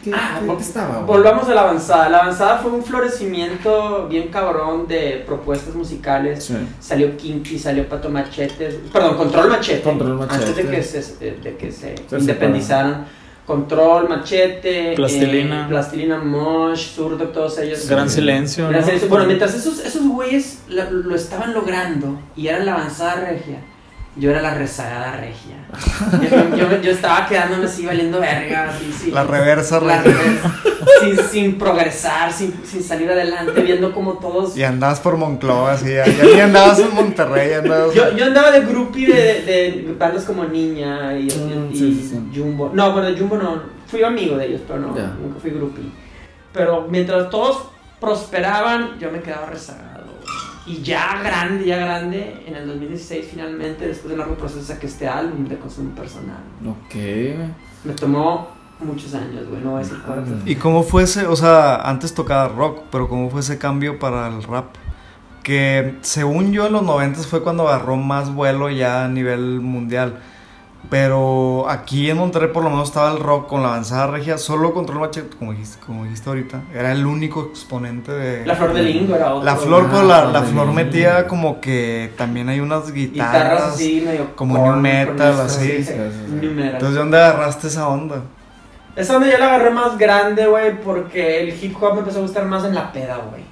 ¿Qué, 0.02 0.10
qué, 0.10 0.56
qué 0.56 0.62
estaba? 0.62 1.00
Volvamos 1.00 1.48
a 1.48 1.54
la 1.54 1.62
avanzada. 1.62 2.08
La 2.08 2.18
avanzada 2.18 2.58
fue 2.58 2.70
un 2.72 2.82
florecimiento 2.82 4.06
bien 4.08 4.28
cabrón 4.28 4.86
de 4.88 5.22
propuestas 5.26 5.74
musicales. 5.74 6.44
Sí. 6.44 6.54
Salió 6.80 7.16
Kinky, 7.16 7.58
salió 7.58 7.88
Pato 7.88 8.08
Machete, 8.08 8.80
perdón, 8.92 9.16
Control 9.16 9.48
Machete. 9.48 9.82
Control 9.82 10.14
Machete. 10.18 10.34
Antes 10.34 10.56
de 10.56 10.70
que 10.70 10.82
se, 10.82 11.30
de 11.36 11.56
que 11.56 11.72
se, 11.72 11.94
Se 12.08 12.18
independizaron. 12.18 13.20
Control, 13.46 14.08
Machete, 14.08 14.92
Plastilina. 14.94 15.64
eh, 15.64 15.68
Plastilina 15.68 16.18
Mosh, 16.18 16.94
Zurdo, 16.94 17.28
todos 17.28 17.58
ellos. 17.58 17.88
Gran 17.88 18.08
silencio. 18.08 18.68
Gran 18.68 18.80
¿no? 18.80 18.86
silencio. 18.86 19.08
Bueno, 19.08 19.26
mientras 19.26 19.54
esos, 19.54 19.80
esos 19.84 20.06
güeyes 20.06 20.60
lo, 20.68 20.88
lo 20.90 21.16
estaban 21.16 21.52
logrando 21.52 22.16
y 22.36 22.46
eran 22.46 22.64
la 22.64 22.74
avanzada 22.74 23.16
regia, 23.16 23.58
yo 24.16 24.30
era 24.30 24.42
la 24.42 24.54
rezagada 24.54 25.16
regia. 25.16 25.56
Yo, 26.28 26.56
yo- 26.56 26.82
yo 26.82 26.90
estaba 26.90 27.26
quedándome 27.26 27.64
así 27.66 27.86
valiendo 27.86 28.20
verga. 28.20 28.70
Así, 28.70 28.92
sí. 28.92 29.10
La 29.12 29.24
reversa 29.24 29.80
La 29.80 30.02
regia. 30.02 30.18
reversa. 30.20 30.54
sin, 31.00 31.18
sin 31.30 31.58
progresar, 31.58 32.32
sin, 32.32 32.52
sin 32.64 32.82
salir 32.82 33.10
adelante, 33.10 33.60
viendo 33.62 33.92
como 33.94 34.14
todos. 34.14 34.56
Y 34.56 34.64
andabas 34.64 35.00
por 35.00 35.16
Monclova, 35.16 35.72
así. 35.72 35.92
Ya, 35.94 36.04
ya 36.06 36.24
ni 36.24 36.40
andabas 36.40 36.78
en 36.80 36.94
Monterrey, 36.94 37.52
andabas. 37.54 37.94
Yo, 37.94 38.14
yo 38.16 38.24
andaba 38.26 38.50
de 38.50 38.60
groupie 38.62 39.06
de, 39.06 39.42
de 39.42 39.94
bandas 39.98 40.24
como 40.24 40.44
Niña 40.44 41.16
y, 41.16 41.24
Mm, 41.30 41.70
y 41.72 41.76
sí, 41.78 41.94
sí, 41.94 42.08
sí. 42.10 42.30
Jumbo. 42.38 42.70
No, 42.74 42.92
bueno, 42.92 43.16
Jumbo 43.16 43.36
no. 43.38 43.62
Fui 43.86 44.02
amigo 44.02 44.36
de 44.36 44.46
ellos, 44.46 44.60
pero 44.66 44.80
no, 44.80 44.88
nunca 44.88 45.40
fui 45.40 45.50
groupie. 45.50 45.84
Pero 46.52 46.86
mientras 46.90 47.30
todos 47.30 47.64
prosperaban, 48.00 48.98
yo 48.98 49.10
me 49.10 49.20
quedaba 49.20 49.46
rezagado. 49.46 49.89
Y 50.66 50.82
ya 50.82 51.20
grande, 51.22 51.64
ya 51.64 51.78
grande, 51.78 52.44
en 52.46 52.54
el 52.54 52.66
2016 52.66 53.28
finalmente, 53.30 53.86
después 53.86 54.08
de 54.08 54.14
un 54.14 54.20
largo 54.20 54.36
proceso, 54.36 54.62
saqué 54.62 54.86
este 54.86 55.08
álbum 55.08 55.46
de 55.46 55.58
consumo 55.58 55.94
personal. 55.94 56.42
Ok. 56.66 56.94
Me 57.84 57.94
tomó 57.94 58.48
muchos 58.78 59.14
años, 59.14 59.48
güey, 59.48 59.62
no 59.62 59.70
voy 59.72 59.80
a 59.80 59.82
decir 59.82 59.98
cuántos. 60.04 60.46
¿Y 60.46 60.56
cómo 60.56 60.82
fue 60.82 61.04
ese, 61.04 61.26
o 61.26 61.36
sea, 61.36 61.76
antes 61.76 62.14
tocaba 62.14 62.48
rock, 62.48 62.82
pero 62.90 63.08
cómo 63.08 63.30
fue 63.30 63.40
ese 63.40 63.58
cambio 63.58 63.98
para 63.98 64.28
el 64.28 64.42
rap? 64.42 64.74
Que 65.42 65.96
según 66.02 66.52
yo 66.52 66.66
en 66.66 66.72
los 66.74 66.82
90 66.82 67.20
fue 67.22 67.42
cuando 67.42 67.66
agarró 67.66 67.96
más 67.96 68.32
vuelo 68.32 68.68
ya 68.68 69.04
a 69.04 69.08
nivel 69.08 69.60
mundial. 69.60 70.20
Pero 70.88 71.68
aquí 71.68 72.10
en 72.10 72.16
Monterrey 72.16 72.48
por 72.52 72.64
lo 72.64 72.70
menos 72.70 72.88
estaba 72.88 73.12
el 73.12 73.20
rock 73.20 73.46
con 73.48 73.62
la 73.62 73.68
avanzada 73.68 74.08
regia, 74.08 74.38
solo 74.38 74.72
Control 74.74 74.98
Machete, 75.00 75.36
como 75.36 75.52
dijiste, 75.52 75.78
como 75.84 76.04
dijiste 76.04 76.28
ahorita, 76.28 76.62
era 76.74 76.90
el 76.90 77.06
único 77.06 77.42
exponente 77.50 78.10
de... 78.10 78.44
La 78.46 78.56
flor 78.56 78.72
de 78.72 78.82
lingo 78.82 79.14
era 79.14 79.34
otro. 79.34 79.44
La 79.44 79.56
flor, 79.56 79.88
Ah, 79.92 80.02
la, 80.02 80.24
la 80.26 80.42
flor 80.42 80.72
metía 80.72 81.26
como 81.28 81.60
que 81.60 82.12
también 82.16 82.48
hay 82.48 82.60
unas 82.60 82.92
Guitarras 82.92 83.32
guitarras. 83.32 83.62
así, 83.74 84.02
medio 84.04 84.34
como 84.34 84.56
corny, 84.56 84.72
new 84.72 84.82
metal, 84.82 85.40
así. 85.40 85.66
sí, 85.68 85.84
Sí, 85.84 85.92
sí. 85.92 85.94
Entonces, 86.40 86.92
¿de 86.94 86.98
dónde 86.98 87.18
agarraste 87.18 87.66
esa 87.68 87.86
onda? 87.88 88.22
Esa 88.96 89.16
onda 89.16 89.30
yo 89.30 89.38
la 89.38 89.46
agarré 89.46 89.70
más 89.70 89.96
grande, 89.96 90.46
güey, 90.46 90.80
porque 90.80 91.40
el 91.42 91.62
hip 91.62 91.76
hop 91.80 91.92
me 91.94 91.98
empezó 92.00 92.18
a 92.18 92.22
gustar 92.22 92.46
más 92.46 92.64
en 92.64 92.74
la 92.74 92.90
peda, 92.90 93.18
güey. 93.30 93.44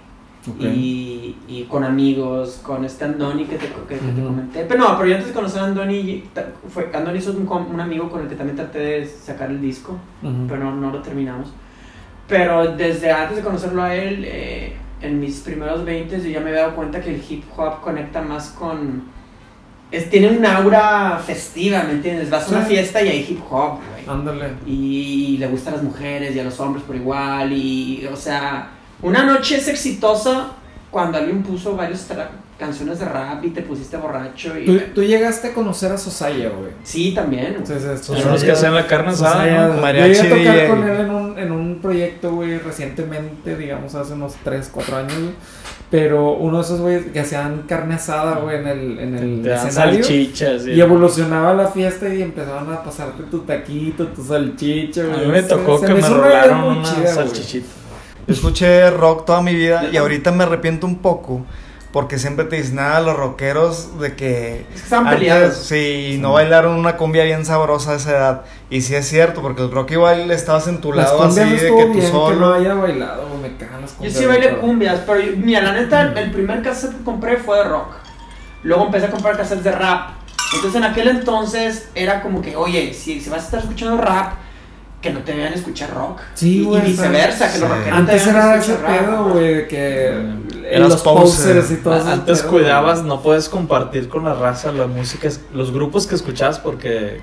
Ok. 0.56 0.62
Y, 0.64 1.36
y 1.48 1.62
con 1.64 1.84
amigos, 1.84 2.60
con 2.62 2.84
este 2.84 3.04
Andoni 3.04 3.44
que 3.44 3.56
te, 3.56 3.66
que 3.88 3.96
te 3.96 4.04
Ujú. 4.20 4.28
comenté. 4.28 4.64
Pero 4.64 4.80
no, 4.80 4.96
pero 4.96 5.08
yo 5.08 5.14
antes 5.16 5.28
de 5.28 5.34
conocer 5.34 5.60
a 5.60 5.64
Andoni, 5.64 6.24
fue, 6.68 6.90
Andoni 6.94 7.18
es 7.18 7.26
un, 7.28 7.46
un 7.48 7.80
amigo 7.80 8.08
con 8.10 8.22
el 8.22 8.28
que 8.28 8.34
también 8.36 8.56
traté 8.56 8.78
de 8.78 9.06
sacar 9.06 9.50
el 9.50 9.60
disco, 9.60 9.96
Ujú. 10.22 10.46
pero 10.48 10.64
no, 10.64 10.74
no 10.76 10.90
lo 10.90 11.00
terminamos. 11.02 11.48
Pero 12.28 12.76
desde 12.76 13.10
antes 13.10 13.36
de 13.38 13.42
conocerlo 13.42 13.82
a 13.82 13.94
él, 13.94 14.22
eh, 14.26 14.74
en 15.00 15.18
mis 15.20 15.40
primeros 15.40 15.84
20 15.84 16.20
yo 16.20 16.28
ya 16.28 16.40
me 16.40 16.50
había 16.50 16.62
dado 16.62 16.74
cuenta 16.76 17.00
que 17.00 17.14
el 17.14 17.22
hip 17.28 17.44
hop 17.56 17.80
conecta 17.80 18.20
más 18.20 18.50
con... 18.50 19.02
Es, 19.90 20.10
tiene 20.10 20.28
un 20.36 20.44
aura 20.44 21.18
festiva, 21.24 21.82
¿me 21.84 21.92
entiendes? 21.92 22.28
Vas 22.28 22.46
a 22.52 22.56
una 22.56 22.64
fiesta 22.66 23.00
y 23.00 23.08
hay 23.08 23.26
hip 23.26 23.40
hop, 23.50 23.78
güey 23.90 24.04
Ándale. 24.06 24.50
y 24.66 25.38
le 25.38 25.46
gusta 25.48 25.70
a 25.70 25.74
las 25.74 25.82
mujeres 25.82 26.36
y 26.36 26.40
a 26.40 26.44
los 26.44 26.60
hombres 26.60 26.84
por 26.84 26.94
igual 26.94 27.50
y 27.54 28.06
o 28.12 28.14
sea 28.14 28.68
una 29.02 29.24
noche 29.24 29.56
es 29.56 29.68
exitosa 29.68 30.52
cuando 30.90 31.18
alguien 31.18 31.42
puso 31.42 31.76
varias 31.76 32.06
canciones 32.58 32.98
de 32.98 33.04
rap 33.04 33.44
y 33.44 33.50
te 33.50 33.62
pusiste 33.62 33.96
borracho 33.96 34.58
y 34.58 34.64
¿Tú, 34.64 34.80
tú 34.96 35.02
llegaste 35.04 35.48
a 35.48 35.54
conocer 35.54 35.92
a 35.92 35.98
Sosaya, 35.98 36.48
güey. 36.48 36.72
sí 36.82 37.12
también 37.14 37.54
Entonces, 37.58 38.00
Son 38.04 38.16
los 38.32 38.42
que 38.42 38.50
hacen 38.50 38.74
la 38.74 38.84
carne 38.86 39.10
asada, 39.10 39.32
Sosaya, 39.34 39.68
¿no? 39.68 39.74
yo 39.76 39.80
Mariachi 39.80 40.22
llegué 40.22 40.28
a 40.28 40.38
tocar 40.38 40.54
DJ. 40.56 40.68
con 40.68 40.88
él 40.88 41.00
en 41.00 41.10
un, 41.10 41.38
en 41.38 41.52
un 41.52 41.78
proyecto, 41.80 42.32
güey, 42.34 42.58
recientemente, 42.58 43.56
digamos, 43.56 43.94
hace 43.94 44.14
unos 44.14 44.34
3, 44.42 44.70
4 44.72 44.96
años, 44.96 45.12
güey. 45.12 45.30
Pero 45.90 46.32
uno 46.32 46.58
de 46.58 46.64
esos 46.64 46.80
güeyes 46.80 47.06
que 47.12 47.20
hacían 47.20 47.62
carne 47.62 47.94
asada, 47.94 48.40
güey, 48.40 48.56
en 48.58 48.66
el, 48.66 48.98
en 48.98 49.14
el 49.16 49.42
Te 49.42 49.54
escenario. 49.54 50.02
salchichas. 50.04 50.66
Y 50.66 50.78
evolucionaba 50.80 51.54
la 51.54 51.68
fiesta 51.68 52.12
y 52.12 52.20
empezaban 52.22 52.70
a 52.72 52.82
pasarte 52.82 53.22
tu 53.30 53.38
taquito, 53.40 54.08
tu 54.08 54.22
salchicha, 54.22 55.02
A 55.02 55.06
güey. 55.06 55.26
mí 55.26 55.32
me 55.32 55.42
Se- 55.42 55.48
tocó 55.48 55.78
se 55.78 55.86
que 55.86 55.94
me 55.94 56.00
hizo 56.00 56.14
una 56.18 56.26
idea 56.28 56.42
rolaron 56.44 56.76
una 56.78 56.82
chida, 56.94 57.06
salchichita. 57.14 57.66
Yo 58.28 58.34
escuché 58.34 58.90
rock 58.90 59.24
toda 59.24 59.40
mi 59.42 59.54
vida 59.54 59.88
y 59.90 59.96
ahorita 59.96 60.30
me 60.32 60.44
arrepiento 60.44 60.86
un 60.86 60.98
poco 60.98 61.40
porque 61.92 62.18
siempre 62.18 62.44
te 62.44 62.56
dicen 62.56 62.74
nada 62.76 63.00
los 63.00 63.16
rockeros 63.16 63.98
de 63.98 64.14
que 64.14 64.66
es 64.74 64.82
que 64.82 64.94
antes, 64.94 65.14
peleados. 65.14 65.56
sí, 65.56 66.18
no 66.20 66.34
bailaron 66.34 66.74
una 66.78 66.98
cumbia 66.98 67.24
bien 67.24 67.46
sabrosa 67.46 67.92
a 67.92 67.96
esa 67.96 68.10
edad 68.10 68.42
y 68.68 68.82
sí 68.82 68.94
es 68.94 69.08
cierto 69.08 69.40
porque 69.40 69.62
el 69.62 69.70
rock 69.70 69.92
igual 69.92 70.30
estabas 70.30 70.68
en 70.68 70.82
tu 70.82 70.92
Las 70.92 71.06
lado 71.06 71.22
así 71.24 71.40
cumbias 71.40 71.62
de 71.62 71.68
que 71.68 71.72
tú 71.72 71.76
bien 71.76 71.92
que 71.92 72.00
no 72.02 72.10
solo. 72.10 72.52
haya 72.54 72.74
bailado, 72.74 73.26
me 73.40 73.56
cagan 73.56 73.80
las 73.80 73.90
yo 73.92 73.96
cumbias. 73.96 74.18
sí 74.18 74.26
bailé 74.26 74.58
cumbias 74.58 75.00
pero 75.06 75.20
yo- 75.20 75.32
mira 75.38 75.62
la 75.62 75.72
neta 75.72 76.02
el 76.02 76.30
primer 76.30 76.62
cassette 76.62 76.98
que 76.98 77.04
compré 77.04 77.38
fue 77.38 77.56
de 77.56 77.64
rock. 77.64 77.88
Luego 78.64 78.84
empecé 78.84 79.06
a 79.06 79.10
comprar 79.10 79.36
cassettes 79.38 79.64
de 79.64 79.72
rap. 79.72 80.10
Entonces 80.54 80.74
en 80.76 80.84
aquel 80.84 81.08
entonces 81.08 81.88
era 81.94 82.20
como 82.20 82.42
que 82.42 82.54
oye 82.56 82.92
si, 82.92 83.18
si 83.20 83.30
vas 83.30 83.40
a 83.40 83.44
estar 83.46 83.60
escuchando 83.60 83.96
rap 83.96 84.34
que 85.00 85.10
no 85.12 85.20
te 85.20 85.32
vean 85.34 85.52
escuchar 85.52 85.94
rock 85.94 86.18
Sí, 86.34 86.58
y, 86.60 86.64
güey, 86.64 86.82
y 86.82 86.86
viceversa 86.90 87.52
que 87.52 87.58
los 87.58 87.68
sí. 87.68 87.74
rockeros 87.74 87.98
Antes 88.00 88.26
era 88.26 88.56
ese 88.56 88.74
pedo, 88.74 89.28
güey, 89.30 89.54
de 89.54 89.66
que 89.68 90.12
Mm. 90.12 90.48
Eras 90.70 90.88
los 90.90 91.02
poser. 91.02 91.56
posers 91.56 91.70
y 91.70 91.76
todo 91.76 91.96
eso. 91.96 92.08
Antes 92.08 92.42
cuidabas, 92.42 93.02
no 93.04 93.22
puedes 93.22 93.48
compartir 93.48 94.08
con 94.08 94.24
la 94.24 94.34
raza 94.34 94.70
la 94.72 94.86
música, 94.86 95.28
los 95.54 95.72
grupos 95.72 96.06
que 96.06 96.14
escuchabas 96.14 96.58
porque 96.58 97.20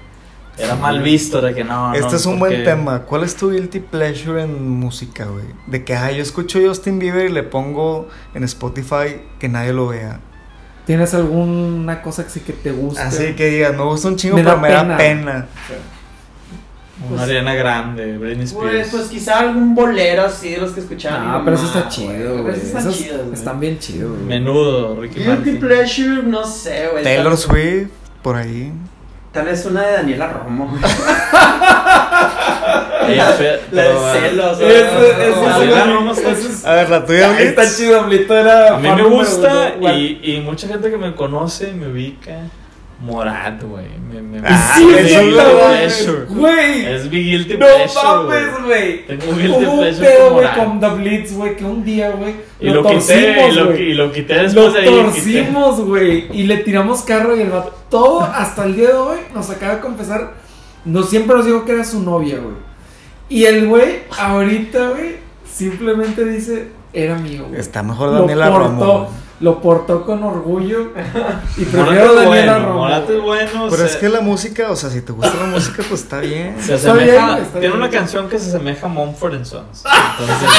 era 0.57 0.75
mal 0.75 1.01
visto 1.03 1.41
de 1.41 1.53
que 1.53 1.63
no. 1.63 1.93
Este 1.93 2.09
no, 2.09 2.15
es 2.15 2.25
un 2.25 2.39
porque- 2.39 2.55
buen 2.55 2.63
tema. 2.65 3.01
¿Cuál 3.03 3.23
es 3.23 3.35
tu 3.35 3.51
guilty 3.51 3.81
pleasure 3.81 4.41
en 4.41 4.67
música, 4.69 5.25
güey? 5.25 5.45
De 5.67 5.83
que, 5.83 5.95
ay, 5.95 6.15
yo 6.17 6.23
escucho 6.23 6.59
Justin 6.65 6.97
Bieber 6.97 7.25
y 7.29 7.33
le 7.33 7.43
pongo 7.43 8.07
en 8.33 8.43
Spotify 8.45 9.21
que 9.37 9.47
nadie 9.49 9.73
lo 9.73 9.87
vea. 9.89 10.21
¿Tienes 10.87 11.13
alguna 11.13 12.01
cosa 12.01 12.23
que 12.23 12.29
sí 12.31 12.39
que 12.39 12.53
te 12.53 12.71
guste? 12.71 13.01
Así 13.01 13.33
que 13.35 13.47
digas, 13.47 13.75
me 13.75 13.83
gusta 13.83 14.07
un 14.07 14.15
chingo, 14.15 14.37
Me 14.37 14.43
da 14.43 14.59
pero 14.61 14.61
me 14.61 14.69
da 14.69 14.81
pena. 14.81 14.97
pena. 14.97 15.45
Una 17.11 17.23
arena 17.23 17.53
grande, 17.55 18.17
Britney 18.17 18.47
Pues, 18.47 18.51
Spears. 18.51 18.87
pues 18.91 19.03
quizá 19.07 19.39
algún 19.39 19.75
bolero 19.75 20.23
así 20.25 20.49
de 20.51 20.57
los 20.57 20.71
que 20.71 20.79
escuchaba. 20.81 21.19
mi 21.19 21.25
Ah, 21.29 21.41
pero 21.43 21.55
eso 21.57 21.65
está 21.65 21.87
chido, 21.89 22.41
güey. 22.43 22.53
Esos 22.55 22.63
están 22.67 22.81
Esos 22.81 22.97
chidos, 22.97 23.21
güey. 23.21 23.33
están 23.33 23.59
bien 23.59 23.79
chidos, 23.79 24.11
güey. 24.11 24.23
Menudo, 24.25 24.95
Ricky 25.01 25.15
Guilty 25.19 25.29
Martin. 25.29 25.59
pleasure, 25.59 26.23
no 26.23 26.43
sé, 26.45 26.87
güey. 26.91 27.03
Taylor 27.03 27.33
tal, 27.33 27.37
Swift, 27.37 27.89
por 28.21 28.35
ahí. 28.35 28.71
tal 29.31 29.45
vez 29.45 29.65
una 29.65 29.81
de 29.85 29.91
Daniela 29.93 30.27
Romo. 30.27 30.77
La 33.07 33.31
de 33.37 33.59
celos, 33.71 34.59
Daniela 34.59 35.85
Romo 35.85 36.11
está- 36.13 36.71
A 36.71 36.75
ver, 36.75 36.89
la 36.89 37.05
tuya, 37.05 37.39
está 37.39 37.63
chido, 37.69 38.03
Blito 38.05 38.35
era 38.35 38.75
A 38.75 38.79
mí 38.79 38.89
me 38.89 39.03
gusta 39.03 39.75
y, 39.93 40.19
y 40.23 40.41
mucha 40.41 40.67
gente 40.67 40.89
que 40.89 40.97
me 40.97 41.13
conoce 41.13 41.71
me 41.73 41.87
ubica. 41.87 42.31
Morat, 43.01 43.61
güey. 43.61 43.85
Me, 44.11 44.21
me, 44.21 44.47
Ah, 44.47 44.73
Sí, 44.77 44.87
es 44.97 45.11
lo- 45.13 45.21
guilty 45.21 45.41
pleasure. 45.43 46.25
Güey. 46.29 46.85
Es 46.85 47.11
mi 47.11 47.23
guilty 47.23 47.53
No 47.53 47.59
pleasure. 47.59 48.03
mames, 48.03 48.63
güey. 48.65 49.05
Tengo 49.07 49.29
un 49.31 49.37
guilty 49.37 49.65
Hubo 49.65 49.71
un 49.73 49.79
pleasure 49.79 50.07
pedo, 50.07 50.25
con 50.29 50.33
güey, 50.33 50.55
con 50.55 50.79
The 50.79 50.89
Blitz, 50.89 51.33
güey, 51.33 51.55
que 51.57 51.65
un 51.65 51.83
día, 51.83 52.09
güey, 52.11 52.35
Y 52.61 52.69
lo, 52.69 52.83
quité, 52.83 52.93
y 52.93 53.35
torcimos, 53.35 53.55
lo, 53.55 53.65
güey. 53.65 53.81
y 53.83 53.93
lo 53.95 54.11
quité 54.13 54.35
Lo 54.35 54.41
después 54.43 54.73
de 54.73 54.79
ahí. 54.79 54.85
quité. 54.85 55.03
torcimos, 55.03 55.81
güey, 55.81 56.27
y 56.31 56.43
le 56.43 56.57
tiramos 56.57 57.01
carro 57.01 57.35
y 57.35 57.41
el 57.41 57.49
vato, 57.49 57.75
todo 57.89 58.21
hasta 58.21 58.63
el 58.63 58.75
día 58.75 58.87
de 58.89 58.93
hoy, 58.95 59.17
nos 59.33 59.49
acaba 59.49 59.75
de 59.75 59.81
confesar, 59.81 60.33
no 60.85 61.03
siempre 61.03 61.35
nos 61.35 61.45
dijo 61.45 61.65
que 61.65 61.73
era 61.73 61.83
su 61.83 62.01
novia, 62.01 62.37
güey. 62.37 62.55
Y 63.27 63.43
el 63.45 63.67
güey, 63.67 63.99
ahorita, 64.17 64.89
güey, 64.91 65.15
simplemente 65.51 66.23
dice, 66.25 66.69
era 66.93 67.15
mío, 67.15 67.45
güey. 67.49 67.59
Está 67.59 67.83
mejor 67.83 68.09
Lo 68.13 68.21
Daniela 68.21 68.49
Romo. 68.49 69.09
Lo 69.41 69.61
portó 69.61 70.05
con 70.05 70.23
orgullo 70.23 70.91
y 71.57 71.65
prefiero 71.65 72.09
es 72.11 72.15
Daniela 72.15 72.57
bueno, 72.57 72.59
Romo. 72.67 72.89
Es 72.89 73.21
bueno. 73.21 73.67
Pero 73.69 73.77
se- 73.77 73.85
es 73.85 73.95
que 73.97 74.07
la 74.09 74.21
música, 74.21 74.71
o 74.71 74.75
sea, 74.75 74.89
si 74.89 75.01
te 75.01 75.11
gusta 75.11 75.33
la 75.39 75.47
música, 75.47 75.83
pues 75.89 76.01
está 76.03 76.19
bien. 76.19 76.55
Se 76.61 76.75
Está 76.75 76.93
asemeja, 76.93 77.25
bien, 77.33 77.37
está 77.45 77.59
tiene 77.59 77.67
bien. 77.67 77.73
una 77.77 77.89
canción 77.89 78.29
que 78.29 78.39
se 78.39 78.49
asemeja 78.49 78.85
a 78.85 78.89
Mumford 78.89 79.43
Sons. 79.45 79.83
Entonces, 80.19 80.49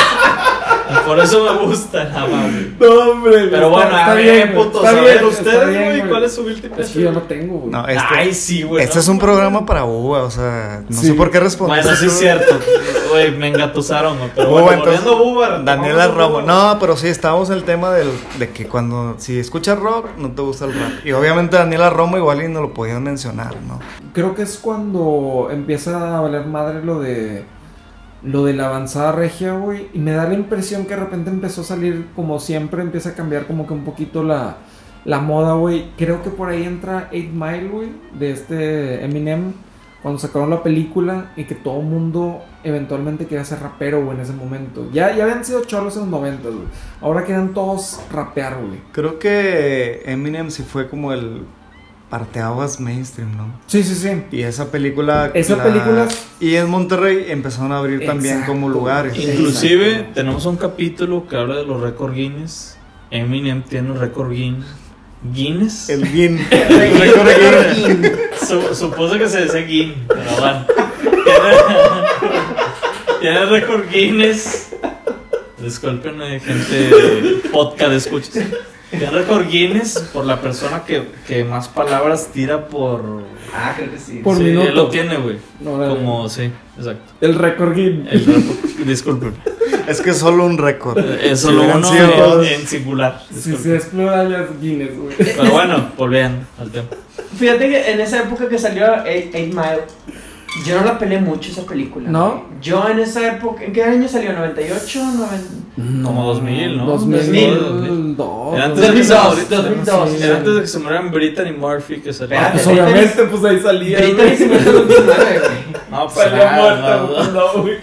y 0.91 1.07
por 1.07 1.19
eso 1.21 1.45
me 1.45 1.67
gusta 1.67 2.05
nada 2.05 2.27
más. 2.27 2.47
No, 2.79 3.11
hombre, 3.11 3.31
güey, 3.33 3.51
Pero 3.51 3.57
está- 3.57 3.69
bueno, 3.69 3.91
está 3.91 4.13
a 4.13 4.15
bien, 4.15 4.55
ver, 4.55 5.17
está 5.17 5.27
ustedes, 5.27 5.85
güey, 5.99 6.09
¿cuál 6.09 6.25
es 6.25 6.35
su 6.35 6.45
guilty 6.45 6.57
Es 6.67 6.69
que 6.71 6.75
pleasure? 6.77 7.05
yo 7.05 7.13
no 7.13 7.23
tengo, 7.23 7.59
güey. 7.59 7.71
No, 7.71 7.87
este, 7.89 8.05
Ay, 8.15 8.35
sí, 8.35 8.63
güey. 8.63 8.83
este 8.85 8.97
no, 8.97 9.01
es 9.01 9.09
un 9.09 9.17
no, 9.17 9.23
programa 9.23 9.67
para 9.67 9.85
Uva, 9.85 10.23
o 10.23 10.31
sea, 10.31 10.83
no 10.89 11.01
Sí. 11.01 11.09
sé 11.09 11.15
por 11.15 11.31
qué 11.31 11.41
responder. 11.41 11.83
Bueno, 11.83 11.97
sí 11.99 12.07
es 12.07 12.19
cierto. 12.19 12.59
Güey, 13.11 13.31
me 13.37 13.49
engatusaron, 13.49 14.19
güey. 14.19 14.31
Pero 14.35 14.51
bueno, 14.51 14.73
entonces, 14.73 15.05
volviendo 15.05 15.63
Daniela 15.65 16.09
Romo. 16.09 16.43
No, 16.43 16.77
pero 16.81 16.97
sí, 16.97 17.09
estábamos 17.09 17.49
en 17.51 17.57
el 17.57 17.65
tema 17.65 17.91
del, 17.93 18.09
de 18.39 18.51
que 18.51 18.67
cuando, 18.67 19.15
si 19.19 19.39
escuchas 19.39 19.79
rock, 19.79 20.07
no 20.19 20.31
te 20.33 20.43
gusta 20.43 20.65
el 20.67 20.75
rap. 20.75 20.91
Y 21.05 21.13
obviamente 21.13 21.57
Daniela 21.57 21.91
Romo 21.91 22.17
igual 22.17 22.43
y 22.43 22.49
no 22.49 22.61
lo 22.61 22.75
podían 22.75 23.03
mencionar, 23.03 23.55
¿no? 23.67 23.79
Creo 24.13 24.35
que 24.35 24.43
es 24.43 24.59
cuando 24.59 25.49
empieza 25.51 26.17
a 26.19 26.21
valer 26.21 26.47
madre 26.47 26.83
lo 26.85 27.01
de 27.01 27.45
lo 28.27 28.45
de 28.45 28.53
la 28.55 28.67
avanzada 28.67 29.13
regia, 29.13 29.55
güey, 29.55 29.89
y 29.95 29.99
me 29.99 30.13
da 30.13 30.29
la 30.29 30.35
impresión 30.35 30.85
que 30.85 30.95
de 30.95 31.01
repente 31.01 31.31
empezó 31.31 31.61
a 31.61 31.65
salir 31.65 32.09
como 32.17 32.41
siempre, 32.41 32.83
empieza 32.83 33.11
a 33.11 33.15
cambiar 33.15 33.47
como 33.47 33.67
que 33.67 33.73
un 33.73 33.85
poquito 33.85 34.23
la, 34.23 34.57
la 35.05 35.21
moda, 35.21 35.55
güey. 35.55 35.91
Creo 35.97 36.23
que 36.23 36.31
por 36.31 36.49
ahí 36.49 36.65
entra 36.65 37.09
8 37.13 37.19
Mile, 37.33 37.69
güey, 37.69 37.89
de 38.19 38.33
este 38.33 39.05
Eminem, 39.05 39.53
cuando 40.03 40.19
sacaron 40.19 40.51
la 40.51 40.63
película 40.63 41.33
y 41.37 41.45
que 41.45 41.55
todo 41.55 41.81
mundo 41.81 42.43
eventualmente 42.65 43.27
quería 43.27 43.45
ser 43.45 43.61
rapero, 43.61 44.05
güey, 44.05 44.17
en 44.17 44.23
ese 44.23 44.33
momento. 44.33 44.89
Ya, 44.93 45.15
ya 45.15 45.23
habían 45.23 45.45
sido 45.45 45.65
cholos 45.65 45.95
en 45.95 46.03
los 46.03 46.11
90, 46.11 46.49
güey. 46.49 46.61
Ahora 47.01 47.25
querían 47.25 47.55
todos 47.55 48.01
rapear, 48.13 48.57
güey. 48.57 48.81
Creo 48.93 49.21
que 49.21 50.03
Eminem 50.05 50.51
sí 50.51 50.65
fue 50.65 50.89
como 50.89 51.13
el 51.13 51.45
parteaguas 52.11 52.81
mainstream, 52.81 53.37
¿no? 53.37 53.53
Sí, 53.67 53.83
sí, 53.83 53.95
sí. 53.95 54.23
Y 54.31 54.43
esa 54.43 54.71
película... 54.71 55.31
Esa 55.35 55.63
película- 55.63 56.09
Y 56.41 56.55
en 56.55 56.71
Monterrey 56.71 57.27
empezaron 57.29 57.73
a 57.73 57.79
abrir 57.79 58.07
también 58.07 58.43
como 58.45 58.69
lugares. 58.69 59.17
Inclusive 59.19 59.91
Exacto. 59.91 60.13
tenemos 60.15 60.47
un 60.47 60.57
capítulo 60.57 61.27
que 61.27 61.37
habla 61.37 61.57
de 61.57 61.67
los 61.67 61.81
récord 61.81 62.15
Guinness. 62.15 62.77
Eminem 63.11 63.63
tiene 63.63 63.91
un 63.91 63.99
récord 64.01 64.31
Guinness. 64.31 64.67
¿Guinness? 65.33 65.89
El 65.89 66.07
Gin. 66.07 66.39
Su- 68.47 68.75
supuse 68.75 69.19
que 69.19 69.29
se 69.29 69.41
decía 69.43 69.63
Guinness, 69.63 69.97
pero 70.07 70.21
bueno. 70.39 70.67
Tiene, 73.21 73.47
récord 73.47 73.83
Guinness. 73.91 74.69
Disculpen, 75.59 76.19
gente 76.41 76.91
podcast 77.53 77.93
escuchas. 77.93 78.45
Tiene 78.99 79.11
récord 79.13 79.47
Guinness 79.49 79.99
por 80.13 80.25
la 80.25 80.41
persona 80.41 80.83
que, 80.85 81.05
que 81.27 81.45
más 81.45 81.69
palabras 81.69 82.29
tira 82.33 82.67
por. 82.69 83.23
Ah, 83.55 83.75
creo 83.77 83.91
que 83.91 83.99
sí. 83.99 84.21
Por 84.23 84.37
sí, 84.39 84.45
minuto. 84.45 84.69
él 84.69 84.75
lo 84.75 84.89
tiene, 84.89 85.17
güey. 85.17 85.37
No, 85.61 85.79
no, 85.79 85.89
Como, 85.97 86.29
sí, 86.29 86.51
exacto. 86.79 87.13
El 87.21 87.35
récord 87.35 87.75
Guinness. 87.75 88.13
El 88.13 88.27
récord- 88.27 88.85
Disculpen. 88.87 89.35
Es 89.89 90.01
que 90.01 90.11
es 90.11 90.19
solo 90.19 90.45
un 90.45 90.59
récord. 90.59 90.99
Es 90.99 91.41
Si 91.41 91.47
solo 91.47 91.63
uno 91.65 91.83
sido 91.87 92.43
en, 92.43 92.67
singular. 92.67 93.23
Si 93.33 93.57
se 93.57 93.77
es 93.77 93.85
plural 93.87 94.31
ya 94.31 94.41
es 94.43 94.61
Guinness, 94.61 94.97
güey. 94.99 95.15
Pero 95.17 95.51
bueno, 95.51 95.91
volviendo 95.97 96.45
al 96.59 96.71
tema. 96.71 96.87
Fíjate 97.39 97.69
que 97.69 97.91
en 97.93 98.01
esa 98.01 98.21
época 98.23 98.49
que 98.49 98.59
salió 98.59 99.05
Eight, 99.05 99.35
Eight 99.35 99.53
Mile, 99.55 99.83
yo 100.65 100.81
no 100.81 100.87
la 100.87 100.99
peleé 100.99 101.21
mucho 101.21 101.51
esa 101.51 101.63
película. 101.67 102.09
¿No? 102.09 102.31
güey. 102.31 102.43
Yo 102.63 102.89
en 102.89 102.99
esa 103.01 103.27
época, 103.37 103.65
¿en 103.65 103.73
qué 103.73 103.85
año 103.85 104.09
salió? 104.09 104.31
¿98? 104.33 105.01
¿90? 105.77 106.03
Como 106.05 106.27
2000, 106.29 106.77
¿no? 106.79 106.87
2002. 106.87 108.55
Era 108.55 108.65
antes 108.65 108.81
de 108.89 108.95
que 108.95 109.05
se 109.05 109.15
2002, 109.15 109.35
muriera- 109.49 109.63
2002. 109.63 110.11
sí. 110.11 110.23
Era 110.25 110.37
antes 110.39 110.55
de 110.55 110.61
que 110.63 110.67
se 110.67 110.79
murieran 110.79 111.11
Brittany 111.11 111.53
Murphy, 111.53 111.97
que 112.01 112.13
salió. 112.13 112.35
Espérate. 112.37 112.55
Pues 112.55 112.67
obviamente, 112.67 113.23
pues 113.25 113.45
ahí 113.45 113.61
salía. 113.61 113.99
Britney 113.99 114.15
güey. 114.25 114.37
se 114.37 114.47
murió 114.47 114.59
en 114.71 114.89
2009, 114.89 115.39
güey. 115.39 115.83
No, 115.91 116.05
pues 116.09 116.15
Salía 116.29 116.55
ah, 116.57 116.61
muerta, 116.61 116.97
no, 116.97 117.07
güey. 117.09 117.27
no. 117.27 117.33
No, 117.57 117.63
güey. 117.63 117.75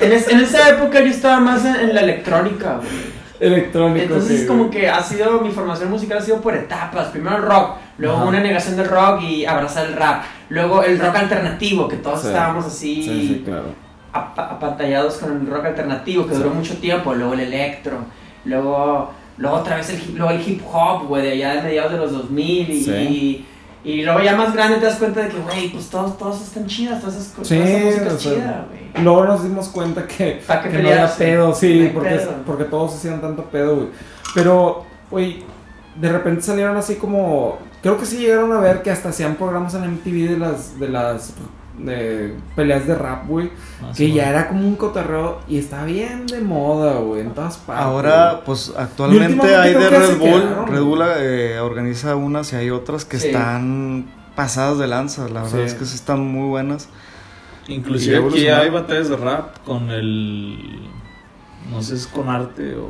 En, 0.00 0.12
es- 0.12 0.28
en 0.28 0.40
esa 0.40 0.68
época 0.70 1.00
yo 1.00 1.06
estaba 1.06 1.40
más 1.40 1.64
en, 1.64 1.76
en 1.76 1.94
la 1.94 2.00
electrónica, 2.02 2.76
güey. 2.76 3.09
Electrónico. 3.40 4.02
Entonces 4.04 4.40
sí, 4.42 4.46
como 4.46 4.68
que 4.70 4.88
ha 4.88 5.02
sido, 5.02 5.40
mi 5.40 5.50
formación 5.50 5.90
musical 5.90 6.18
ha 6.18 6.22
sido 6.22 6.40
por 6.40 6.54
etapas. 6.54 7.08
Primero 7.08 7.36
el 7.36 7.42
rock, 7.42 7.76
luego 7.98 8.16
Ajá. 8.18 8.26
una 8.26 8.40
negación 8.40 8.76
del 8.76 8.86
rock 8.88 9.22
y 9.22 9.44
abrazar 9.46 9.86
el 9.86 9.94
rap. 9.94 10.22
Luego 10.50 10.82
el 10.82 10.98
rock 10.98 11.16
alternativo, 11.16 11.88
que 11.88 11.96
todos 11.96 12.20
Sí. 12.20 12.26
estábamos 12.28 12.66
así 12.66 13.02
Sí, 13.02 13.28
sí, 13.28 13.42
claro. 13.44 13.66
apa- 14.12 14.50
apantallados 14.50 15.16
con 15.18 15.32
el 15.40 15.46
rock 15.46 15.64
alternativo, 15.66 16.26
que 16.26 16.34
duró 16.34 16.50
mucho 16.50 16.76
tiempo. 16.76 17.14
Luego 17.14 17.32
el 17.34 17.40
electro, 17.40 17.98
luego, 18.44 19.10
luego 19.38 19.56
otra 19.56 19.76
vez 19.76 19.88
el 19.90 19.96
hip, 20.02 20.16
luego 20.18 20.32
el 20.32 20.46
hip 20.48 20.60
hop, 20.70 21.06
güey, 21.08 21.22
de 21.22 21.30
allá 21.32 21.54
de 21.56 21.62
mediados 21.62 21.92
de 21.92 21.98
los 21.98 22.12
2000 22.12 22.70
y... 22.70 22.84
Sí. 22.84 23.46
Y 23.82 24.02
luego 24.02 24.20
ya 24.20 24.36
más 24.36 24.52
grande 24.52 24.78
te 24.78 24.84
das 24.86 24.96
cuenta 24.96 25.20
de 25.20 25.28
que, 25.28 25.38
güey, 25.38 25.70
pues 25.70 25.88
todos, 25.88 26.18
todos 26.18 26.42
están 26.42 26.66
chidas, 26.66 27.00
todas 27.00 27.16
esas 27.16 27.28
cosas, 27.28 27.48
Sí, 27.48 27.56
o 27.56 27.60
es 27.64 27.94
sea, 27.94 28.16
chida, 28.16 28.66
güey. 28.68 29.04
Luego 29.04 29.24
nos 29.24 29.42
dimos 29.42 29.68
cuenta 29.68 30.06
que, 30.06 30.42
¿Pa' 30.46 30.62
qué 30.62 30.68
que 30.68 30.78
no 30.82 30.90
era 30.90 31.08
pedo, 31.14 31.54
sí, 31.54 31.90
porque, 31.94 32.10
pedo. 32.10 32.34
porque 32.44 32.64
todos 32.64 32.94
hacían 32.94 33.20
tanto 33.20 33.44
pedo, 33.44 33.76
güey. 33.76 33.88
Pero, 34.34 34.84
güey, 35.10 35.42
de 35.96 36.12
repente 36.12 36.42
salieron 36.42 36.76
así 36.76 36.96
como. 36.96 37.58
Creo 37.82 37.96
que 37.98 38.04
sí 38.04 38.18
llegaron 38.18 38.52
a 38.52 38.60
ver 38.60 38.82
que 38.82 38.90
hasta 38.90 39.08
hacían 39.08 39.36
programas 39.36 39.72
en 39.74 39.90
MTV 39.90 40.28
de 40.28 40.38
las, 40.38 40.78
de 40.78 40.88
las 40.88 41.32
de 41.84 42.34
peleas 42.56 42.86
de 42.86 42.94
rap, 42.94 43.26
güey. 43.26 43.50
Ah, 43.82 43.88
que 43.90 44.06
sí, 44.06 44.12
ya 44.12 44.28
era 44.30 44.48
como 44.48 44.66
un 44.66 44.76
cotorreo 44.76 45.40
y 45.48 45.58
está 45.58 45.84
bien 45.84 46.26
de 46.26 46.40
moda, 46.40 46.94
güey, 47.00 47.22
en 47.22 47.32
todas 47.32 47.56
partes. 47.58 47.84
Ahora, 47.84 48.42
pues 48.44 48.72
actualmente 48.76 49.54
hay 49.56 49.74
de 49.74 49.90
Red 49.90 50.18
Bull. 50.18 50.42
quedaron. 50.42 50.66
Red 50.68 50.82
Bull 50.82 51.02
eh, 51.18 51.58
organiza 51.60 52.16
unas 52.16 52.52
y 52.52 52.56
hay 52.56 52.70
otras 52.70 53.04
que 53.04 53.18
Sí. 53.18 53.28
están 53.28 54.06
pasadas 54.36 54.78
de 54.78 54.86
lanza. 54.86 55.28
La 55.28 55.42
verdad 55.42 55.58
Sí. 55.58 55.64
es 55.66 55.74
que 55.74 55.84
sí 55.84 55.94
están 55.96 56.20
muy 56.20 56.48
buenas. 56.48 56.88
Inclusive 57.68 58.18
aquí 58.26 58.48
hay 58.48 58.70
batallas 58.70 59.08
de 59.08 59.16
rap 59.16 59.58
con 59.64 59.90
el... 59.90 60.80
No 61.70 61.82
sé 61.82 61.96
si 61.96 62.02
es 62.02 62.06
con 62.08 62.28
arte 62.28 62.74
o 62.76 62.88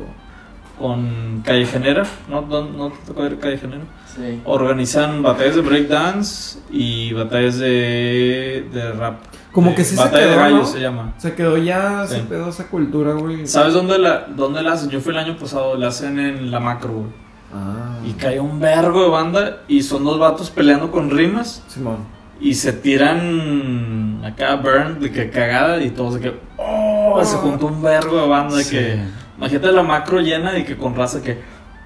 con 0.79 1.41
Callejenera. 1.45 2.03
¿No, 2.27 2.41
no, 2.41 2.63
no 2.63 2.89
te 2.89 2.97
tocó 3.07 3.21
ver 3.23 3.37
Callejenera? 3.39 3.83
Sí. 4.15 4.41
Organizan 4.45 5.21
batallas 5.23 5.55
de 5.55 5.61
breakdance 5.61 6.59
y 6.71 7.13
batallas 7.13 7.57
de, 7.59 8.65
de 8.73 8.91
rap. 8.93 9.19
Como 9.51 9.71
Eh, 9.71 9.75
que 9.75 9.83
sí 9.83 9.95
se 9.95 10.01
Batalla 10.03 10.23
de 10.25 10.29
quedó, 10.31 10.39
gallos 10.41 10.59
¿no? 10.59 10.65
se 10.65 10.79
llama. 10.79 11.13
Se 11.17 11.33
quedó 11.33 11.57
ya, 11.57 12.05
se 12.07 12.19
pedo 12.19 12.49
esa 12.49 12.67
cultura, 12.67 13.13
güey. 13.13 13.45
¿Sabes 13.47 13.73
dónde 13.73 13.97
la, 13.99 14.27
dónde 14.35 14.61
la 14.63 14.73
hacen? 14.73 14.89
Yo 14.89 15.01
fui 15.01 15.11
el 15.13 15.19
año 15.19 15.35
pasado, 15.37 15.75
la 15.75 15.87
hacen 15.89 16.19
en 16.19 16.51
la 16.51 16.59
macro, 16.59 16.93
güey. 16.93 17.07
Ah, 17.53 17.97
Y 18.05 18.13
cae 18.13 18.39
un 18.39 18.61
vergo 18.61 19.03
de 19.03 19.09
banda 19.09 19.57
y 19.67 19.81
son 19.83 20.05
dos 20.05 20.17
vatos 20.17 20.49
peleando 20.49 20.89
con 20.89 21.09
rimas 21.09 21.61
Simón. 21.67 21.97
y 22.39 22.53
se 22.53 22.71
tiran 22.71 24.21
acá 24.25 24.55
burn 24.55 24.99
de 25.01 25.11
que 25.11 25.29
cagada 25.29 25.81
y 25.83 25.89
todos 25.89 26.13
de 26.15 26.19
que 26.21 26.33
oh, 26.57 27.21
se 27.23 27.35
juntó 27.37 27.67
un 27.67 27.81
vergo 27.81 28.21
de 28.21 28.27
banda 28.27 28.55
de 28.55 28.63
Sí. 28.63 28.75
que 28.77 28.99
imagínate 29.37 29.71
la 29.73 29.83
macro 29.83 30.21
llena 30.21 30.51
de 30.53 30.63
que 30.63 30.77
con 30.77 30.95
raza 30.95 31.21
que 31.21 31.41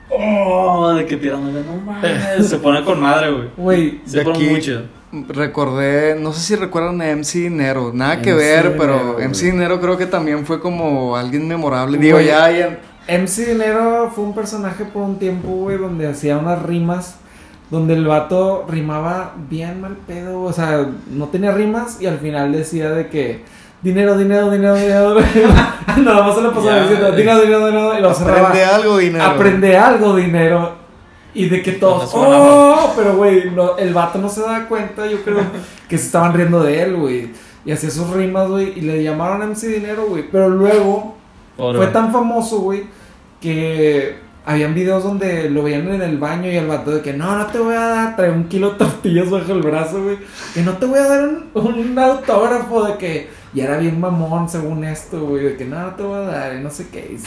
oh, 0.10 0.94
de 0.94 1.06
que 1.06 1.18
tirándole 1.18 1.62
no 1.64 1.76
mames, 1.86 2.48
se 2.48 2.58
pone 2.58 2.84
con 2.84 3.00
madre, 3.02 3.32
güey. 3.32 3.48
Güey, 3.58 4.02
Se 4.06 4.20
De 4.20 4.24
pone 4.26 4.56
aquí-. 4.56 4.80
Recordé, 5.30 6.16
no 6.20 6.34
sé 6.34 6.42
si 6.42 6.56
recuerdan 6.56 7.02
a 7.02 7.06
MC 7.16 7.40
Dinero, 7.40 7.92
nada 7.94 8.22
que 8.22 8.34
ver, 8.34 8.64
Dinero, 8.74 8.76
pero 8.82 9.14
güey. 9.14 9.26
MC 9.28 9.46
Dinero 9.52 9.80
creo 9.80 9.98
que 9.98 10.06
también 10.08 10.46
fue 10.46 10.60
como 10.60 11.16
alguien 11.16 11.48
memorable. 11.48 11.98
Digo, 11.98 12.18
Güey. 12.18 12.28
ya, 12.28 12.52
ya. 12.52 12.80
MC 13.08 13.46
Dinero 13.46 14.12
fue 14.14 14.24
un 14.26 14.34
personaje 14.36 14.84
por 14.84 15.04
un 15.04 15.18
tiempo, 15.20 15.50
güey, 15.50 15.78
donde 15.78 16.08
hacía 16.08 16.38
unas 16.38 16.62
rimas, 16.64 17.16
donde 17.72 17.94
el 17.94 18.06
vato 18.06 18.66
rimaba 18.68 19.36
bien 19.50 19.80
mal 19.80 19.96
pedo, 20.08 20.42
o 20.42 20.52
sea, 20.52 20.86
no 21.12 21.28
tenía 21.30 21.52
rimas 21.52 22.02
y 22.02 22.08
al 22.08 22.18
final 22.20 22.52
decía 22.52 22.90
de 22.92 23.08
que 23.08 23.44
dinero, 23.86 24.18
dinero, 24.18 24.50
dinero, 24.50 24.76
dinero, 24.76 25.16
nada 26.04 26.24
más 26.24 26.36
se 26.36 26.42
le 26.42 26.50
pasaba 26.50 26.82
diciendo 26.82 27.12
dinero, 27.12 27.42
dinero, 27.42 27.68
dinero 27.68 27.98
y 28.00 28.02
lo 28.02 28.14
cerraba. 28.16 28.48
Aprende 28.48 28.66
algo, 28.66 28.98
Dinero. 28.98 29.24
Aprende 29.24 29.78
algo, 29.78 30.16
dinero. 30.16 30.86
Y 31.36 31.50
de 31.50 31.62
que 31.62 31.74
todos, 31.74 32.10
oh, 32.14 32.94
pero 32.96 33.18
güey, 33.18 33.52
no, 33.52 33.78
el 33.78 33.94
vato 33.94 34.18
no 34.18 34.30
se 34.30 34.42
da 34.42 34.68
cuenta, 34.68 35.06
yo 35.06 35.22
creo 35.22 35.38
que 35.88 35.98
se 35.98 36.06
estaban 36.06 36.34
riendo 36.34 36.64
de 36.64 36.82
él, 36.82 36.96
güey. 36.96 37.30
Y 37.64 37.72
hacía 37.72 37.92
sus 37.92 38.10
rimas, 38.10 38.50
güey, 38.50 38.74
y 38.76 38.82
le 38.82 39.04
llamaron 39.04 39.48
MC 39.52 39.68
Dinero, 39.68 40.06
güey. 40.08 40.24
Pero 40.32 40.50
luego 40.50 41.16
fue 41.58 41.88
tan 41.88 42.12
famoso, 42.12 42.62
güey, 42.62 42.86
que 43.40 44.16
habían 44.46 44.74
videos 44.74 45.04
donde 45.04 45.50
lo 45.50 45.64
veían 45.64 45.88
en 45.90 46.02
el 46.02 46.18
baño 46.18 46.50
y 46.50 46.56
el 46.56 46.68
vato 46.68 46.92
de 46.92 47.02
que 47.02 47.14
no, 47.14 47.38
no 47.38 47.46
te 47.48 47.60
voy 47.60 47.76
a 47.76 47.86
dar, 47.86 48.16
trae 48.16 48.32
un 48.32 48.46
kilo 48.46 48.72
de 48.72 48.78
tortillas 48.78 49.30
bajo 49.30 49.52
el 49.52 49.62
brazo, 49.62 50.04
güey, 50.04 50.18
que 50.54 50.62
no 50.62 50.74
te 50.74 50.86
voy 50.86 51.00
a 51.00 51.08
dar 51.08 51.28
un, 51.28 51.50
un 51.54 52.00
autógrafo 52.00 52.86
de 52.86 52.98
que 52.98 53.45
ya 53.56 53.64
era 53.66 53.78
bien 53.78 54.00
mamón 54.00 54.48
según 54.50 54.84
esto, 54.84 55.26
güey, 55.26 55.44
de 55.46 55.56
que 55.58 55.66
no 55.66 55.88
te 55.96 56.04
voy 56.04 56.18
a 56.18 56.22
dar, 56.22 56.56
y 56.56 56.62
no 56.64 56.70
sé 56.70 56.90
qué. 56.90 57.18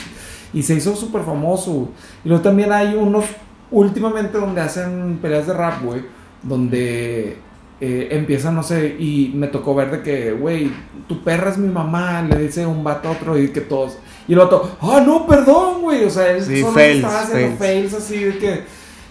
Y, 0.53 0.63
se- 0.63 0.75
y 0.75 0.77
hizo 0.79 0.95
súper 0.95 1.23
famoso. 1.23 1.89
Y 2.25 2.29
luego 2.29 2.43
también 2.43 2.73
hay 2.73 2.95
unos 2.95 3.25
últimamente 3.71 4.39
donde 4.39 4.61
hacen 4.61 5.19
peleas 5.21 5.47
de 5.47 5.53
rap, 5.55 5.83
güey, 5.83 6.03
donde 6.43 7.37
eh, 7.81 8.09
empiezan, 8.11 8.55
no 8.55 8.63
sé, 8.63 8.97
y 8.99 9.33
me 9.35 9.47
tocó 9.49 9.75
ver 9.75 9.91
de 9.91 10.03
que, 10.03 10.33
güey, 10.33 10.71
tu 11.07 11.23
perra 11.23 11.51
es 11.51 11.59
mi 11.59 11.69
mamá, 11.69 12.23
le 12.23 12.37
dice 12.39 12.67
un 12.67 12.83
vato 12.83 13.09
a 13.09 13.13
otro 13.13 13.39
y 13.39 13.49
que 13.49 13.61
todos. 13.61 13.99
Y 14.27 14.33
el 14.33 14.39
vato, 14.41 14.77
ah, 14.81 15.03
no, 15.07 15.27
perdón, 15.27 15.83
güey. 15.83 16.05
O 16.05 16.11
sea, 16.11 16.31
él 16.33 16.43
Sí, 16.45 16.61
solo 16.61 16.73
fails, 16.73 16.97
estaba 16.97 17.21
haciendo 17.23 17.57
fails. 17.57 17.91
fails 17.91 17.95
así 17.95 18.25
de 18.25 18.39
que 18.39 18.61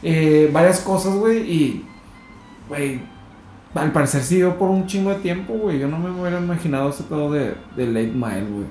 eh, 0.04 0.50
varias 0.54 0.80
cosas, 0.82 1.16
güey, 1.16 1.38
y, 1.40 1.86
güey, 2.68 3.00
al 3.78 3.92
parecer 3.92 4.24
siguió 4.24 4.58
por 4.58 4.70
un 4.70 4.88
chingo 4.88 5.10
de 5.10 5.18
tiempo, 5.18 5.54
güey. 5.54 5.80
Yo 5.80 5.88
no 5.88 6.00
me 6.00 6.10
hubiera 6.10 6.40
imaginado 6.40 6.90
ese 6.90 7.04
pedo 7.04 7.32
de, 7.32 7.56
de 7.76 7.88
Late 7.88 8.14
Mile, 8.14 8.46
güey. 8.52 8.66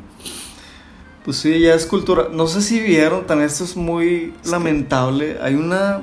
Pues 1.24 1.38
sí, 1.38 1.58
ya 1.60 1.74
es 1.74 1.86
cultura. 1.86 2.28
No 2.32 2.46
sé 2.46 2.62
si 2.62 2.80
vieron, 2.80 3.26
también 3.26 3.48
esto 3.48 3.64
es 3.64 3.76
muy 3.76 4.34
lamentable. 4.44 5.38
Hay 5.42 5.54
una 5.54 6.02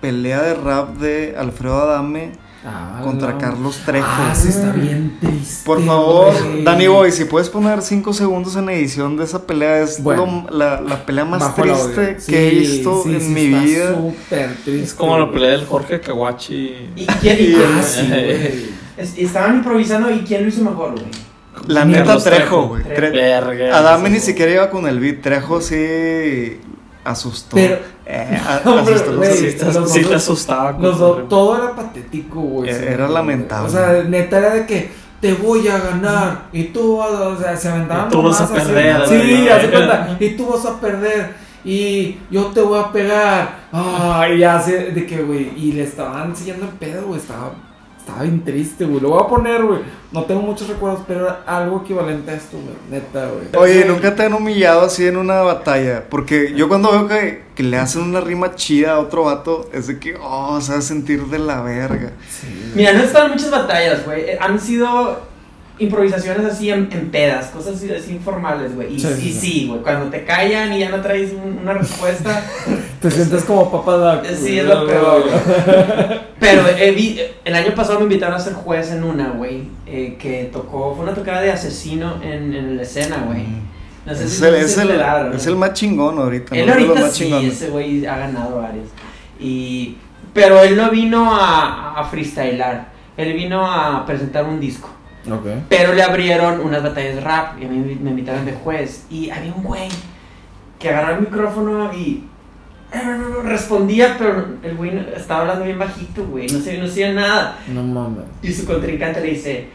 pelea 0.00 0.42
de 0.42 0.54
rap 0.54 0.96
de 0.98 1.34
Alfredo 1.36 1.82
Adame 1.82 2.32
Ah, 2.68 3.00
contra. 3.04 3.38
Carlos 3.38 3.80
Trejo. 3.86 4.06
Ah, 4.08 4.34
sí, 4.34 4.48
está 4.48 4.72
bien 4.72 5.16
triste. 5.20 5.62
Por 5.64 5.84
favor, 5.84 6.34
güey. 6.42 6.64
Danny 6.64 6.88
Boy, 6.88 7.12
si 7.12 7.24
puedes 7.24 7.48
poner 7.48 7.80
5 7.80 8.12
segundos 8.12 8.56
en 8.56 8.68
edición 8.70 9.16
de 9.16 9.24
esa 9.24 9.46
pelea, 9.46 9.82
es 9.82 10.02
Bueno. 10.02 10.46
lo- 10.50 10.56
la, 10.58 10.80
la 10.80 11.06
pelea 11.06 11.24
más 11.24 11.54
triste 11.54 12.16
Sí, 12.20 12.32
que 12.32 12.48
he 12.48 12.50
visto 12.58 13.02
sí, 13.04 13.14
en 13.14 13.20
sí, 13.20 13.28
mi 13.28 13.44
está 13.46 13.60
vida. 13.62 13.94
Súper 13.94 14.48
triste. 14.64 14.82
Es 14.82 14.94
como 14.94 15.16
la 15.18 15.30
pelea 15.30 15.50
del 15.52 15.66
Jorge 15.66 16.00
Kawachi. 16.00 16.90
¿Y 16.96 17.06
quién? 17.20 17.36
y 17.40 17.54
quién- 17.54 17.62
Ah, 18.12 18.16
es- 18.96 19.16
estaban 19.16 19.56
improvisando 19.58 20.10
y 20.10 20.20
quién 20.20 20.42
lo 20.42 20.48
hizo 20.48 20.62
mejor, 20.62 20.92
güey. 20.92 21.04
La 21.68 21.84
neta 21.84 22.18
Trejo, 22.18 22.68
güey. 22.68 22.82
Adame 23.72 24.10
ni 24.10 24.20
siquiera 24.20 24.52
iba 24.52 24.70
con 24.70 24.86
el 24.86 25.00
beat. 25.00 25.22
Trejo 25.22 25.60
sí 25.60 26.58
asustó. 27.06 27.56
Pero- 27.56 27.78
Eh, 28.08 28.38
asustó. 28.64 29.16
güey, 29.16 29.36
Sí, 29.36 29.56
los 29.64 29.90
sí 29.92 30.04
te 30.04 30.14
asustaba. 30.14 30.72
Los 30.78 30.98
dos, 30.98 31.28
todo 31.28 31.56
era 31.56 31.74
patético, 31.74 32.40
güey. 32.40 32.70
Eh, 32.70 32.74
sí, 32.74 32.84
era 32.86 33.08
lamentable. 33.08 33.68
O 33.68 33.70
sea, 33.70 34.02
neta 34.04 34.38
era 34.38 34.54
de 34.54 34.66
que 34.66 34.90
te 35.20 35.32
voy 35.34 35.66
a 35.66 35.78
ganar 35.78 36.42
y 36.52 36.64
tú 36.64 36.98
vas 36.98 37.10
a, 37.10 37.28
o 37.28 37.36
sea, 37.38 37.56
se 37.56 37.68
aventaban 37.68 38.06
Y 38.08 38.10
tú 38.10 38.22
vas 38.22 38.40
a 38.40 38.44
mamadas 38.44 38.62
así. 38.66 38.72
perder, 38.74 39.06
Sí, 39.08 39.48
hace 39.48 39.70
cuenta, 39.70 40.16
y 40.20 40.28
tú 40.36 40.46
vas 40.46 40.64
a 40.66 40.80
perder 40.80 41.34
y 41.64 42.18
yo 42.30 42.44
te 42.46 42.60
voy 42.60 42.78
a 42.78 42.92
pegar. 42.92 43.56
Ay, 43.72 44.38
ya 44.38 44.60
sé 44.60 44.92
de 44.92 45.04
que, 45.06 45.22
güey, 45.22 45.50
y 45.56 45.72
le 45.72 45.82
estaban 45.82 46.30
enseñando 46.30 46.66
el 46.66 46.72
pedo, 46.72 47.06
güey, 47.08 47.18
estaba 47.18 47.50
estaba 48.06 48.22
bien 48.22 48.44
triste, 48.44 48.84
güey. 48.84 49.00
Lo 49.00 49.10
voy 49.10 49.22
a 49.24 49.26
poner, 49.26 49.64
güey. 49.64 49.80
No 50.12 50.22
tengo 50.24 50.40
muchos 50.40 50.68
recuerdos, 50.68 51.02
pero 51.08 51.24
era 51.24 51.42
algo 51.44 51.82
equivalente 51.82 52.30
a 52.30 52.34
esto, 52.34 52.56
güey. 52.56 52.76
Neta, 52.88 53.28
güey. 53.28 53.48
Oye, 53.56 53.84
nunca 53.84 54.14
te 54.14 54.22
han 54.22 54.32
humillado 54.32 54.82
así 54.82 55.04
en 55.04 55.16
una 55.16 55.42
batalla. 55.42 56.04
Porque 56.08 56.54
yo 56.54 56.68
cuando 56.68 56.92
veo 56.92 57.08
que, 57.08 57.42
que 57.56 57.64
le 57.64 57.76
hacen 57.78 58.02
una 58.02 58.20
rima 58.20 58.54
chida 58.54 58.92
a 58.92 58.98
otro 59.00 59.24
vato, 59.24 59.68
es 59.72 59.88
de 59.88 59.98
que, 59.98 60.16
oh, 60.22 60.60
se 60.60 60.72
va 60.72 60.78
a 60.78 60.82
sentir 60.82 61.24
de 61.26 61.40
la 61.40 61.62
verga. 61.62 62.12
Sí. 62.30 62.72
Mira, 62.76 62.92
no 62.92 63.00
estaban 63.02 63.32
muchas 63.32 63.50
batallas, 63.50 64.04
güey. 64.04 64.20
Eh, 64.20 64.38
Han 64.40 64.60
sido 64.60 65.22
improvisaciones 65.78 66.44
así 66.46 66.70
en, 66.70 66.88
en 66.90 67.10
pedas, 67.10 67.46
cosas 67.48 67.76
así, 67.76 67.92
así 67.92 68.12
informales, 68.12 68.74
güey. 68.74 68.94
Y 68.94 68.98
Sí, 69.00 69.08
sí, 69.08 69.20
sí, 69.20 69.32
sí, 69.32 69.66
güey, 69.68 69.80
cuando 69.82 70.06
te 70.10 70.24
callan 70.24 70.72
y 70.72 70.78
ya 70.80 70.88
no 70.88 71.00
traes 71.00 71.32
un- 71.32 71.58
una 71.58 71.74
respuesta, 71.74 72.42
Te 73.00 73.10
sientes 73.10 73.44
como 73.44 73.70
papá 73.70 73.92
Doc. 73.96 74.24
sí 74.26 74.58
es 74.58 74.64
lo 74.64 74.86
peor. 74.86 75.22
güey. 75.22 76.20
Pero 76.40 76.62
he 76.78 76.90
vi- 76.92 77.20
el 77.44 77.54
año 77.54 77.74
pasado 77.74 77.98
me 77.98 78.04
invitaron 78.04 78.34
a 78.36 78.40
ser 78.40 78.54
juez 78.54 78.90
en 78.90 79.04
una, 79.04 79.30
güey, 79.30 79.64
eh, 79.86 80.16
que 80.18 80.48
tocó, 80.52 80.94
fue 80.94 81.04
una 81.04 81.14
tocada 81.14 81.40
de 81.42 81.52
asesino 81.52 82.22
en, 82.22 82.54
en 82.54 82.76
la 82.76 82.82
escena, 82.82 83.24
güey. 83.26 83.44
No 84.06 84.14
sé 84.14 84.24
Es 84.24 84.30
si- 84.34 84.44
el, 84.44 84.54
es, 84.54 84.78
el, 84.78 84.90
es 84.92 85.44
¿no? 85.46 85.50
el 85.52 85.56
más 85.56 85.72
chingón 85.74 86.18
ahorita. 86.18 86.54
Él 86.56 86.66
¿no? 86.66 86.72
Es 86.72 86.78
de 86.78 86.84
los 86.86 86.88
ahorita 86.96 87.06
más 87.06 87.12
sí, 87.16 87.46
ese 87.46 87.68
güey 87.68 88.06
ha 88.06 88.16
ganado 88.16 88.56
varios. 88.62 88.88
Y, 89.40 89.96
pero 90.32 90.60
él 90.62 90.76
no 90.76 90.90
vino 90.90 91.34
a, 91.34 91.94
a 92.00 92.04
freestylar, 92.04 92.88
él 93.16 93.32
vino 93.34 93.70
a 93.70 94.06
presentar 94.06 94.44
un 94.44 94.58
disco. 94.60 94.90
Ok. 95.30 95.46
Pero 95.68 95.92
le 95.94 96.02
abrieron 96.02 96.60
unas 96.60 96.82
batallas 96.82 97.16
de 97.16 97.20
rap 97.20 97.60
y 97.60 97.64
a 97.64 97.68
mí 97.68 97.98
me 98.00 98.10
invitaron 98.10 98.44
de 98.44 98.52
juez. 98.52 99.04
Y 99.10 99.30
había 99.30 99.52
un 99.54 99.62
güey 99.62 99.88
que 100.78 100.88
agarraba 100.90 101.14
el 101.16 101.20
micrófono 101.22 101.92
y 101.94 102.24
respondía, 103.44 104.14
pero 104.18 104.46
el 104.62 104.74
güey 104.76 104.92
estaba 105.16 105.40
hablando 105.42 105.64
bien 105.64 105.78
bajito, 105.78 106.24
güey. 106.26 106.46
No 106.48 106.60
se 106.60 106.78
no 106.78 106.86
hacía 106.86 107.12
nada. 107.12 107.58
No 107.72 107.82
mames. 107.82 108.24
Y 108.42 108.52
su 108.52 108.64
contrincante 108.66 109.20
le 109.20 109.28
dice, 109.30 109.68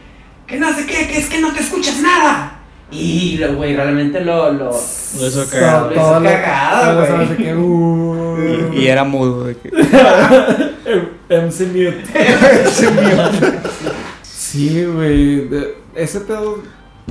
que 0.46 0.58
no 0.58 0.72
sé 0.72 0.86
qué, 0.86 1.06
que 1.08 1.18
es 1.18 1.28
que 1.28 1.40
no 1.40 1.52
te 1.52 1.60
escuchas 1.60 2.00
nada. 2.00 2.58
Y 2.90 3.38
lo, 3.38 3.54
güey, 3.54 3.74
realmente 3.74 4.20
lo... 4.20 4.52
lo 4.52 4.70
Todo- 4.70 5.46
cagado. 5.50 5.86
lo 5.88 5.94
hizo 5.94 6.22
cagada, 6.22 7.06
todo 7.06 7.16
güey. 7.36 7.52
uh, 7.54 8.72
Y, 8.74 8.78
y 8.80 8.86
era 8.88 9.04
mudo. 9.04 9.44
de 9.46 9.56
que- 9.56 9.70
MC 11.30 11.66
Mute. 11.68 12.04
Sí, 14.52 14.84
güey. 14.84 15.48
Ese 15.94 16.20
pedo. 16.20 16.58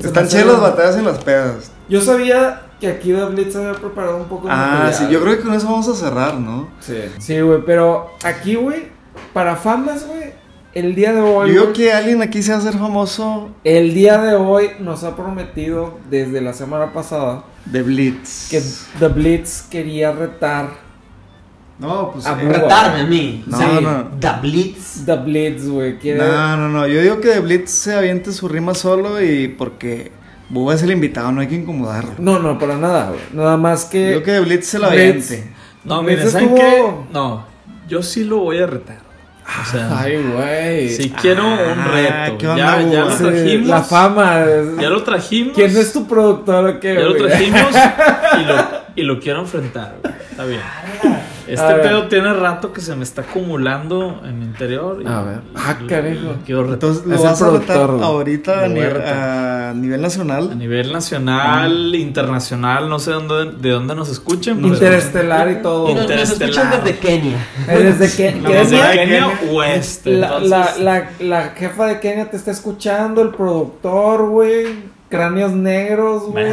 Están 0.01 0.27
chidas 0.27 0.45
las 0.45 0.61
batallas 0.61 0.97
en 0.97 1.05
las 1.05 1.17
pedas. 1.23 1.71
Yo 1.89 1.99
sabía 2.01 2.61
que 2.79 2.87
aquí 2.87 3.11
The 3.11 3.25
Blitz 3.25 3.55
había 3.55 3.73
preparado 3.73 4.17
un 4.17 4.25
poco 4.25 4.47
de 4.47 4.53
Ah, 4.53 4.83
material. 4.85 4.93
sí, 4.93 5.07
yo 5.11 5.21
creo 5.21 5.37
que 5.37 5.43
con 5.43 5.53
eso 5.53 5.65
vamos 5.67 5.87
a 5.89 5.95
cerrar, 5.95 6.35
¿no? 6.35 6.69
Sí. 6.79 6.97
Sí, 7.19 7.39
güey, 7.41 7.61
pero 7.65 8.11
aquí, 8.23 8.55
güey, 8.55 8.87
para 9.33 9.55
famas, 9.55 10.07
güey, 10.07 10.31
el 10.73 10.95
día 10.95 11.13
de 11.13 11.21
hoy. 11.21 11.53
Yo 11.53 11.73
que 11.73 11.91
alguien 11.91 12.21
aquí 12.21 12.41
se 12.41 12.51
va 12.51 12.57
a 12.57 12.61
hacer 12.61 12.73
famoso 12.79 13.49
El 13.63 13.93
día 13.93 14.19
de 14.21 14.35
hoy 14.35 14.69
nos 14.79 15.03
ha 15.03 15.15
prometido 15.15 15.97
desde 16.09 16.41
la 16.41 16.53
semana 16.53 16.93
pasada 16.93 17.43
de 17.65 17.81
Blitz. 17.83 18.49
que 18.49 18.61
The 18.99 19.07
Blitz 19.09 19.63
quería 19.63 20.11
retar 20.13 20.69
No, 21.82 22.11
pues. 22.11 22.25
A 22.27 22.34
eh, 22.39 22.45
Buba. 22.45 22.57
retarme 22.59 22.99
a 23.01 23.05
mí. 23.05 23.43
No, 23.47 23.57
Sí. 23.57 23.65
no. 23.82 24.07
The 24.19 24.29
Blitz. 24.41 25.05
The 25.05 25.15
Blitz, 25.17 25.65
güey. 25.67 25.97
No, 26.15 26.55
no, 26.57 26.69
no. 26.69 26.88
Yo 26.88 27.01
digo 27.01 27.19
que 27.19 27.29
de 27.29 27.39
Blitz 27.39 27.71
se 27.71 27.95
aviente 27.95 28.32
su 28.32 28.47
rima 28.47 28.73
solo 28.75 29.21
y 29.21 29.47
porque 29.47 30.11
Buba 30.49 30.75
es 30.75 30.84
el 30.84 30.91
invitado, 30.91 31.32
no 31.32 31.41
hay 31.41 31.47
que 31.47 31.55
incomodarlo. 31.55 32.11
No, 32.19 32.38
no, 32.39 32.59
para 32.59 32.77
nada, 32.77 33.07
güey. 33.09 33.21
Nada 33.34 33.57
más 33.57 33.86
que. 33.86 34.01
Yo 34.03 34.07
digo 34.09 34.23
que 34.23 34.32
de 34.32 34.39
Blitz 34.41 34.67
se 34.67 34.79
la 34.79 34.88
aviente. 34.88 35.51
No, 35.84 36.03
miren, 36.03 36.29
¿saben 36.29 36.49
estuvo- 36.49 36.59
qué? 36.59 37.13
No, 37.13 37.45
yo 37.88 38.03
sí 38.03 38.23
lo 38.25 38.38
voy 38.38 38.59
a 38.59 38.67
retar. 38.67 38.99
O 39.43 39.65
sea, 39.71 39.99
Ay, 39.99 40.17
güey. 40.23 40.89
si 40.91 41.09
quiero 41.09 41.45
un 41.45 41.53
Ah, 41.79 41.91
reto. 41.91 42.38
¿qué 42.38 42.47
onda, 42.47 42.79
ya, 42.84 42.89
ya 42.89 43.05
lo 43.05 43.15
trajimos. 43.17 43.67
La 43.67 43.82
fama. 43.84 44.45
Ya 44.79 44.89
lo 44.89 45.03
trajimos. 45.03 45.53
¿Quién 45.55 45.75
es 45.75 45.91
tu 45.91 46.07
productor 46.07 46.67
o 46.67 46.79
qué, 46.79 46.93
Ya 46.93 46.99
lo 47.01 47.15
trajimos 47.15 47.59
y 48.39 48.43
lo, 48.45 48.55
y 48.95 49.01
lo 49.01 49.19
quiero 49.19 49.39
enfrentar. 49.41 49.95
güey. 50.01 50.13
Está 50.29 50.45
bien. 50.45 50.61
Este 51.51 51.65
A 51.65 51.73
ver. 51.75 51.81
pedo 51.81 52.07
tiene 52.07 52.33
rato 52.33 52.71
que 52.71 52.79
se 52.81 52.95
me 52.95 53.03
está 53.03 53.21
acumulando 53.23 54.21
en 54.25 54.39
mi 54.39 54.45
interior. 54.45 55.01
y- 55.03 55.07
A 55.07 55.21
ver. 55.21 55.39
Ah, 55.55 55.77
carajo. 55.87 56.15
lo 56.21 56.33
Quiero 56.45 56.61
retar. 56.63 56.73
Entonces 56.75 57.05
lo 57.05 57.21
vas 57.23 57.41
a 57.41 57.49
retar 57.51 57.89
ahorita 57.89 58.51
a 58.51 58.55
voy 58.55 58.65
a 58.65 58.67
nivel, 58.69 58.91
retar. 58.93 59.17
a 59.17 59.73
nivel 59.73 60.01
nacional. 60.01 60.57
nivel 60.57 60.93
nacional, 60.93 61.93
internacional, 61.95 62.87
no 62.89 62.99
sé 62.99 63.11
dónde, 63.11 63.51
de 63.59 63.69
dónde 63.69 63.95
nos 63.95 64.09
escuchen. 64.09 64.57
pero- 64.61 64.67
Interestelar 64.73 65.51
y 65.51 65.55
todo. 65.61 65.89
Y 65.89 65.93
nos, 65.93 66.03
nos 66.09 66.11
escuchan 66.21 66.47
Interestelar. 66.49 66.83
desde 66.83 66.99
Kenia. 66.99 67.47
Desde 67.67 68.31
No, 68.41 68.49
desde 68.49 68.77
Kenia, 68.77 68.93
Kenia 68.93 69.29
West. 69.53 70.05
la, 70.05 70.39
la, 70.39 70.77
la, 70.79 71.09
la 71.19 71.41
jefa 71.49 71.85
de 71.87 71.99
Kenia 71.99 72.29
te 72.29 72.37
está 72.37 72.51
escuchando, 72.51 73.21
el 73.21 73.29
productor, 73.29 74.29
güey. 74.29 75.00
Cráneos 75.12 75.51
negros, 75.51 76.24
güey. 76.32 76.45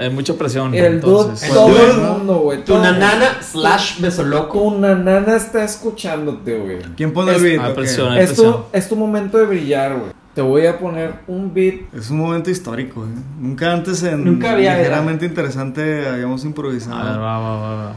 Hay 0.00 0.10
mucha 0.10 0.34
presión. 0.34 0.72
El 0.74 1.00
dude, 1.00 1.34
todo 1.52 1.68
dude, 1.68 1.90
el 1.90 1.96
mundo, 1.98 2.36
güey. 2.38 2.64
Tu 2.64 2.72
nanana 2.78 3.42
slash 3.42 4.00
besoloco. 4.00 4.58
Tu 4.58 4.78
nanana 4.78 5.34
está 5.36 5.64
escuchándote, 5.64 6.56
güey. 6.56 6.78
¿Quién 6.96 7.12
pone 7.12 7.34
el 7.34 7.42
beat? 7.42 7.60
Ah, 7.60 7.68
Ok. 7.70 7.74
presión. 7.74 8.12
Hay 8.12 8.20
Es 8.20 8.34
tu, 8.34 8.42
presión. 8.42 8.62
es 8.72 8.88
tu 8.88 8.94
momento 8.96 9.38
de 9.38 9.46
brillar, 9.46 9.98
güey. 9.98 10.12
Te 10.34 10.40
voy 10.40 10.66
a 10.66 10.78
poner 10.78 11.14
un 11.26 11.52
beat. 11.52 11.92
Es 11.94 12.08
un 12.10 12.18
momento 12.18 12.48
histórico. 12.48 13.04
¿eh? 13.04 13.08
Nunca 13.40 13.72
antes 13.72 14.02
en 14.04 14.22
Nunca 14.24 14.52
había- 14.52 14.76
ligeramente 14.78 15.26
interesante 15.26 16.08
habíamos 16.08 16.44
improvisado. 16.44 16.94
A 16.96 17.10
ver, 17.10 17.20
va, 17.20 17.38
va, 17.40 17.56
va, 17.60 17.74
va. 17.74 17.96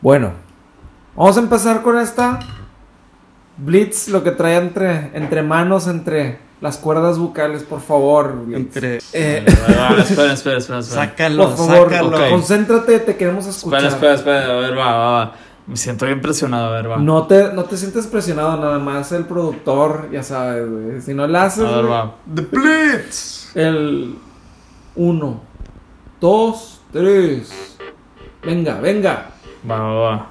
Bueno, 0.00 0.32
vamos 1.14 1.36
a 1.36 1.40
empezar 1.40 1.82
con 1.82 1.98
esta. 1.98 2.38
Blitz, 3.58 4.08
lo 4.08 4.22
que 4.24 4.30
trae 4.30 4.56
entre, 4.56 5.10
entre 5.12 5.42
manos, 5.42 5.86
entre 5.86 6.38
las 6.60 6.76
cuerdas 6.78 7.18
bucales, 7.18 7.62
por 7.62 7.80
favor. 7.80 8.44
Entre. 8.52 8.98
Eh, 9.12 9.44
Va, 9.68 9.90
va, 9.94 9.96
Espera, 10.02 10.32
espera, 10.32 10.58
espera. 10.58 10.78
espera. 10.80 10.82
Sácalo, 10.82 11.48
por 11.48 11.56
favor, 11.56 11.90
sácalo. 11.90 12.16
ok. 12.16 12.30
concéntrate, 12.30 12.98
te 13.00 13.16
queremos 13.16 13.46
escuchar. 13.46 13.84
Espera, 13.84 14.14
espera, 14.14 14.38
espera. 14.40 14.56
A 14.58 14.60
ver, 14.60 14.78
va, 14.78 14.92
va, 14.96 15.10
va. 15.12 15.32
Me 15.66 15.76
siento 15.76 16.04
bien 16.06 16.20
presionado. 16.20 16.66
A 16.66 16.70
ver, 16.76 16.90
va. 16.90 16.96
No 16.98 17.26
te, 17.26 17.52
no 17.52 17.64
te 17.64 17.76
sientes 17.76 18.06
presionado, 18.06 18.56
nada 18.56 18.78
más 18.78 19.12
el 19.12 19.24
productor, 19.24 20.10
ya 20.10 20.22
sabes, 20.22 20.68
güey. 20.68 21.00
Si 21.00 21.14
no 21.14 21.26
le 21.26 21.38
haces, 21.38 21.64
A 21.64 21.70
ver, 21.76 21.86
güey, 21.86 21.90
va. 21.92 22.14
The 22.34 22.42
Blitz. 22.42 23.56
el 23.56 24.16
uno, 24.96 25.40
dos, 26.20 26.80
tres. 26.92 27.76
Venga, 28.42 28.80
venga. 28.80 29.30
Va, 29.70 29.78
va, 29.78 29.92
va. 29.94 30.30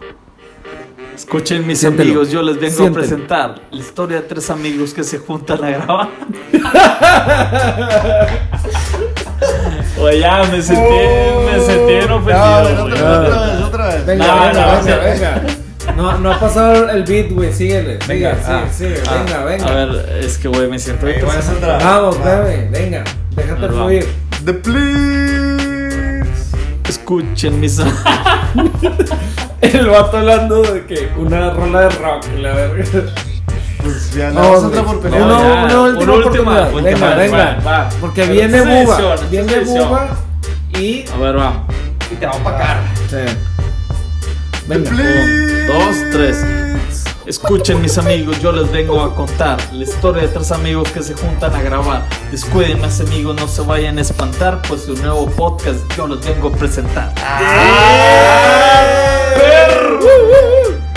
Escuchen 1.20 1.68
mis 1.68 1.80
Siéntelo. 1.80 2.04
amigos, 2.12 2.32
yo 2.32 2.42
les 2.42 2.58
vengo 2.60 2.78
Siéntelo. 2.78 2.96
a 2.96 3.00
presentar 3.08 3.56
la 3.72 3.80
historia 3.80 4.18
de 4.22 4.24
tres 4.24 4.50
amigos 4.50 4.94
que 4.94 5.04
se 5.04 5.18
juntan 5.20 5.62
a 5.64 5.70
grabar. 5.70 6.10
Oye, 10.02 10.20
ya, 10.22 10.44
me 10.50 10.62
sentí, 10.62 10.82
me 11.46 11.60
sentí 11.60 12.08
No, 12.08 12.16
ofendido, 12.18 12.22
güey. 12.22 12.36
otra, 12.94 13.24
otra 13.24 13.42
vez, 13.48 13.62
otra 13.64 13.88
vez. 13.88 14.06
Venga, 14.06 14.26
No, 14.28 14.34
venga, 14.34 14.54
no, 14.54 14.60
venga, 14.72 14.84
sí. 14.84 14.92
venga. 15.04 15.32
No, 15.98 16.18
no 16.20 16.32
ha 16.32 16.40
pasado 16.40 16.90
el 16.90 17.04
beat, 17.04 17.32
güey. 17.32 17.52
Síguele. 17.52 18.00
Venga, 18.08 18.36
sigue, 18.36 18.46
ah, 18.48 18.64
sigue, 18.72 18.96
sigue. 18.96 19.10
ah. 19.10 19.24
venga, 19.26 19.44
venga. 19.44 19.66
A 19.68 19.72
ver, 19.86 19.90
es 20.24 20.38
que, 20.38 20.48
güey, 20.48 20.70
me 20.70 20.80
siento 20.80 21.06
bien 21.06 21.18
Ey, 21.20 21.26
voy 21.26 21.36
a 21.36 21.40
presionado. 21.40 21.74
hacer 21.76 21.86
otra. 21.86 22.00
Vamos, 22.00 22.18
Va. 22.26 22.36
bebé. 22.40 22.70
Venga, 22.72 23.04
déjate 23.36 23.68
fluir. 23.68 24.06
The 24.46 24.52
Blitz. 24.54 26.54
Escuchen 26.88 27.60
mis 27.60 27.78
El 29.80 29.88
vato 29.90 30.18
hablando 30.18 30.62
de 30.62 30.86
que 30.86 31.10
una 31.18 31.50
rola 31.52 31.82
de 31.82 31.90
rock, 31.90 32.26
la 32.40 32.54
verga. 32.54 32.84
Pues 33.84 34.14
ya 34.14 34.30
le 34.30 34.36
Vamos, 34.36 34.64
otra 34.66 34.82
güey. 34.82 34.96
oportunidad. 34.98 35.26
Una, 35.26 35.40
ya, 35.40 35.64
una 35.66 35.82
última 35.82 36.04
una 36.04 36.14
última, 36.14 36.52
oportunidad. 36.52 36.74
última, 36.74 37.08
venga, 37.16 37.16
venga. 37.16 37.60
va, 37.66 37.72
va. 37.72 37.90
Porque 38.02 38.22
Pero 38.24 38.34
viene 38.34 38.62
Buba. 38.62 39.16
Viene 39.32 39.54
edición. 39.54 39.88
Buba 39.90 40.10
y. 40.74 41.06
A 41.14 41.18
ver, 41.18 41.38
va. 41.38 41.64
Y 42.12 42.16
te 42.16 42.26
va 42.26 42.32
a 42.34 42.36
opacar. 42.36 42.78
Sí. 43.10 43.18
Venga. 44.68 44.90
Blitz. 44.90 45.68
dos, 45.68 45.96
tres. 46.12 46.38
Escuchen 47.34 47.80
mis 47.80 47.96
amigos, 48.00 48.42
yo 48.42 48.52
les 48.52 48.72
vengo 48.72 49.00
a 49.04 49.14
contar 49.14 49.60
la 49.72 49.84
historia 49.84 50.24
de 50.24 50.30
tres 50.30 50.52
amigos 50.52 50.90
que 50.92 51.04
se 51.04 51.14
juntan 51.14 51.54
a 51.56 51.62
grabar. 51.62 52.04
Descuiden 52.32 52.82
más 52.82 53.00
amigos, 53.02 53.36
no 53.36 53.48
se 53.48 53.62
vayan 53.62 54.00
a 54.00 54.02
espantar, 54.02 54.60
pues 54.68 54.86
su 54.86 54.96
nuevo 54.96 55.28
podcast 55.28 55.78
yo 55.96 56.08
los 56.08 56.26
vengo 56.26 56.48
a 56.48 56.52
presentar. 56.54 57.14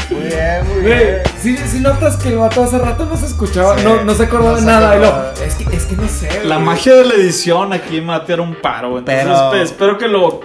Muy 0.09 0.21
bien, 0.23 0.69
muy 0.73 0.81
bien. 0.87 1.19
si, 1.39 1.55
si 1.59 1.81
notas 1.81 2.17
que 2.17 2.31
el 2.31 2.39
vato 2.39 2.65
hace 2.65 2.79
rato 2.79 3.05
no 3.05 3.15
se 3.19 3.27
escuchaba, 3.27 3.77
Sí, 3.77 3.85
no, 3.85 4.03
no 4.03 4.15
se 4.15 4.23
acordaba 4.23 4.53
no 4.55 4.61
de 4.61 4.67
nada. 4.67 4.97
lo- 4.97 5.45
es, 5.45 5.55
que, 5.57 5.77
es 5.77 5.85
que 5.85 5.97
no 5.97 6.09
sé. 6.09 6.45
La 6.45 6.55
güey. 6.57 6.67
magia 6.67 6.95
de 6.95 7.05
la 7.05 7.15
edición 7.15 7.75
aquí 7.75 8.01
me 8.01 8.07
va 8.09 8.17
a 8.17 8.25
tirar 8.25 8.41
un 8.41 8.55
paro, 8.55 8.97
entonces 8.99 9.25
Pero- 9.27 9.51
pues, 9.51 9.63
espero 9.65 9.99
que 9.99 10.09
lo, 10.09 10.41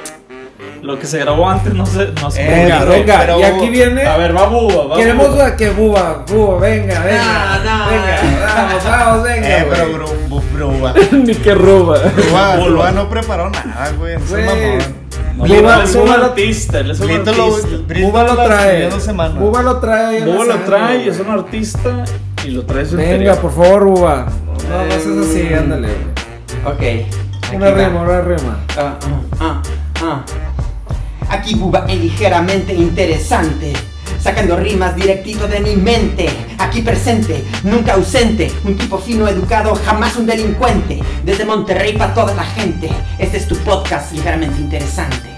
lo 0.82 0.97
que 0.99 1.05
se 1.05 1.20
grabó 1.20 1.49
antes 1.49 1.74
no 1.74 1.86
se... 1.86 2.12
No 2.22 2.32
se 2.32 2.41
Eh, 2.41 2.64
Venga, 2.64 2.84
venga. 2.86 3.20
pero- 3.20 3.39
y 3.39 3.43
aquí 3.43 3.70
viene. 3.70 4.03
A 4.05 4.18
ver, 4.18 4.36
va 4.36 4.47
Buba, 4.47 4.88
va 4.88 4.95
Queremos 4.97 5.30
Buba. 5.32 5.45
a 5.47 5.55
que 5.55 5.70
Buba, 5.72 6.26
Buba, 6.28 6.60
venga, 6.60 6.99
venga. 7.01 7.60
No, 7.64 7.80
no. 7.80 7.89
venga, 7.89 8.55
vamos, 8.55 8.84
vamos, 8.84 9.24
venga. 9.24 9.47
Eh, 9.60 9.68
pero 9.70 9.88
Bruba. 10.53 10.93
Ni 11.12 11.36
que 11.36 11.53
ruba. 11.53 11.99
Bruba, 11.99 12.55
Bulba. 12.58 12.66
Bruba 12.68 12.91
no 12.91 13.10
preparó 13.10 13.49
nada, 13.49 13.91
güey. 13.97 14.16
No 14.18 14.26
Güey. 14.26 14.43
seas 14.43 14.55
mamón. 14.55 15.08
No, 15.38 15.43
Buba- 15.45 15.84
es 15.84 15.95
un 15.95 16.01
Buba 16.01 16.14
artista, 16.16 16.80
él 16.80 16.91
es 16.91 16.99
un 16.99 17.08
Brito 17.08 17.34
lo, 17.34 17.43
artista. 17.55 17.78
Brito 17.88 18.08
Buba 18.08 18.24
lo 18.24 18.36
trae. 18.36 18.89
Buba 19.38 19.62
lo 19.64 19.78
trae. 19.78 20.26
Buba 20.26 20.45
lo 20.45 20.55
trae, 20.62 21.08
es 21.08 21.20
un 21.20 21.30
artista 21.30 22.03
y 22.45 22.49
lo 22.51 22.64
trae 22.66 22.86
su 22.86 22.95
Venga, 22.97 23.36
por 23.36 23.51
favor, 23.53 23.86
Buba. 23.86 24.26
No, 24.70 24.86
no 24.86 24.91
seas 24.91 25.28
así, 25.30 25.53
ándale. 25.53 25.89
güey. 26.66 27.03
Ok. 27.03 27.05
Una 27.53 27.72
rima, 27.72 28.01
una 28.01 28.22
rima. 28.22 28.60
Ah, 28.78 28.95
ah, 29.01 29.01
ah, 29.39 29.62
ah. 30.03 30.22
Aquí 31.30 31.55
Buba 31.55 31.86
es 31.88 31.99
ligeramente 31.99 32.73
interesante. 32.73 33.73
sacando 34.19 34.57
rimas 34.57 34.95
directito 34.95 35.47
de 35.47 35.59
mi 35.59 35.75
mente. 35.75 36.28
Aquí 36.57 36.82
presente, 36.82 37.43
nunca 37.63 37.93
ausente, 37.93 38.51
un 38.65 38.75
tipo 38.75 38.97
fino, 38.97 39.28
educado, 39.28 39.73
jamás 39.86 40.15
un 40.17 40.25
delincuente. 40.25 40.99
Desde 41.23 41.45
Monterrey 41.45 41.93
para 41.97 42.13
toda 42.13 42.34
la 42.34 42.43
gente, 42.43 42.89
este 43.19 43.38
es 43.38 43.47
tu 43.47 43.55
podcast 43.59 44.11
ligeramente 44.11 44.59
interesante. 44.59 45.30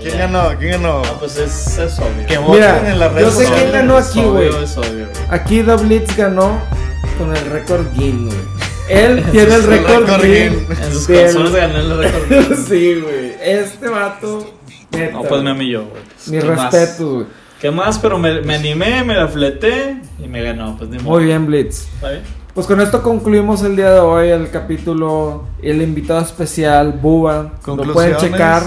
¿Quién 0.00 0.18
ganó? 0.18 0.48
¿Quién 0.58 0.72
ganó? 0.72 1.02
No, 1.02 1.18
pues 1.18 1.36
es, 1.36 1.78
es 1.78 1.98
obvio. 1.98 2.26
Que 2.26 2.38
Mira, 2.38 2.90
en 2.90 2.98
las 2.98 3.10
yo 3.12 3.16
redes 3.18 3.34
sé 3.34 3.44
quién 3.52 3.72
ganó 3.72 3.96
aquí, 3.96 4.22
güey. 4.22 4.48
es 4.62 4.76
obvio, 4.76 5.08
güey. 5.08 5.24
Aquí 5.30 5.62
The 5.62 5.76
Blitz 5.76 6.16
ganó 6.16 6.60
con 7.18 7.34
el 7.34 7.44
récord 7.50 7.86
Guinness, 7.94 8.34
güey. 8.34 8.53
Él 8.88 9.24
tiene 9.30 9.54
el 9.54 9.62
récord. 9.64 10.24
En 10.24 10.92
sus 10.92 11.06
canciones 11.06 11.52
gané 11.52 11.78
el 11.80 11.98
récord. 11.98 12.54
sí, 12.68 13.00
güey. 13.00 13.32
Este 13.42 13.88
vato. 13.88 14.50
neta, 14.92 15.12
No, 15.12 15.22
pues 15.22 15.42
me 15.42 15.50
güey. 15.50 15.52
humilló, 15.52 15.84
güey. 15.84 16.02
Pues, 16.02 16.28
Mi 16.28 16.40
respeto, 16.40 17.14
güey. 17.14 17.26
¿Qué 17.60 17.70
más? 17.70 17.98
Pero 17.98 18.18
me, 18.18 18.40
me 18.42 18.56
animé, 18.56 19.02
me 19.04 19.14
la 19.14 19.28
fleté 19.28 19.96
y 20.22 20.28
me 20.28 20.42
ganó. 20.42 20.76
Pues 20.76 20.90
ni 20.90 20.98
modo. 20.98 21.10
Muy 21.16 21.24
bien, 21.24 21.46
Blitz. 21.46 21.86
¿Está 21.94 22.10
bien? 22.10 22.22
Pues 22.52 22.66
con 22.66 22.80
esto 22.80 23.02
concluimos 23.02 23.62
el 23.62 23.74
día 23.74 23.90
de 23.90 23.98
hoy 24.00 24.28
el 24.28 24.48
capítulo, 24.50 25.44
el 25.60 25.82
invitado 25.82 26.20
especial, 26.20 26.92
Buba. 26.92 27.54
Lo 27.66 27.92
pueden 27.92 28.16
checar. 28.16 28.62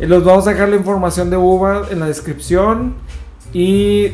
Y 0.00 0.06
los 0.06 0.24
vamos 0.24 0.46
a 0.46 0.50
dejar 0.52 0.68
la 0.68 0.76
información 0.76 1.28
de 1.28 1.36
Buba 1.36 1.88
en 1.90 2.00
la 2.00 2.06
descripción. 2.06 2.94
Y 3.52 4.12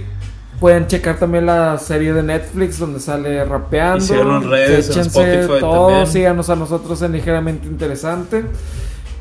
pueden 0.61 0.87
checar 0.87 1.19
también 1.19 1.47
la 1.47 1.79
serie 1.79 2.13
de 2.13 2.23
Netflix 2.23 2.79
donde 2.79 3.01
sale 3.01 3.45
rapeando. 3.45 4.05
Hicieron 4.05 4.49
redes 4.51 4.87
en 4.87 4.93
Échense 4.93 5.21
Spotify 5.21 5.61
todo, 5.61 5.87
también. 5.89 6.07
síganos 6.07 6.51
a 6.51 6.57
nosotros 6.57 7.03
en 7.03 7.13
Ligeramente 7.13 7.67
Interesante. 7.67 8.45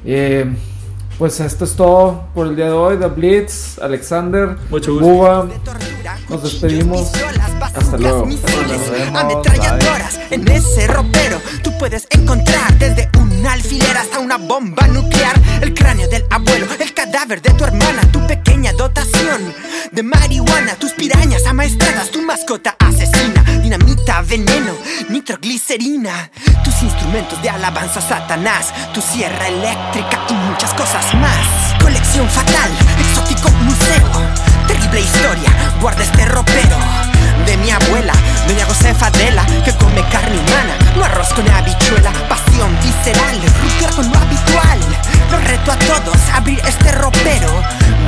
Eh, 0.05 0.45
pues 1.17 1.39
esto 1.39 1.63
es 1.65 1.75
todo 1.75 2.23
por 2.33 2.47
el 2.47 2.55
día 2.55 2.65
de 2.65 2.71
hoy. 2.71 2.97
The 2.97 3.07
Blitz, 3.07 3.77
Alexander, 3.79 4.55
Mucho 4.69 4.93
gusto. 4.93 5.07
Buba. 5.07 5.47
Nos 6.29 6.43
despedimos. 6.43 7.11
Hasta 7.75 7.97
luego. 7.97 8.25
misiles, 8.25 8.51
Nos 8.67 8.91
vemos, 8.91 9.21
ametralladoras 9.21 10.19
en 10.31 10.47
ese 10.47 10.87
ropero. 10.87 11.39
Tú 11.63 11.71
puedes 11.77 12.07
encontrar 12.09 12.77
desde 12.77 13.09
un 13.19 13.45
alfiler 13.45 13.95
hasta 13.97 14.19
una 14.19 14.37
bomba 14.37 14.87
nuclear. 14.87 15.33
El 15.61 15.73
cráneo 15.73 16.07
del 16.09 16.25
abuelo, 16.29 16.65
el 16.79 16.92
cadáver 17.13 17.43
de 17.43 17.51
tu 17.51 17.63
hermana, 17.63 18.01
tu 18.11 18.25
pequeña 18.25 18.73
dotación 18.73 19.53
de 19.91 20.01
marihuana, 20.01 20.73
tus 20.79 20.93
pirañas 20.93 21.45
amaestradas, 21.45 22.09
tu 22.09 22.23
mascota 22.23 22.75
asesina, 22.79 23.43
dinamita, 23.61 24.21
veneno, 24.23 24.73
nitroglicerina, 25.09 26.31
tus 26.63 26.81
instrumentos 26.81 27.39
de 27.43 27.51
alabanza 27.51 28.01
Satanás, 28.01 28.73
tu 28.95 29.01
sierra 29.01 29.47
eléctrica 29.47 30.25
y 30.27 30.33
muchas 30.33 30.73
cosas 30.73 31.05
más. 31.15 31.75
Colección 31.79 32.27
fatal, 32.29 32.71
exótico 32.99 33.49
museo, 33.61 34.09
terrible 34.67 35.01
historia, 35.01 35.51
guarda 35.81 36.03
este 36.03 36.25
ropero 36.25 36.77
de 37.45 37.57
mi 37.57 37.69
abuela, 37.69 38.13
doña 38.47 38.65
Josefa 38.65 39.07
Adela, 39.07 39.45
que 39.63 39.73
come 39.73 40.01
carne 40.09 40.39
humana, 40.39 40.77
no 40.95 41.03
arroz 41.03 41.31
con 41.33 41.47
habichuela, 41.47 42.11
pasión 42.53 42.77
visceral, 42.81 43.41
ruptura 43.61 43.91
con 43.91 44.11
lo 44.11 44.17
habitual. 44.17 44.79
Los 45.31 45.43
reto 45.45 45.71
a 45.71 45.79
todos 45.79 46.17
a 46.31 46.37
abrir 46.37 46.59
este 46.67 46.91
ropero 46.91 47.51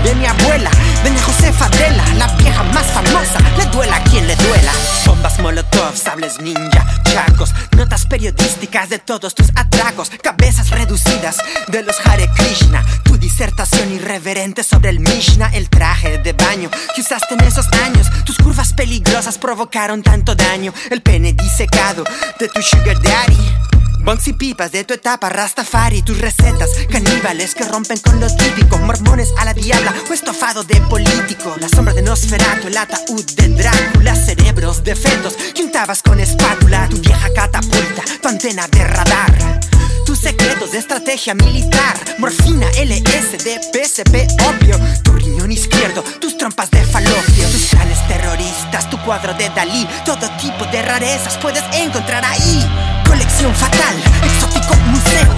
de 0.03 0.13
mi 0.15 0.25
abuela, 0.25 0.69
doña 1.03 1.21
Josefa 1.21 1.65
Adela, 1.65 2.03
la 2.17 2.27
vieja 2.35 2.63
más 2.63 2.85
famosa, 2.87 3.39
le 3.57 3.65
duela 3.65 3.97
a 3.97 4.03
quien 4.03 4.27
le 4.27 4.35
duela. 4.35 4.71
Bombas 5.05 5.39
molotov, 5.39 5.95
sables 5.95 6.39
ninja, 6.39 6.85
chacos, 7.03 7.53
notas 7.75 8.05
periodísticas 8.05 8.89
de 8.89 8.99
todos 8.99 9.33
tus 9.33 9.49
atracos, 9.55 10.11
cabezas 10.21 10.69
reducidas 10.69 11.37
de 11.67 11.81
los 11.81 11.95
Hare 12.05 12.29
Krishna, 12.35 12.83
tu 13.03 13.17
disertación 13.17 13.91
irreverente 13.91 14.63
sobre 14.63 14.89
el 14.89 14.99
Mishnah, 14.99 15.49
el 15.53 15.69
traje 15.69 16.19
de 16.19 16.33
baño 16.33 16.69
que 16.93 17.01
usaste 17.01 17.33
en 17.33 17.41
esos 17.41 17.67
años, 17.85 18.07
tus 18.25 18.37
curvas 18.37 18.73
peligrosas 18.73 19.39
provocaron 19.39 20.03
tanto 20.03 20.35
daño, 20.35 20.73
el 20.91 21.01
pene 21.01 21.33
disecado 21.33 22.03
de 22.39 22.47
tu 22.49 22.61
sugar 22.61 23.01
daddy. 23.01 23.65
Bunks 24.06 24.28
y 24.28 24.34
pipas 24.34 24.72
de 24.72 24.84
tu 24.84 24.93
etapa 24.93 25.30
Rastafari 25.30 26.03
Tus 26.03 26.20
recetas 26.20 26.70
caníbales 26.91 27.56
que 27.56 27.64
rompen 27.64 27.97
con 27.97 28.20
lo 28.20 28.28
típico 28.36 28.78
Mormones 28.78 29.34
a 29.39 29.45
la 29.45 29.53
diabla 29.53 29.95
o 30.08 30.14
estofado 30.14 30.64
de 30.64 30.80
político 30.82 31.56
La 31.60 31.68
sombra 31.68 31.91
de 31.91 32.03
Nosferatu, 32.03 32.68
el 32.68 32.78
ataúd 32.78 33.26
de 33.36 33.49
Drácula 33.49 34.16
Cerebros 34.16 34.84
de 34.84 34.95
fetos 34.95 35.36
que 35.36 35.66
con 36.03 36.20
espátula 36.20 36.88
Tu 36.88 36.97
vieja 36.97 37.34
catapulta, 37.34 38.03
tu 38.22 38.28
antena 38.28 38.68
de 38.68 38.84
radar 38.84 39.60
tus 40.06 40.20
secretos 40.20 40.72
de 40.72 40.78
estrategia 40.78 41.34
militar, 41.34 41.97
morfina, 42.20 42.68
LSD, 42.78 43.60
PSP, 43.74 44.28
obvio, 44.45 44.80
tu 45.03 45.14
riñón 45.14 45.51
izquierdo, 45.51 46.03
tus 46.22 46.38
trompas 46.38 46.70
de 46.70 46.86
falopio, 46.86 47.49
tus 47.49 47.66
planes 47.72 48.08
terroristas, 48.08 48.88
tu 48.91 48.99
cuadro 48.99 49.34
de 49.34 49.49
Dalí, 49.49 49.88
todo 50.06 50.30
tipo 50.39 50.64
de 50.66 50.84
rarezas 50.84 51.38
puedes 51.39 51.64
encontrar 51.74 52.24
ahí. 52.24 52.94
Colección 53.08 53.53
fatal, 53.56 53.95
exótico 54.24 54.76
museo. 54.88 55.36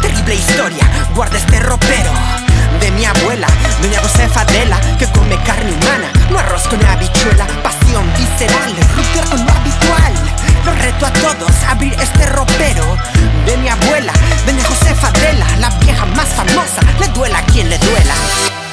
Terrible 0.00 0.34
historia, 0.34 0.84
guarda 1.14 1.36
este 1.36 1.60
ropero. 1.60 2.12
De 2.80 2.90
mi 2.90 3.04
abuela, 3.04 3.46
doña 3.80 4.00
Josefa 4.00 4.44
Dela, 4.46 4.80
que 4.98 5.06
come 5.12 5.36
carne 5.44 5.72
humana, 5.72 6.10
no 6.30 6.38
arroz 6.38 6.66
con 6.68 6.84
habichuela. 6.84 7.46
Pasión 7.62 8.04
visceral, 8.18 8.74
ruta 8.96 9.36
lo 9.36 9.52
habitual. 9.52 10.12
Los 10.64 10.78
reto 10.78 11.06
a 11.06 11.12
todos 11.12 11.52
a 11.66 11.72
abrir 11.72 11.94
este 11.94 12.26
ropero. 12.26 12.96
De 13.46 13.56
mi 13.58 13.68
abuela, 13.68 14.12
doña 14.46 14.64
Josefa 14.64 15.10
Dela, 15.12 15.46
la 15.58 15.70
vieja 15.80 16.06
más 16.06 16.28
famosa, 16.28 16.82
le 16.98 17.08
duela 17.08 17.38
a 17.38 17.42
quien 17.46 17.68
le 17.68 17.78
duela. 17.78 18.63